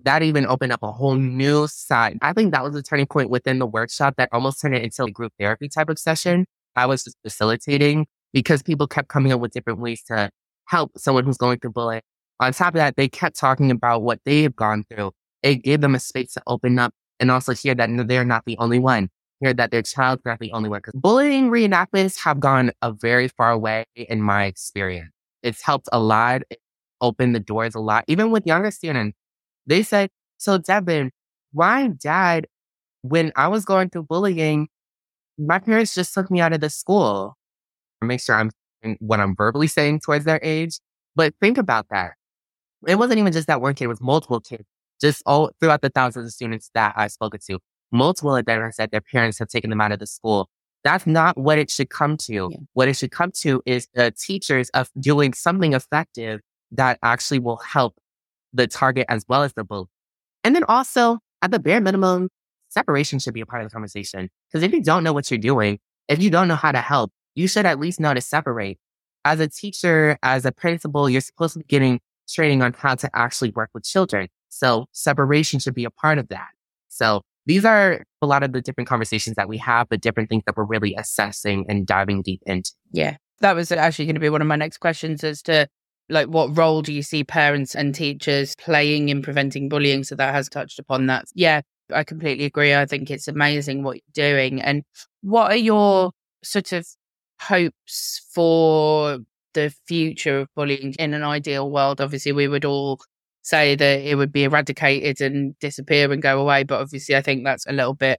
That 0.05 0.23
even 0.23 0.47
opened 0.47 0.73
up 0.73 0.83
a 0.83 0.92
whole 0.92 1.14
new 1.14 1.66
side. 1.66 2.19
I 2.23 2.33
think 2.33 2.53
that 2.53 2.62
was 2.62 2.75
a 2.77 2.83
turning 2.83 3.07
point 3.07 3.31
within 3.31 3.59
the 3.59 3.66
workshop 3.66 4.14
that 4.19 4.29
almost 4.33 4.61
turned 4.61 4.75
it 4.75 4.83
into 4.83 5.05
a 5.05 5.11
group 5.11 5.33
therapy 5.38 5.69
type 5.69 5.88
of 5.88 5.99
session. 5.99 6.47
I 6.77 6.87
was 6.87 7.05
just 7.05 7.16
facilitating 7.23 8.07
because 8.33 8.62
people 8.62 8.87
kept 8.87 9.09
coming 9.09 9.33
up 9.33 9.40
with 9.40 9.53
different 9.53 9.81
ways 9.81 10.03
to 10.05 10.31
help 10.66 10.92
someone 10.97 11.25
who's 11.25 11.38
going 11.38 11.59
through 11.59 11.73
bullying. 11.73 12.03
On 12.40 12.53
top 12.53 12.69
of 12.69 12.75
that, 12.75 12.97
they 12.97 13.09
kept 13.09 13.38
talking 13.38 13.71
about 13.71 14.03
what 14.03 14.21
they 14.25 14.42
have 14.42 14.55
gone 14.55 14.85
through. 14.90 15.12
It 15.42 15.57
gave 15.57 15.81
them 15.81 15.95
a 15.95 16.01
space 16.01 16.35
to 16.35 16.42
open 16.47 16.79
up 16.79 16.92
and 17.19 17.31
also 17.31 17.55
hear 17.55 17.75
that 17.75 17.88
they're 18.07 18.25
not 18.25 18.45
the 18.45 18.59
only 18.59 18.79
one 18.79 19.09
hear 19.40 19.55
that 19.55 19.70
their 19.70 19.83
child's 19.83 20.22
not 20.25 20.38
the 20.38 20.53
only 20.53 20.68
one. 20.68 20.79
Because 20.79 20.99
bullying 21.01 21.51
reenactments 21.51 22.18
have 22.20 22.40
gone 22.40 22.72
a 22.83 22.92
very 22.92 23.29
far 23.29 23.59
way 23.59 23.85
in 23.94 24.22
my 24.22 24.44
experience. 24.44 25.11
It's 25.42 25.62
helped 25.62 25.88
a 25.92 26.01
lot, 26.01 26.42
it 26.51 26.59
opened 27.01 27.35
the 27.35 27.40
doors 27.40 27.75
a 27.75 27.81
lot, 27.81 28.05
even 28.09 28.31
with 28.31 28.46
younger 28.46 28.70
students. 28.70 29.16
They 29.66 29.83
said, 29.83 30.11
so 30.38 30.59
Devin, 30.59 31.11
my 31.53 31.88
dad, 31.88 32.46
when 33.03 33.33
I 33.37 33.49
was 33.49 33.64
going 33.64 33.90
through 33.90 34.05
bullying, 34.05 34.68
my 35.38 35.59
parents 35.59 35.94
just 35.94 36.14
took 36.14 36.31
me 36.31 36.40
out 36.40 36.53
of 36.53 36.61
the 36.61 36.70
school. 36.70 37.37
Make 38.03 38.20
sure 38.20 38.37
I'm 38.37 38.51
what 39.01 39.20
I'm 39.20 39.35
verbally 39.37 39.66
saying 39.66 40.01
towards 40.01 40.25
their 40.25 40.40
age. 40.42 40.79
But 41.14 41.35
think 41.40 41.59
about 41.59 41.87
that. 41.90 42.12
It 42.87 42.96
wasn't 42.96 43.18
even 43.18 43.33
just 43.33 43.46
that 43.49 43.61
one 43.61 43.75
kid, 43.75 43.85
it 43.85 43.88
was 43.88 44.01
multiple 44.01 44.40
kids. 44.40 44.64
just 45.01 45.22
all 45.27 45.51
throughout 45.61 45.83
the 45.83 45.90
thousands 45.90 46.27
of 46.27 46.33
students 46.33 46.70
that 46.75 46.94
I've 46.96 47.12
spoken 47.12 47.40
to, 47.49 47.59
multiple 47.92 48.37
of 48.37 48.44
them 48.44 48.61
have 48.61 48.90
their 48.90 49.01
parents 49.01 49.38
have 49.38 49.49
taken 49.49 49.70
them 49.70 49.81
out 49.81 49.92
of 49.92 49.99
the 49.99 50.07
school. 50.07 50.49
That's 50.85 51.07
not 51.07 51.37
what 51.37 51.59
it 51.59 51.70
should 51.70 51.90
come 51.90 52.16
to. 52.18 52.49
Yeah. 52.51 52.59
What 52.75 52.88
it 52.88 52.96
should 52.96 53.11
come 53.11 53.33
to 53.40 53.62
is 53.66 53.88
the 53.94 54.12
teachers 54.12 54.68
of 54.70 54.88
doing 55.01 55.33
something 55.33 55.72
effective 55.72 56.40
that 56.72 56.99
actually 57.03 57.40
will 57.40 57.57
help 57.57 57.96
the 58.53 58.66
target 58.66 59.07
as 59.09 59.25
well 59.29 59.42
as 59.42 59.53
the 59.55 59.64
bully. 59.64 59.87
And 60.44 60.55
then 60.55 60.64
also, 60.64 61.18
at 61.42 61.51
the 61.51 61.59
bare 61.59 61.81
minimum, 61.81 62.29
separation 62.68 63.18
should 63.18 63.35
be 63.35 63.40
a 63.40 63.46
part 63.46 63.62
of 63.62 63.68
the 63.68 63.72
conversation. 63.72 64.29
Because 64.49 64.62
if 64.62 64.72
you 64.72 64.83
don't 64.83 65.03
know 65.03 65.12
what 65.12 65.31
you're 65.31 65.38
doing, 65.38 65.79
if 66.09 66.22
you 66.22 66.31
don't 66.31 66.49
know 66.49 66.57
how 66.57 66.72
to 66.72 66.81
help, 66.81 67.12
you 67.35 67.49
should 67.49 67.66
at 67.66 67.81
least 67.81 68.01
know 68.01 68.14
to 68.14 68.20
separate. 68.20 68.79
As 69.25 69.40
a 69.40 69.49
teacher, 69.49 70.18
as 70.22 70.44
a 70.44 70.53
principal, 70.53 71.11
you're 71.11 71.20
supposed 71.20 71.55
to 71.55 71.59
be 71.59 71.64
getting 71.64 72.01
training 72.29 72.62
on 72.62 72.72
how 72.72 72.94
to 72.94 73.11
actually 73.14 73.51
work 73.51 73.70
with 73.75 73.85
children. 73.85 74.29
So 74.49 74.87
separation 74.92 75.59
should 75.59 75.75
be 75.75 75.85
a 75.85 75.90
part 75.90 76.18
of 76.18 76.29
that. 76.29 76.49
So 76.88 77.22
these 77.46 77.64
are 77.64 78.04
a 78.20 78.26
lot 78.26 78.42
of 78.42 78.52
the 78.52 78.61
different 78.61 78.88
conversations 78.88 79.37
that 79.37 79.48
we 79.48 79.56
have, 79.59 79.88
but 79.88 80.00
different 80.00 80.28
things 80.28 80.42
that 80.46 80.56
we're 80.56 80.64
really 80.64 80.94
assessing 80.98 81.64
and 81.68 81.87
diving 81.87 82.22
deep 82.22 82.42
into. 82.46 82.72
Yeah. 82.92 83.16
That 83.40 83.54
was 83.54 83.70
actually 83.70 84.06
going 84.06 84.14
to 84.14 84.20
be 84.20 84.28
one 84.28 84.40
of 84.40 84.48
my 84.48 84.56
next 84.56 84.78
questions 84.78 85.22
as 85.22 85.42
to 85.42 85.68
like 86.09 86.28
what 86.28 86.56
role 86.56 86.82
do 86.82 86.92
you 86.92 87.02
see 87.02 87.24
parents 87.24 87.74
and 87.74 87.94
teachers 87.94 88.54
playing 88.56 89.09
in 89.09 89.22
preventing 89.22 89.68
bullying? 89.68 90.04
So 90.04 90.14
that 90.16 90.35
has 90.35 90.48
touched 90.48 90.78
upon 90.78 91.06
that. 91.06 91.24
Yeah, 91.35 91.62
I 91.92 92.04
completely 92.04 92.44
agree. 92.44 92.74
I 92.74 92.87
think 92.87 93.11
it's 93.11 93.28
amazing 93.28 93.82
what 93.82 93.96
you're 93.96 94.32
doing. 94.32 94.61
And 94.61 94.82
what 95.22 95.50
are 95.52 95.56
your 95.56 96.12
sort 96.42 96.72
of 96.72 96.87
hopes 97.40 98.26
for 98.32 99.18
the 99.54 99.74
future 99.87 100.40
of 100.40 100.48
bullying 100.54 100.94
in 100.98 101.14
an 101.14 101.22
ideal 101.22 101.70
world? 101.70 102.00
Obviously, 102.00 102.32
we 102.32 102.48
would 102.48 102.64
all 102.64 103.00
say 103.46 103.76
that 103.76 104.00
it 104.00 104.16
would 104.16 104.32
be 104.32 104.42
eradicated 104.42 105.20
and 105.20 105.56
disappear 105.61 106.11
and 106.11 106.20
go 106.20 106.40
away. 106.40 106.64
But 106.64 106.80
obviously, 106.80 107.14
I 107.14 107.22
think 107.22 107.44
that's 107.44 107.64
a 107.66 107.72
little 107.72 107.94
bit 107.94 108.18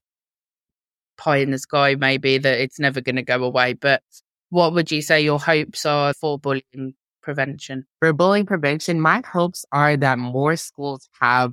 pie 1.17 1.37
in 1.37 1.51
the 1.51 1.59
sky, 1.59 1.95
maybe 1.95 2.37
that 2.37 2.59
it's 2.59 2.79
never 2.79 3.01
going 3.01 3.17
to 3.17 3.23
go 3.23 3.43
away. 3.43 3.73
But 3.73 4.01
what 4.49 4.73
would 4.73 4.89
you 4.89 5.01
say 5.01 5.21
your 5.21 5.39
hopes 5.39 5.85
are 5.85 6.13
for 6.13 6.39
bullying 6.39 6.93
prevention? 7.21 7.85
For 7.99 8.13
bullying 8.13 8.45
prevention, 8.45 9.01
my 9.01 9.21
hopes 9.29 9.65
are 9.73 9.97
that 9.97 10.17
more 10.17 10.55
schools 10.55 11.09
have 11.19 11.51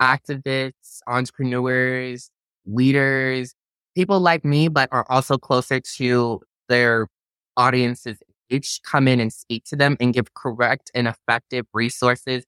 activists, 0.00 1.00
entrepreneurs, 1.08 2.30
leaders, 2.64 3.54
people 3.96 4.20
like 4.20 4.44
me, 4.44 4.68
but 4.68 4.88
are 4.92 5.06
also 5.08 5.36
closer 5.36 5.80
to 5.96 6.40
their 6.68 7.08
audiences 7.56 8.18
each 8.50 8.80
come 8.84 9.08
in 9.08 9.20
and 9.20 9.32
speak 9.32 9.64
to 9.64 9.76
them 9.76 9.96
and 10.00 10.12
give 10.12 10.34
correct 10.34 10.90
and 10.94 11.08
effective 11.08 11.66
resources 11.72 12.44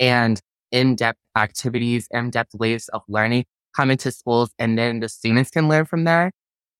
and 0.00 0.40
in-depth 0.72 1.18
activities, 1.36 2.08
in-depth 2.10 2.54
ways 2.54 2.88
of 2.88 3.02
learning 3.08 3.44
come 3.74 3.90
into 3.90 4.10
schools 4.10 4.50
and 4.58 4.78
then 4.78 5.00
the 5.00 5.08
students 5.08 5.50
can 5.50 5.68
learn 5.68 5.84
from 5.84 6.04
there. 6.04 6.32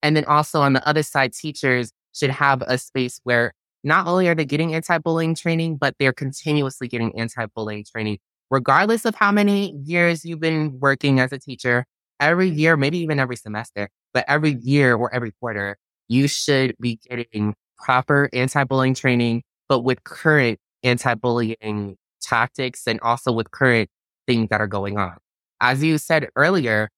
And 0.03 0.17
then 0.17 0.25
also 0.25 0.61
on 0.63 0.73
the 0.73 0.87
other 0.89 1.03
side, 1.03 1.33
teachers 1.33 1.93
should 2.15 2.31
have 2.31 2.63
a 2.63 2.79
space 2.79 3.21
where 3.25 3.53
not 3.85 4.07
only 4.07 4.29
are 4.29 4.35
they 4.35 4.45
getting 4.45 4.75
anti-bullying 4.75 5.35
training, 5.35 5.77
but 5.77 5.95
they're 5.99 6.13
continuously 6.13 6.89
getting 6.89 7.17
anti-bullying 7.19 7.85
training, 7.85 8.19
regardless 8.51 9.05
of 9.05 9.15
how 9.15 9.31
many 9.31 9.75
years 9.85 10.25
you've 10.25 10.41
been 10.41 10.79
working 10.81 11.21
as 11.21 11.33
a 11.33 11.39
teacher, 11.39 11.85
every 12.19 12.49
year, 12.49 12.77
maybe 12.77 12.99
even 12.99 13.21
every 13.21 13.37
semester, 13.37 13.89
but 14.15 14.25
every 14.27 14.57
year 14.63 14.95
or 14.95 15.15
every 15.15 15.33
quarter, 15.41 15.77
you 16.09 16.27
should 16.27 16.75
be 16.81 16.99
getting 17.09 17.55
proper 17.79 18.31
anti-bullying 18.33 18.95
training, 18.95 19.43
but 19.69 19.81
with 19.81 20.03
current 20.05 20.59
anti-bullying 20.83 21.97
tactics 22.27 22.87
and 22.87 23.01
also 23.01 23.33
with 23.33 23.51
current 23.51 23.89
things 24.27 24.49
that 24.51 24.61
are 24.61 24.67
going 24.67 24.99
on. 24.99 25.17
As 25.61 25.83
you 25.83 25.99
said 25.99 26.29
earlier, 26.37 26.89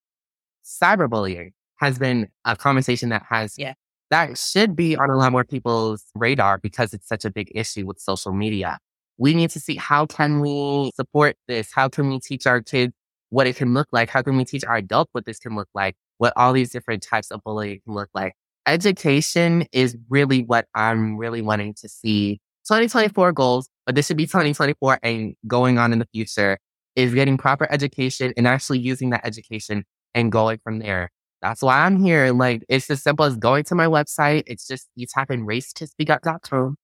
cyberbullying 0.65 1.51
has 1.77 1.99
been 1.99 2.29
a 2.45 2.57
conversation 2.57 3.09
that 3.11 3.23
has 3.29 3.55
yeah 3.57 3.75
that 4.11 4.39
should 4.39 4.75
be 4.75 4.97
on 4.97 5.11
a 5.11 5.17
lot 5.17 5.33
more 5.33 5.45
people's 5.45 6.05
radar 6.15 6.59
because 6.59 6.95
it's 6.95 7.07
such 7.07 7.25
a 7.25 7.31
big 7.31 7.53
issue 7.55 7.87
with 7.87 8.01
social 8.01 8.33
media. 8.33 8.79
We 9.19 9.35
need 9.35 9.51
to 9.51 9.61
see 9.61 9.77
how 9.77 10.07
can 10.07 10.41
we 10.41 10.93
support 10.95 11.37
this? 11.47 11.71
How 11.75 11.89
can 11.89 12.09
we 12.09 12.21
teach 12.21 12.47
our 12.47 12.63
kids 12.63 12.95
what 13.31 13.47
it 13.47 13.57
can 13.57 13.75
look 13.75 13.89
like? 13.93 14.09
How 14.09 14.23
can 14.23 14.37
we 14.37 14.45
teach 14.45 14.65
our 14.65 14.77
adults 14.77 15.11
what 15.13 15.27
this 15.27 15.39
can 15.39 15.55
look 15.55 15.69
like? 15.75 15.95
What 16.19 16.33
all 16.37 16.53
these 16.53 16.71
different 16.71 17.03
types 17.03 17.31
of 17.31 17.43
bullying 17.45 17.81
can 17.85 17.95
look 17.95 18.09
like? 18.15 18.35
Education 18.67 19.67
is 19.73 19.97
really 20.09 20.43
what 20.43 20.67
I'm 20.75 21.17
really 21.17 21.43
wanting 21.43 21.75
to 21.75 21.89
see. 21.89 22.41
2024 22.67 23.33
goals, 23.33 23.69
but 23.89 23.95
this 23.95 24.07
should 24.07 24.19
be 24.19 24.27
2024 24.27 24.99
and 25.03 25.35
going 25.47 25.79
on 25.79 25.95
in 25.95 25.99
the 25.99 26.07
future 26.13 26.59
is 26.95 27.15
getting 27.15 27.39
proper 27.39 27.67
education 27.73 28.35
and 28.37 28.47
actually 28.47 28.79
using 28.79 29.09
that 29.09 29.25
education 29.25 29.83
and 30.15 30.31
going 30.31 30.59
from 30.63 30.79
there. 30.79 31.11
That's 31.41 31.63
why 31.63 31.87
I'm 31.87 31.99
here. 32.05 32.31
Like, 32.33 32.67
it's 32.69 32.91
as 32.91 33.03
simple 33.03 33.25
as 33.25 33.39
going 33.39 33.65
to 33.65 33.75
my 33.75 33.87
website. 33.87 34.43
It's 34.47 34.67
just 34.67 34.89
you 34.95 35.07
type 35.07 35.31
in 35.31 35.47
racetoSpeakUp.com 35.47 36.77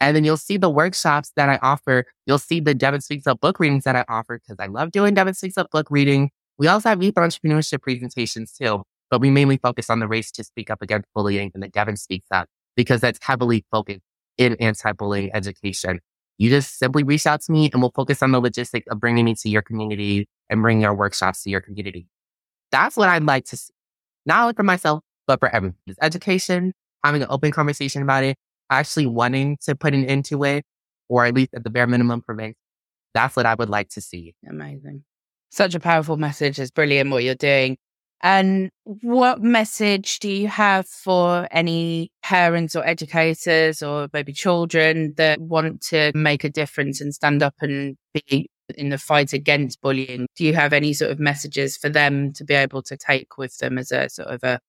and 0.00 0.14
then 0.14 0.22
you'll 0.22 0.36
see 0.36 0.58
the 0.58 0.68
workshops 0.68 1.32
that 1.34 1.48
I 1.48 1.58
offer. 1.62 2.04
You'll 2.26 2.36
see 2.36 2.60
the 2.60 2.74
Devin 2.74 3.00
Speaks 3.00 3.26
Up 3.26 3.40
book 3.40 3.58
readings 3.58 3.84
that 3.84 3.96
I 3.96 4.04
offer 4.06 4.38
because 4.38 4.62
I 4.62 4.66
love 4.66 4.90
doing 4.90 5.14
Devin 5.14 5.32
Speaks 5.32 5.56
Up 5.56 5.70
book 5.70 5.86
reading. 5.88 6.28
We 6.58 6.66
also 6.66 6.90
have 6.90 7.02
youth 7.02 7.14
entrepreneurship 7.14 7.80
presentations 7.80 8.52
too, 8.52 8.82
but 9.10 9.22
we 9.22 9.30
mainly 9.30 9.56
focus 9.56 9.88
on 9.88 10.00
the 10.00 10.06
race 10.06 10.30
to 10.32 10.44
speak 10.44 10.68
up 10.68 10.82
against 10.82 11.08
bullying 11.14 11.52
and 11.54 11.62
the 11.62 11.68
Devin 11.68 11.96
Speaks 11.96 12.26
Up 12.30 12.48
because 12.76 13.00
that's 13.00 13.18
heavily 13.22 13.64
focused 13.70 14.02
in 14.36 14.56
anti-bullying 14.56 15.30
education. 15.32 16.00
You 16.40 16.48
just 16.48 16.78
simply 16.78 17.02
reach 17.02 17.26
out 17.26 17.42
to 17.42 17.52
me 17.52 17.70
and 17.70 17.82
we'll 17.82 17.92
focus 17.94 18.22
on 18.22 18.32
the 18.32 18.40
logistics 18.40 18.86
of 18.90 18.98
bringing 18.98 19.26
me 19.26 19.34
to 19.34 19.48
your 19.50 19.60
community 19.60 20.26
and 20.48 20.62
bringing 20.62 20.86
our 20.86 20.94
workshops 20.94 21.42
to 21.42 21.50
your 21.50 21.60
community. 21.60 22.06
That's 22.72 22.96
what 22.96 23.10
I'd 23.10 23.24
like 23.24 23.44
to 23.46 23.56
see 23.58 23.74
not 24.26 24.42
only 24.42 24.54
for 24.54 24.62
myself, 24.62 25.02
but 25.26 25.40
for 25.40 25.48
everyone. 25.54 25.76
It's 25.86 25.98
education, 26.00 26.72
having 27.04 27.22
an 27.22 27.28
open 27.30 27.52
conversation 27.52 28.02
about 28.02 28.24
it, 28.24 28.36
actually 28.70 29.06
wanting 29.06 29.58
to 29.64 29.74
put 29.74 29.94
an 29.94 30.04
end 30.04 30.24
to 30.26 30.42
it, 30.44 30.64
or 31.08 31.24
at 31.24 31.34
least 31.34 31.52
at 31.54 31.64
the 31.64 31.70
bare 31.70 31.86
minimum 31.86 32.22
prevent. 32.22 32.56
That's 33.14 33.36
what 33.36 33.46
I 33.46 33.54
would 33.54 33.68
like 33.68 33.88
to 33.90 34.00
see. 34.00 34.34
Amazing. 34.48 35.04
Such 35.50 35.74
a 35.74 35.80
powerful 35.80 36.16
message. 36.16 36.58
It's 36.58 36.70
brilliant 36.70 37.10
what 37.10 37.24
you're 37.24 37.34
doing. 37.34 37.76
And 38.22 38.70
what 38.84 39.42
message 39.42 40.18
do 40.18 40.30
you 40.30 40.48
have 40.48 40.86
for 40.86 41.48
any 41.50 42.10
parents 42.22 42.76
or 42.76 42.86
educators 42.86 43.82
or 43.82 44.08
maybe 44.12 44.32
children 44.32 45.14
that 45.16 45.40
want 45.40 45.80
to 45.88 46.12
make 46.14 46.44
a 46.44 46.50
difference 46.50 47.00
and 47.00 47.14
stand 47.14 47.42
up 47.42 47.54
and 47.60 47.96
be 48.12 48.50
in 48.76 48.90
the 48.90 48.98
fight 48.98 49.32
against 49.32 49.80
bullying. 49.80 50.26
Do 50.36 50.44
you 50.44 50.54
have 50.54 50.72
any 50.72 50.92
sort 50.92 51.10
of 51.10 51.18
messages 51.18 51.76
for 51.76 51.88
them 51.88 52.32
to 52.34 52.44
be 52.44 52.54
able 52.54 52.82
to 52.82 52.96
take 52.96 53.38
with 53.38 53.56
them 53.58 53.78
as 53.78 53.92
a 53.92 54.08
sort 54.08 54.28
of 54.28 54.42
a 54.44 54.60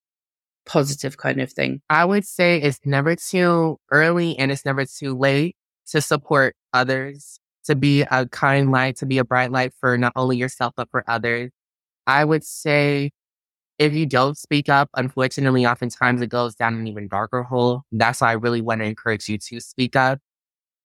positive 0.65 1.17
kind 1.17 1.41
of 1.41 1.51
thing? 1.51 1.81
I 1.89 2.05
would 2.05 2.25
say 2.25 2.61
it's 2.61 2.79
never 2.85 3.15
too 3.15 3.77
early 3.91 4.37
and 4.37 4.51
it's 4.51 4.65
never 4.65 4.85
too 4.85 5.17
late 5.17 5.55
to 5.87 6.01
support 6.01 6.55
others, 6.73 7.39
to 7.65 7.75
be 7.75 8.01
a 8.03 8.27
kind 8.27 8.71
light, 8.71 8.97
to 8.97 9.05
be 9.05 9.17
a 9.17 9.25
bright 9.25 9.51
light 9.51 9.73
for 9.79 9.97
not 9.97 10.13
only 10.15 10.37
yourself, 10.37 10.73
but 10.75 10.89
for 10.89 11.03
others. 11.07 11.51
I 12.07 12.25
would 12.25 12.43
say 12.43 13.11
if 13.81 13.93
you 13.95 14.05
don't 14.05 14.37
speak 14.37 14.69
up, 14.69 14.91
unfortunately, 14.95 15.65
oftentimes 15.65 16.21
it 16.21 16.27
goes 16.27 16.53
down 16.53 16.75
an 16.75 16.85
even 16.85 17.07
darker 17.07 17.41
hole. 17.41 17.81
That's 17.91 18.21
why 18.21 18.29
I 18.29 18.33
really 18.33 18.61
want 18.61 18.81
to 18.81 18.85
encourage 18.85 19.27
you 19.27 19.39
to 19.39 19.59
speak 19.59 19.95
up. 19.95 20.19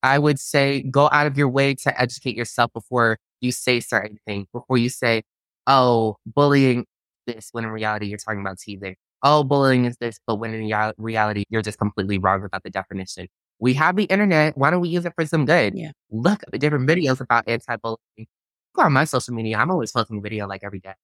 I 0.02 0.18
would 0.18 0.40
say 0.40 0.82
go 0.82 1.11
out 1.12 1.26
of 1.26 1.37
your 1.37 1.50
way 1.50 1.74
to 1.74 2.00
educate 2.00 2.37
yourself 2.37 2.72
before 2.72 3.18
you 3.42 3.52
say 3.52 3.80
certain 3.80 4.18
things, 4.26 4.46
before 4.50 4.78
you 4.78 4.88
say, 4.88 5.24
oh, 5.66 6.16
bullying 6.24 6.87
this, 7.26 7.50
when 7.52 7.64
in 7.64 7.70
reality 7.70 8.06
you're 8.06 8.16
talking 8.16 8.40
about 8.40 8.59
teasing. 8.59 8.96
Oh, 9.22 9.44
bullying 9.44 9.85
is 9.85 9.98
this, 9.98 10.18
but 10.26 10.37
when 10.37 10.54
in 10.54 10.72
reality 10.96 11.44
you're 11.50 11.61
just 11.61 11.78
completely 11.78 12.16
wrong 12.16 12.44
about 12.44 12.62
the 12.62 12.70
definition. 12.70 13.26
We 13.59 13.74
have 13.74 13.96
the 13.96 14.04
internet. 14.04 14.56
Why 14.56 14.70
don't 14.70 14.80
we 14.80 14.88
use 14.88 15.04
it 15.04 15.12
for 15.14 15.26
some 15.26 15.44
good? 15.44 15.74
Yeah. 15.76 15.90
Look 16.11 16.42
at 16.44 16.50
the 16.50 16.59
different 16.59 16.88
videos 16.88 17.20
about 17.20 17.46
anti-bullying. 17.46 18.26
Go 18.74 18.82
on 18.82 18.94
my 18.94 19.04
social 19.04 19.35
media. 19.35 19.59
I'm 19.59 19.70
always 19.70 19.92
posting 19.92 20.16
a 20.16 20.20
video 20.22 20.46
like 20.46 20.64
every 20.64 20.80
day 20.80 20.94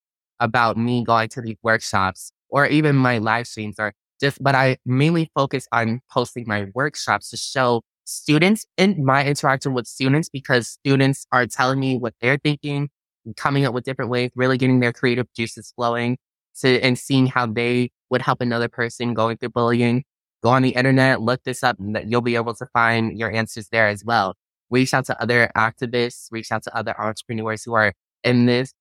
about 0.40 0.76
me 0.76 1.04
going 1.04 1.28
to 1.30 1.40
these 1.40 1.58
workshops 1.62 2.32
or 2.48 2.66
even 2.66 2.96
my 2.96 3.18
live 3.18 3.46
streams 3.46 3.76
or 3.78 3.92
just, 4.20 4.42
but 4.42 4.54
I 4.54 4.78
mainly 4.86 5.30
focus 5.34 5.66
on 5.72 6.00
posting 6.10 6.44
my 6.46 6.66
workshops 6.74 7.30
to 7.30 7.36
show 7.36 7.82
students 8.04 8.66
in 8.76 9.04
my 9.04 9.24
interaction 9.24 9.74
with 9.74 9.86
students 9.86 10.28
because 10.28 10.68
students 10.68 11.26
are 11.32 11.46
telling 11.46 11.80
me 11.80 11.98
what 11.98 12.14
they're 12.20 12.38
thinking, 12.38 12.88
coming 13.36 13.64
up 13.64 13.74
with 13.74 13.84
different 13.84 14.10
ways, 14.10 14.30
really 14.36 14.58
getting 14.58 14.80
their 14.80 14.92
creative 14.92 15.26
juices 15.34 15.72
flowing 15.74 16.18
to, 16.60 16.80
and 16.80 16.98
seeing 16.98 17.26
how 17.26 17.46
they 17.46 17.90
would 18.10 18.22
help 18.22 18.40
another 18.40 18.68
person 18.68 19.14
going 19.14 19.36
through 19.38 19.50
bullying. 19.50 20.04
Go 20.42 20.50
on 20.50 20.62
the 20.62 20.70
internet, 20.70 21.20
look 21.20 21.42
this 21.44 21.62
up, 21.62 21.78
and 21.78 21.98
you'll 22.10 22.20
be 22.20 22.36
able 22.36 22.54
to 22.54 22.66
find 22.72 23.18
your 23.18 23.30
answers 23.30 23.68
there 23.68 23.88
as 23.88 24.04
well. 24.04 24.34
Reach 24.70 24.92
out 24.94 25.06
to 25.06 25.20
other 25.22 25.50
activists, 25.56 26.28
reach 26.30 26.50
out 26.50 26.62
to 26.64 26.76
other 26.76 26.98
entrepreneurs 27.00 27.62
who 27.62 27.74
are 27.74 27.92
in 28.24 28.46
this 28.46 28.72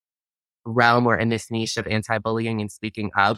realm 0.65 1.07
or 1.07 1.17
in 1.17 1.29
this 1.29 1.51
niche 1.51 1.77
of 1.77 1.87
anti-bullying 1.87 2.61
and 2.61 2.71
speaking 2.71 3.11
up 3.17 3.37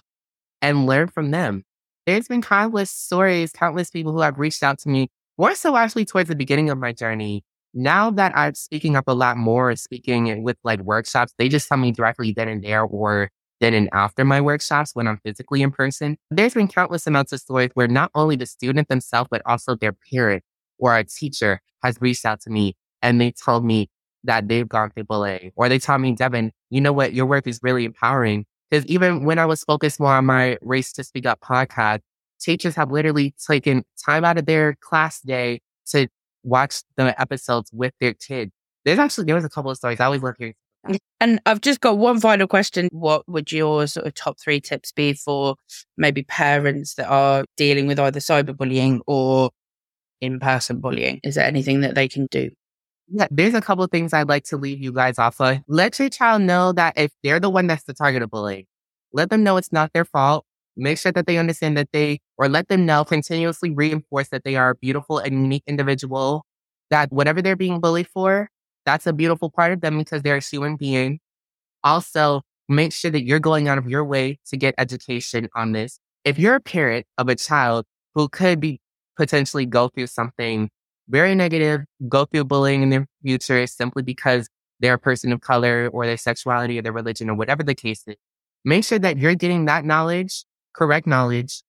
and 0.62 0.86
learn 0.86 1.08
from 1.08 1.32
them. 1.32 1.64
There's 2.06 2.28
been 2.28 2.42
countless 2.42 2.92
stories, 2.92 3.52
countless 3.52 3.90
people 3.90 4.12
who 4.12 4.22
have 4.22 4.38
reached 4.38 4.64
out 4.64 4.80
to 4.80 4.90
me 4.90 5.10
more 5.38 5.56
so 5.56 5.76
actually 5.76 6.06
towards 6.06 6.30
the 6.30 6.36
beginning 6.36 6.70
of 6.70 6.78
my 6.78 6.92
journey 6.92 7.44
now 7.74 8.12
that 8.12 8.36
I'm 8.36 8.54
speaking 8.54 8.96
up 8.96 9.06
a 9.08 9.14
lot 9.14 9.38
more, 9.38 9.76
speaking 9.76 10.44
with 10.44 10.58
like 10.64 10.80
workshops, 10.82 11.34
they 11.38 11.50
just 11.50 11.68
tell 11.68 11.78
me 11.78 11.92
directly 11.92 12.32
then 12.32 12.48
and 12.48 12.64
there 12.64 12.84
or 12.84 13.30
then 13.60 13.74
and 13.74 13.90
after 13.94 14.24
my 14.26 14.42
workshops 14.42 14.92
when 14.94 15.08
I'm 15.08 15.20
physically 15.24 15.62
in 15.62 15.72
person. 15.72 16.18
There's 16.30 16.54
been 16.54 16.68
countless 16.68 17.08
amounts 17.08 17.32
of 17.32 17.40
stories 17.40 17.72
where 17.74 17.88
not 17.88 18.12
only 18.14 18.36
the 18.36 18.46
student 18.46 18.90
themselves, 18.90 19.30
but 19.32 19.42
also 19.46 19.76
their 19.76 19.96
parent 20.12 20.44
or 20.78 20.96
a 20.96 21.04
teacher 21.04 21.62
has 21.84 21.98
reached 22.00 22.26
out 22.26 22.42
to 22.42 22.50
me 22.50 22.76
and 23.02 23.20
they 23.20 23.32
told 23.32 23.66
me 23.66 23.90
that 24.24 24.48
they've 24.48 24.70
gone 24.70 24.92
through 24.92 25.04
bullying. 25.06 25.52
Or 25.56 25.68
they 25.68 25.80
told 25.80 26.02
me, 26.02 26.14
Devin, 26.14 26.52
you 26.74 26.82
know 26.82 26.94
what? 26.94 27.14
Your 27.14 27.26
work 27.26 27.48
is 27.48 27.60
really 27.62 27.86
empowering. 27.86 28.46
Because 28.70 28.86
even 28.88 29.26
when 29.26 29.38
I 29.38 29.46
was 29.46 29.64
focused 29.64 30.00
more 30.00 30.14
on 30.14 30.26
my 30.26 30.58
Race 30.62 30.92
to 30.94 31.04
Speak 31.04 31.26
Up 31.28 31.40
podcast, 31.42 32.00
teachers 32.42 32.76
have 32.76 32.92
literally 32.92 33.36
taken 33.48 33.84
time 34.04 34.26
out 34.26 34.38
of 34.38 34.46
their 34.48 34.76
class 34.82 35.22
day 35.22 35.62
to 35.88 36.08
watch 36.44 36.82
the 36.98 37.20
episodes 37.22 37.70
with 37.72 37.94
their 38.02 38.14
kids. 38.14 38.52
There's 38.86 39.00
actually, 39.00 39.26
there 39.26 39.36
was 39.36 39.46
a 39.46 39.50
couple 39.50 39.70
of 39.70 39.78
stories. 39.78 40.00
I 40.00 40.06
always 40.06 40.24
love 40.24 40.36
hearing. 40.38 40.56
And 41.22 41.40
I've 41.46 41.62
just 41.62 41.80
got 41.80 41.98
one 41.98 42.20
final 42.20 42.48
question. 42.48 42.90
What 42.92 43.28
would 43.30 43.52
your 43.52 43.88
sort 43.88 44.08
of 44.08 44.14
top 44.16 44.38
three 44.40 44.60
tips 44.60 44.92
be 44.92 45.14
for 45.14 45.56
maybe 45.96 46.24
parents 46.24 46.96
that 46.96 47.08
are 47.08 47.46
dealing 47.56 47.88
with 47.88 48.00
either 48.00 48.20
cyberbullying 48.20 49.00
or 49.08 49.52
in 50.20 50.40
person 50.40 50.82
bullying? 50.82 51.22
Is 51.24 51.36
there 51.36 51.46
anything 51.46 51.82
that 51.82 51.96
they 51.96 52.10
can 52.10 52.26
do? 52.32 52.50
Yeah, 53.08 53.28
there's 53.30 53.54
a 53.54 53.62
couple 53.62 53.84
of 53.84 53.92
things 53.92 54.14
I'd 54.14 54.30
like 54.30 54.44
to 54.46 54.58
leave 54.58 54.82
you 54.82 54.92
guys 54.92 55.20
off 55.20 55.40
of. 55.42 55.60
Let 55.68 56.00
your 56.00 56.10
child 56.10 56.42
know 56.42 56.72
that 56.74 56.94
if 56.98 57.12
they're 57.24 57.40
the 57.40 57.50
one 57.50 57.68
that's 57.68 57.84
the 57.84 57.94
target 57.94 58.22
of 58.24 58.32
bullying, 58.32 58.66
let 59.12 59.30
them 59.30 59.44
know 59.44 59.58
it's 59.58 59.72
not 59.72 59.92
their 59.94 60.06
fault. 60.06 60.46
Make 60.76 60.98
sure 60.98 61.12
that 61.12 61.28
they 61.28 61.38
understand 61.38 61.78
that 61.78 61.90
they, 61.94 62.20
or 62.38 62.50
let 62.50 62.68
them 62.70 62.86
know, 62.86 63.04
continuously 63.06 63.70
reinforce 63.70 64.30
that 64.30 64.44
they 64.44 64.56
are 64.56 64.72
a 64.72 64.76
beautiful 64.76 65.20
and 65.20 65.34
unique 65.34 65.64
individual, 65.68 66.46
that 66.90 67.12
whatever 67.12 67.42
they're 67.42 67.56
being 67.56 67.80
bullied 67.80 68.08
for, 68.08 68.50
that's 68.86 69.06
a 69.06 69.14
beautiful 69.14 69.52
part 69.52 69.72
of 69.72 69.82
them 69.82 70.00
because 70.00 70.24
they're 70.24 70.38
a 70.38 70.42
human 70.42 70.76
being. 70.76 71.20
Also, 71.84 72.42
make 72.70 72.94
sure 72.94 73.12
that 73.12 73.24
you're 73.26 73.40
going 73.40 73.68
out 73.68 73.78
of 73.78 73.88
your 73.90 74.06
way 74.06 74.40
to 74.48 74.58
get 74.58 74.76
education 74.78 75.50
on 75.56 75.74
this. 75.74 76.00
If 76.26 76.40
you're 76.40 76.56
a 76.56 76.62
parent 76.62 77.06
of 77.18 77.30
a 77.30 77.36
child 77.36 77.86
who 78.16 78.30
could 78.30 78.60
be 78.60 78.80
potentially 79.18 79.66
go 79.66 79.90
through 79.90 80.08
something 80.08 80.70
very 81.10 81.36
negative, 81.36 81.82
go 82.08 82.26
through 82.26 82.46
bullying 82.46 82.82
in 82.84 82.90
their 82.90 83.08
future 83.22 83.68
simply 83.68 84.04
because 84.04 84.48
they're 84.80 84.96
a 84.96 85.00
person 85.00 85.32
of 85.32 85.42
color 85.42 85.90
or 85.94 86.06
their 86.06 86.18
sexuality 86.18 86.78
or 86.78 86.82
their 86.82 86.92
religion 86.92 87.30
or 87.30 87.36
whatever 87.36 87.64
the 87.64 87.76
case 87.76 88.04
is, 88.08 88.16
make 88.66 88.84
sure 88.84 89.00
that 89.00 89.18
you're 89.18 89.36
getting 89.36 89.66
that 89.66 89.86
knowledge, 89.86 90.44
correct 90.74 91.08
knowledge, 91.08 91.62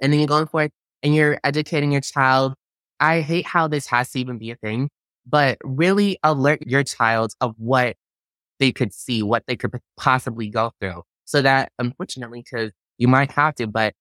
and 0.00 0.12
then 0.12 0.20
you're 0.20 0.28
going 0.28 0.46
for 0.46 0.64
it 0.64 0.72
and 1.02 1.14
you're 1.14 1.38
educating 1.44 1.92
your 1.92 2.00
child. 2.00 2.54
I 2.98 3.20
hate 3.20 3.46
how 3.46 3.68
this 3.68 3.86
has 3.86 4.10
to 4.12 4.20
even 4.20 4.38
be 4.38 4.50
a 4.50 4.56
thing, 4.56 4.90
but 5.26 5.58
really 5.64 6.18
alert 6.22 6.62
your 6.66 6.84
child 6.84 7.32
of 7.40 7.54
what 7.56 7.96
they 8.58 8.72
could 8.72 8.92
see, 8.92 9.22
what 9.22 9.44
they 9.46 9.56
could 9.56 9.78
possibly 9.96 10.48
go 10.48 10.72
through. 10.80 11.02
So 11.24 11.42
that 11.42 11.72
unfortunately, 11.78 12.42
because 12.42 12.72
you 12.98 13.08
might 13.08 13.30
have 13.32 13.54
to, 13.56 13.66
but 13.66 13.94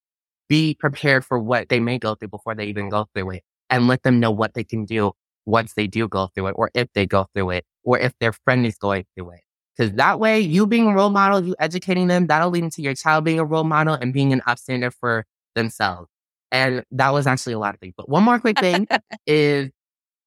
be 0.50 0.76
prepared 0.80 1.24
for 1.24 1.40
what 1.40 1.70
they 1.70 1.80
may 1.80 2.00
go 2.00 2.16
through 2.16 2.30
before 2.30 2.56
they 2.56 2.66
even 2.66 2.90
go 2.90 3.08
through 3.14 3.30
it 3.32 3.44
and 3.70 3.88
let 3.88 4.04
them 4.04 4.20
know 4.20 4.32
what 4.32 4.54
they 4.54 4.64
can 4.64 4.86
do 4.86 5.12
once 5.46 5.74
they 5.74 5.88
do 5.88 6.08
go 6.08 6.28
through 6.28 6.48
it 6.48 6.56
or 6.58 6.72
if 6.74 6.88
they 6.94 7.06
go 7.06 7.28
through 7.34 7.52
it 7.52 7.66
or 7.84 8.00
if 8.00 8.14
their 8.20 8.34
friend 8.34 8.66
is 8.66 8.78
going 8.78 9.06
through 9.16 9.32
it. 9.32 9.42
Because 9.76 9.94
that 9.94 10.20
way, 10.20 10.40
you 10.40 10.68
being 10.68 10.88
a 10.88 10.94
role 10.94 11.10
model, 11.10 11.44
you 11.44 11.56
educating 11.60 12.08
them, 12.08 12.28
that'll 12.28 12.50
lead 12.50 12.64
into 12.64 12.82
your 12.82 12.94
child 12.94 13.24
being 13.24 13.40
a 13.40 13.46
role 13.46 13.64
model 13.64 13.94
and 13.94 14.14
being 14.14 14.34
an 14.34 14.42
upstander 14.48 14.92
for 14.94 15.26
themselves. 15.56 16.10
And 16.52 16.84
that 16.92 17.14
was 17.14 17.28
actually 17.28 17.54
a 17.54 17.60
lot 17.60 17.76
of 17.76 17.80
things. 17.80 17.94
But 17.96 18.10
one 18.10 18.24
more 18.24 18.40
quick 18.40 18.60
thing 18.60 18.88
is, 19.26 19.70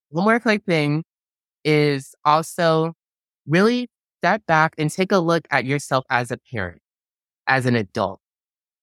one 0.08 0.24
more 0.24 0.40
quick 0.40 0.64
thing 0.64 1.04
is 1.64 2.14
also 2.24 2.94
really 3.46 3.88
step 4.20 4.42
back 4.46 4.74
and 4.78 4.90
take 4.90 5.12
a 5.12 5.18
look 5.18 5.46
at 5.50 5.64
yourself 5.64 6.04
as 6.08 6.30
a 6.30 6.38
parent, 6.50 6.80
as 7.46 7.66
an 7.66 7.76
adult. 7.76 8.20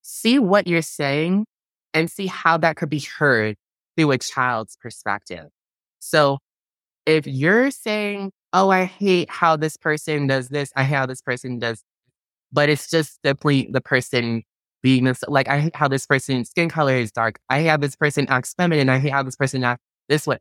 See 0.02 0.38
what 0.38 0.68
you're 0.68 0.82
saying 0.82 1.46
and 1.94 2.12
see 2.12 2.28
how 2.28 2.58
that 2.58 2.76
could 2.76 2.90
be 2.90 3.00
heard 3.00 3.56
through 4.00 4.12
a 4.12 4.18
child's 4.18 4.78
perspective. 4.78 5.48
So 6.00 6.38
if 7.06 7.28
you're 7.28 7.70
saying, 7.70 8.32
oh, 8.54 8.70
I 8.70 8.86
hate 8.86 9.30
how 9.30 9.58
this 9.58 9.76
person 9.76 10.26
does 10.26 10.48
this. 10.48 10.72
I 10.74 10.84
hate 10.84 10.96
how 10.96 11.06
this 11.06 11.22
person 11.22 11.60
does, 11.60 11.84
but 12.52 12.70
it's 12.70 12.90
just 12.90 13.20
simply 13.26 13.68
the 13.70 13.82
person 13.82 14.44
being 14.82 15.04
this, 15.04 15.22
like, 15.28 15.50
I 15.50 15.60
hate 15.60 15.76
how 15.76 15.90
this 15.90 16.06
person's 16.06 16.50
skin 16.50 16.70
color 16.70 16.94
is 16.94 17.12
dark. 17.12 17.40
I 17.50 17.60
hate 17.60 17.68
how 17.68 17.78
this 17.78 17.98
person 17.98 18.26
acts 18.30 18.54
feminine. 18.54 18.88
I 18.88 19.00
hate 19.00 19.12
how 19.12 19.22
this 19.22 19.36
person 19.36 19.66
acts 19.66 19.84
this 20.08 20.26
way. 20.26 20.38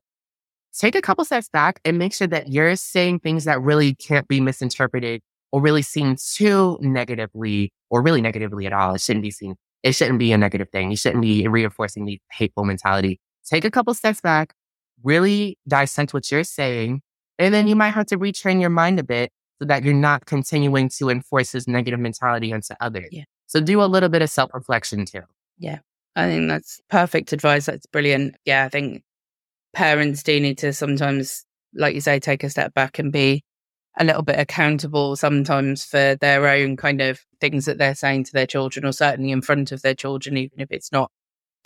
Take 0.73 0.95
a 0.95 1.03
couple 1.03 1.25
steps 1.25 1.49
back 1.49 1.81
and 1.85 1.99
make 1.99 2.15
sure 2.15 2.29
that 2.29 2.53
you're 2.53 2.77
saying 2.77 3.19
things 3.19 3.45
that 3.45 3.61
really 3.61 3.97
can't 3.97 4.29
be 4.29 4.41
misinterpreted 4.41 5.21
or 5.51 5.61
really 5.61 5.83
seen 5.83 6.17
too 6.17 6.79
negatively 6.81 7.73
or 7.91 8.03
really 8.03 8.21
negatively 8.21 8.67
at 8.67 8.73
all. 8.73 8.95
It 8.95 9.01
shouldn't 9.01 9.25
be 9.25 9.33
seen. 9.33 9.57
It 9.83 9.93
shouldn't 9.93 10.21
be 10.21 10.31
a 10.31 10.39
negative 10.39 10.69
thing. 10.71 10.91
You 10.91 10.97
shouldn't 10.97 11.23
be 11.23 11.49
reinforcing 11.49 12.05
the 12.05 12.21
hateful 12.31 12.65
mentality. 12.65 13.19
Take 13.49 13.65
a 13.65 13.71
couple 13.71 13.95
steps 13.95 14.21
back, 14.21 14.55
really 15.03 15.59
dissect 15.67 16.13
what 16.13 16.31
you're 16.31 16.45
saying, 16.45 17.01
and 17.39 17.55
then 17.55 17.67
you 17.67 17.77
might 17.77 17.91
have 17.91 18.07
to 18.07 18.19
retrain 18.19 18.61
your 18.61 18.71
mind 18.71 19.01
a 19.01 19.05
bit 19.05 19.31
so 19.59 19.67
that 19.67 19.85
you're 19.85 19.95
not 19.95 20.27
continuing 20.27 20.89
to 20.99 21.09
enforce 21.09 21.53
this 21.53 21.67
negative 21.67 21.99
mentality 21.99 22.53
onto 22.53 22.75
others. 22.81 23.09
Yeah. 23.11 23.25
So 23.47 23.61
do 23.61 23.83
a 23.83 23.87
little 23.87 24.09
bit 24.09 24.23
of 24.23 24.31
self 24.31 24.53
reflection 24.53 25.05
too. 25.07 25.23
Yeah. 25.59 25.79
I 26.15 26.27
think 26.27 26.49
that's 26.49 26.81
perfect 26.91 27.33
advice. 27.33 27.67
That's 27.67 27.87
brilliant. 27.87 28.37
Yeah. 28.45 28.65
I 28.65 28.69
think 28.69 29.03
parents 29.73 30.23
do 30.23 30.39
need 30.39 30.59
to 30.59 30.73
sometimes, 30.73 31.45
like 31.75 31.95
you 31.95 32.01
say, 32.01 32.21
take 32.21 32.45
a 32.45 32.51
step 32.51 32.75
back 32.75 32.99
and 32.99 33.13
be 33.13 33.43
a 33.99 34.05
little 34.05 34.23
bit 34.23 34.39
accountable 34.39 35.17
sometimes 35.17 35.85
for 35.85 36.17
their 36.21 36.47
own 36.47 36.77
kind 36.77 37.01
of 37.01 37.21
things 37.41 37.65
that 37.65 37.79
they're 37.79 37.95
saying 37.95 38.25
to 38.25 38.33
their 38.33 38.47
children 38.47 38.85
or 38.85 38.93
certainly 38.93 39.33
in 39.33 39.43
front 39.43 39.73
of 39.73 39.83
their 39.83 39.95
children, 39.95 40.37
even 40.37 40.61
if 40.61 40.69
it's 40.71 40.93
not 40.93 41.11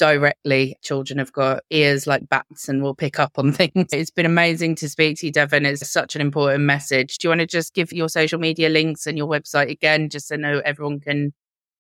directly. 0.03 0.77
Children 0.83 1.21
have 1.21 1.33
got 1.33 1.63
ears 1.71 2.09
like 2.09 2.29
bats 2.29 2.69
and 2.69 2.83
will 2.83 2.95
pick 2.95 3.21
up 3.21 3.39
on 3.39 3.53
things. 3.61 3.87
It's 3.93 4.11
been 4.11 4.27
amazing 4.27 4.75
to 4.77 4.89
speak 4.89 5.19
to 5.19 5.27
you, 5.27 5.33
Devin. 5.33 5.65
It's 5.65 5.89
such 5.89 6.17
an 6.17 6.21
important 6.21 6.65
message. 6.65 7.19
Do 7.19 7.27
you 7.27 7.31
want 7.31 7.41
to 7.41 7.47
just 7.47 7.73
give 7.73 7.93
your 7.93 8.09
social 8.09 8.41
media 8.41 8.69
links 8.69 9.07
and 9.07 9.17
your 9.17 9.29
website 9.29 9.71
again, 9.71 10.09
just 10.09 10.27
so 10.27 10.35
know 10.35 10.61
everyone 10.65 10.99
can 10.99 11.33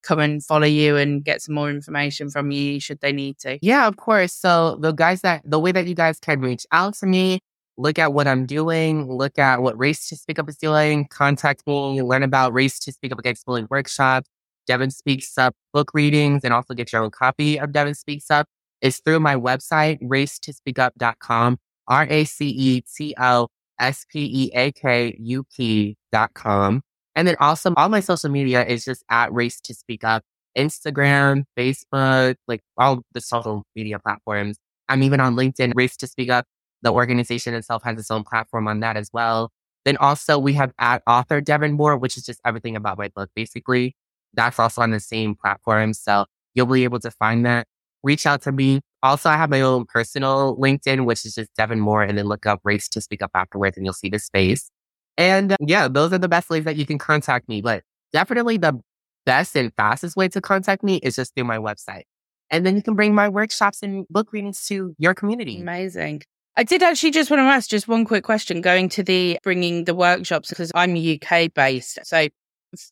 come 0.04 0.20
and 0.20 0.44
follow 0.44 0.66
you 0.66 0.96
and 0.96 1.24
get 1.24 1.42
some 1.42 1.56
more 1.56 1.68
information 1.68 2.30
from 2.30 2.52
you 2.52 2.78
should 2.78 3.00
they 3.00 3.12
need 3.12 3.38
to? 3.38 3.58
Yeah, 3.60 3.88
of 3.88 3.96
course. 3.96 4.32
So 4.32 4.76
the 4.80 4.92
guys 4.92 5.22
that 5.22 5.42
the 5.44 5.58
way 5.58 5.72
that 5.72 5.88
you 5.88 5.96
guys 5.96 6.20
can 6.20 6.40
reach 6.40 6.64
out 6.70 6.94
to 6.98 7.06
me, 7.06 7.40
look 7.76 7.98
at 7.98 8.12
what 8.12 8.28
I'm 8.28 8.46
doing, 8.46 9.10
look 9.10 9.36
at 9.36 9.62
what 9.62 9.76
Race 9.76 10.08
to 10.10 10.16
Speak 10.16 10.38
Up 10.38 10.48
is 10.48 10.58
doing, 10.58 11.08
contact 11.08 11.66
me, 11.66 12.00
learn 12.02 12.22
about 12.22 12.52
Race 12.52 12.78
to 12.80 12.92
Speak 12.92 13.10
Up 13.10 13.18
Against 13.18 13.44
Bullying 13.46 13.66
workshops, 13.68 14.28
Devin 14.66 14.90
Speaks 14.90 15.36
Up 15.38 15.54
book 15.72 15.92
readings 15.94 16.44
and 16.44 16.52
also 16.52 16.74
get 16.74 16.92
your 16.92 17.02
own 17.02 17.10
copy 17.10 17.58
of 17.58 17.72
Devin 17.72 17.94
Speaks 17.94 18.30
Up 18.30 18.46
is 18.80 18.98
through 18.98 19.20
my 19.20 19.36
website, 19.36 20.02
racetospeakup.com, 20.02 21.58
R 21.88 22.06
A 22.10 22.24
C 22.24 22.48
E 22.48 22.82
T 22.82 23.14
O 23.18 23.48
S 23.78 24.04
P 24.10 24.24
E 24.24 24.50
A 24.54 24.72
K 24.72 25.16
U 25.18 25.44
P.com. 25.56 26.82
And 27.14 27.28
then 27.28 27.36
also 27.40 27.72
all 27.76 27.88
my 27.88 28.00
social 28.00 28.30
media 28.30 28.64
is 28.64 28.84
just 28.84 29.04
at 29.10 29.32
Race 29.32 29.60
to 29.62 29.74
Speak 29.74 30.04
Up, 30.04 30.22
Instagram, 30.56 31.44
Facebook, 31.58 32.36
like 32.48 32.60
all 32.76 33.02
the 33.12 33.20
social 33.20 33.64
media 33.76 33.98
platforms. 33.98 34.56
I'm 34.88 35.02
even 35.02 35.20
on 35.20 35.36
LinkedIn, 35.36 35.72
Race 35.74 35.96
to 35.98 36.06
Speak 36.06 36.30
Up. 36.30 36.46
The 36.82 36.92
organization 36.92 37.54
itself 37.54 37.82
has 37.84 37.98
its 37.98 38.10
own 38.10 38.24
platform 38.24 38.66
on 38.66 38.80
that 38.80 38.96
as 38.96 39.10
well. 39.12 39.50
Then 39.84 39.96
also 39.98 40.38
we 40.38 40.52
have 40.54 40.72
at 40.78 41.02
author 41.06 41.40
Devin 41.40 41.72
Moore, 41.72 41.96
which 41.96 42.16
is 42.16 42.24
just 42.24 42.40
everything 42.44 42.76
about 42.76 42.98
my 42.98 43.08
book, 43.08 43.30
basically 43.34 43.94
that's 44.34 44.58
also 44.58 44.82
on 44.82 44.90
the 44.90 45.00
same 45.00 45.34
platform. 45.34 45.94
So 45.94 46.26
you'll 46.54 46.66
be 46.66 46.84
able 46.84 47.00
to 47.00 47.10
find 47.10 47.44
that. 47.46 47.66
Reach 48.02 48.26
out 48.26 48.42
to 48.42 48.52
me. 48.52 48.80
Also, 49.02 49.28
I 49.28 49.36
have 49.36 49.50
my 49.50 49.60
own 49.60 49.84
personal 49.84 50.56
LinkedIn, 50.56 51.04
which 51.04 51.24
is 51.24 51.34
just 51.34 51.54
Devin 51.56 51.80
Moore, 51.80 52.02
and 52.02 52.18
then 52.18 52.26
look 52.26 52.46
up 52.46 52.60
Race 52.64 52.88
to 52.90 53.00
Speak 53.00 53.22
Up 53.22 53.30
afterwards, 53.34 53.76
and 53.76 53.86
you'll 53.86 53.92
see 53.92 54.08
the 54.08 54.18
space. 54.18 54.70
And 55.16 55.52
uh, 55.52 55.56
yeah, 55.60 55.88
those 55.88 56.12
are 56.12 56.18
the 56.18 56.28
best 56.28 56.50
ways 56.50 56.64
that 56.64 56.76
you 56.76 56.86
can 56.86 56.98
contact 56.98 57.48
me. 57.48 57.62
But 57.62 57.84
definitely 58.12 58.56
the 58.56 58.80
best 59.24 59.56
and 59.56 59.72
fastest 59.76 60.16
way 60.16 60.28
to 60.28 60.40
contact 60.40 60.82
me 60.82 60.96
is 60.96 61.16
just 61.16 61.34
through 61.34 61.44
my 61.44 61.58
website. 61.58 62.02
And 62.50 62.66
then 62.66 62.76
you 62.76 62.82
can 62.82 62.94
bring 62.94 63.14
my 63.14 63.28
workshops 63.28 63.82
and 63.82 64.06
book 64.08 64.32
readings 64.32 64.66
to 64.66 64.94
your 64.98 65.14
community. 65.14 65.60
Amazing. 65.60 66.22
I 66.56 66.64
did 66.64 66.82
actually 66.82 67.12
just 67.12 67.30
want 67.30 67.40
to 67.40 67.44
ask 67.44 67.70
just 67.70 67.88
one 67.88 68.04
quick 68.04 68.24
question 68.24 68.60
going 68.60 68.90
to 68.90 69.02
the 69.02 69.38
bringing 69.42 69.84
the 69.84 69.94
workshops 69.94 70.50
because 70.50 70.70
I'm 70.74 70.94
UK 70.94 71.52
based. 71.54 71.98
So 72.04 72.28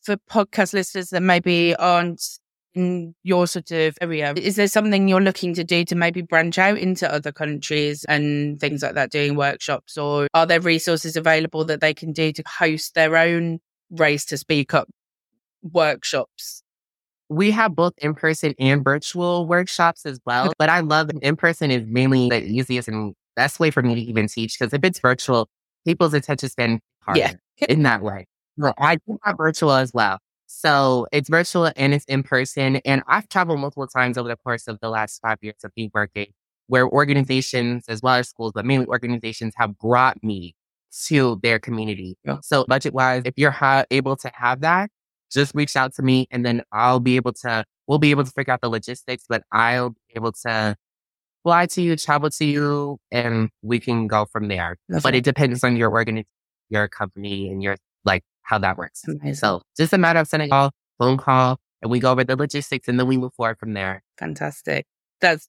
for 0.03 0.17
podcast 0.29 0.73
listeners 0.73 1.09
that 1.09 1.21
maybe 1.21 1.75
aren't 1.75 2.21
in 2.73 3.13
your 3.23 3.47
sort 3.47 3.71
of 3.71 3.97
area, 4.01 4.33
is 4.35 4.55
there 4.55 4.67
something 4.67 5.07
you're 5.07 5.21
looking 5.21 5.53
to 5.55 5.63
do 5.63 5.83
to 5.85 5.95
maybe 5.95 6.21
branch 6.21 6.57
out 6.57 6.77
into 6.77 7.11
other 7.11 7.31
countries 7.31 8.05
and 8.05 8.59
things 8.59 8.81
like 8.81 8.95
that, 8.95 9.11
doing 9.11 9.35
workshops? 9.35 9.97
Or 9.97 10.27
are 10.33 10.45
there 10.45 10.61
resources 10.61 11.15
available 11.15 11.65
that 11.65 11.81
they 11.81 11.93
can 11.93 12.13
do 12.13 12.31
to 12.31 12.43
host 12.47 12.95
their 12.95 13.17
own 13.17 13.59
race 13.91 14.25
to 14.25 14.37
speak 14.37 14.73
up 14.73 14.89
workshops? 15.61 16.63
We 17.29 17.51
have 17.51 17.75
both 17.75 17.93
in 17.97 18.13
person 18.13 18.53
and 18.59 18.83
virtual 18.83 19.45
workshops 19.47 20.05
as 20.05 20.19
well, 20.25 20.53
but 20.59 20.69
I 20.69 20.81
love 20.81 21.09
in 21.21 21.35
person 21.35 21.71
is 21.71 21.83
mainly 21.87 22.29
the 22.29 22.43
easiest 22.43 22.87
and 22.87 23.13
best 23.35 23.59
way 23.59 23.71
for 23.71 23.81
me 23.81 23.95
to 23.95 24.01
even 24.01 24.27
teach 24.27 24.57
because 24.59 24.73
if 24.73 24.83
it's 24.83 24.99
virtual, 24.99 25.49
people's 25.85 26.13
attention 26.13 26.49
span 26.49 26.79
harder 27.01 27.19
yeah. 27.19 27.33
in 27.69 27.83
that 27.83 28.01
way. 28.01 28.27
Well, 28.57 28.73
I 28.77 28.95
do 28.95 29.17
my 29.25 29.33
virtual 29.33 29.71
as 29.71 29.91
well. 29.93 30.19
So 30.47 31.07
it's 31.11 31.29
virtual 31.29 31.71
and 31.75 31.93
it's 31.93 32.05
in 32.05 32.23
person. 32.23 32.77
And 32.85 33.03
I've 33.07 33.29
traveled 33.29 33.59
multiple 33.59 33.87
times 33.87 34.17
over 34.17 34.27
the 34.27 34.35
course 34.35 34.67
of 34.67 34.79
the 34.81 34.89
last 34.89 35.19
five 35.21 35.37
years 35.41 35.63
of 35.63 35.71
me 35.77 35.89
working 35.93 36.33
where 36.67 36.87
organizations 36.87 37.83
as 37.89 38.01
well 38.01 38.15
as 38.15 38.29
schools, 38.29 38.53
but 38.55 38.65
mainly 38.65 38.85
organizations 38.85 39.53
have 39.57 39.77
brought 39.77 40.23
me 40.23 40.55
to 41.07 41.37
their 41.43 41.59
community. 41.59 42.17
Yeah. 42.23 42.37
So 42.41 42.63
budget 42.65 42.93
wise, 42.93 43.23
if 43.25 43.33
you're 43.35 43.51
ha- 43.51 43.83
able 43.91 44.15
to 44.15 44.31
have 44.33 44.61
that, 44.61 44.89
just 45.29 45.53
reach 45.53 45.75
out 45.75 45.93
to 45.95 46.01
me 46.01 46.27
and 46.31 46.45
then 46.45 46.61
I'll 46.71 47.01
be 47.01 47.17
able 47.17 47.33
to, 47.43 47.65
we'll 47.87 47.99
be 47.99 48.11
able 48.11 48.23
to 48.23 48.31
figure 48.31 48.53
out 48.53 48.61
the 48.61 48.69
logistics, 48.69 49.25
but 49.27 49.43
I'll 49.51 49.89
be 49.89 50.15
able 50.15 50.31
to 50.45 50.77
fly 51.43 51.65
to 51.65 51.81
you, 51.81 51.97
travel 51.97 52.29
to 52.29 52.45
you, 52.45 52.97
and 53.11 53.49
we 53.61 53.79
can 53.79 54.07
go 54.07 54.25
from 54.25 54.47
there. 54.47 54.77
That's 54.87 55.03
but 55.03 55.09
right. 55.09 55.15
it 55.15 55.25
depends 55.25 55.65
on 55.65 55.75
your 55.75 55.91
organization, 55.91 56.27
your 56.69 56.87
company 56.87 57.49
and 57.49 57.61
your, 57.61 57.75
like 58.05 58.23
how 58.43 58.57
that 58.59 58.77
works. 58.77 59.03
Amazing. 59.07 59.35
So 59.35 59.61
just 59.77 59.93
a 59.93 59.97
matter 59.97 60.19
of 60.19 60.27
sending 60.27 60.49
a 60.49 60.51
call, 60.51 60.71
phone 60.97 61.17
call, 61.17 61.59
and 61.81 61.91
we 61.91 61.99
go 61.99 62.11
over 62.11 62.23
the 62.23 62.35
logistics 62.35 62.87
and 62.87 62.99
then 62.99 63.07
we 63.07 63.17
move 63.17 63.33
forward 63.33 63.57
from 63.59 63.73
there. 63.73 64.03
Fantastic. 64.17 64.85
That's 65.19 65.47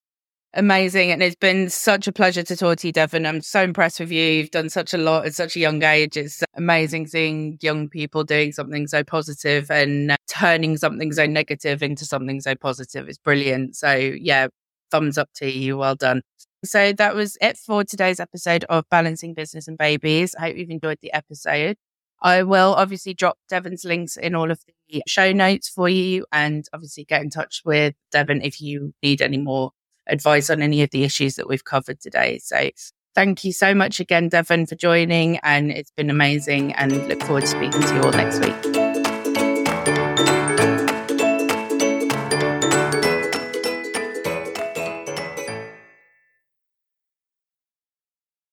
amazing. 0.54 1.10
And 1.10 1.22
it's 1.22 1.36
been 1.36 1.70
such 1.70 2.06
a 2.06 2.12
pleasure 2.12 2.42
to 2.42 2.56
talk 2.56 2.78
to 2.78 2.88
you, 2.88 2.92
Devin. 2.92 3.26
I'm 3.26 3.40
so 3.40 3.62
impressed 3.62 4.00
with 4.00 4.10
you. 4.10 4.22
You've 4.22 4.50
done 4.50 4.68
such 4.68 4.92
a 4.94 4.98
lot 4.98 5.26
at 5.26 5.34
such 5.34 5.56
a 5.56 5.60
young 5.60 5.82
age. 5.82 6.16
It's 6.16 6.42
amazing 6.54 7.06
seeing 7.06 7.58
young 7.60 7.88
people 7.88 8.24
doing 8.24 8.52
something 8.52 8.86
so 8.86 9.02
positive 9.02 9.70
and 9.70 10.12
uh, 10.12 10.16
turning 10.28 10.76
something 10.76 11.12
so 11.12 11.26
negative 11.26 11.82
into 11.82 12.04
something 12.04 12.40
so 12.40 12.54
positive. 12.54 13.08
It's 13.08 13.18
brilliant. 13.18 13.76
So, 13.76 13.92
yeah, 13.94 14.48
thumbs 14.90 15.18
up 15.18 15.30
to 15.36 15.50
you. 15.50 15.78
Well 15.78 15.94
done. 15.94 16.22
So 16.64 16.92
that 16.92 17.16
was 17.16 17.36
it 17.40 17.56
for 17.56 17.82
today's 17.82 18.20
episode 18.20 18.64
of 18.64 18.84
Balancing 18.88 19.34
Business 19.34 19.66
and 19.66 19.76
Babies. 19.76 20.34
I 20.38 20.42
hope 20.42 20.56
you've 20.56 20.70
enjoyed 20.70 20.98
the 21.02 21.12
episode. 21.12 21.76
I 22.22 22.44
will 22.44 22.74
obviously 22.74 23.14
drop 23.14 23.38
Devin's 23.48 23.84
links 23.84 24.16
in 24.16 24.34
all 24.34 24.50
of 24.50 24.60
the 24.88 25.02
show 25.06 25.32
notes 25.32 25.68
for 25.68 25.88
you 25.88 26.24
and 26.32 26.64
obviously 26.72 27.04
get 27.04 27.22
in 27.22 27.30
touch 27.30 27.62
with 27.64 27.94
Devin 28.10 28.42
if 28.42 28.60
you 28.60 28.94
need 29.02 29.20
any 29.20 29.38
more 29.38 29.72
advice 30.06 30.48
on 30.50 30.62
any 30.62 30.82
of 30.82 30.90
the 30.90 31.04
issues 31.04 31.34
that 31.36 31.48
we've 31.48 31.64
covered 31.64 32.00
today. 32.00 32.38
So 32.38 32.70
thank 33.14 33.44
you 33.44 33.52
so 33.52 33.74
much 33.74 34.00
again, 34.00 34.28
Devin, 34.28 34.66
for 34.66 34.76
joining. 34.76 35.38
And 35.38 35.70
it's 35.70 35.92
been 35.92 36.10
amazing 36.10 36.72
and 36.74 37.08
look 37.08 37.22
forward 37.22 37.42
to 37.42 37.46
speaking 37.46 37.82
to 37.82 37.94
you 37.94 38.02
all 38.02 38.12
next 38.12 38.40
week. 38.40 38.81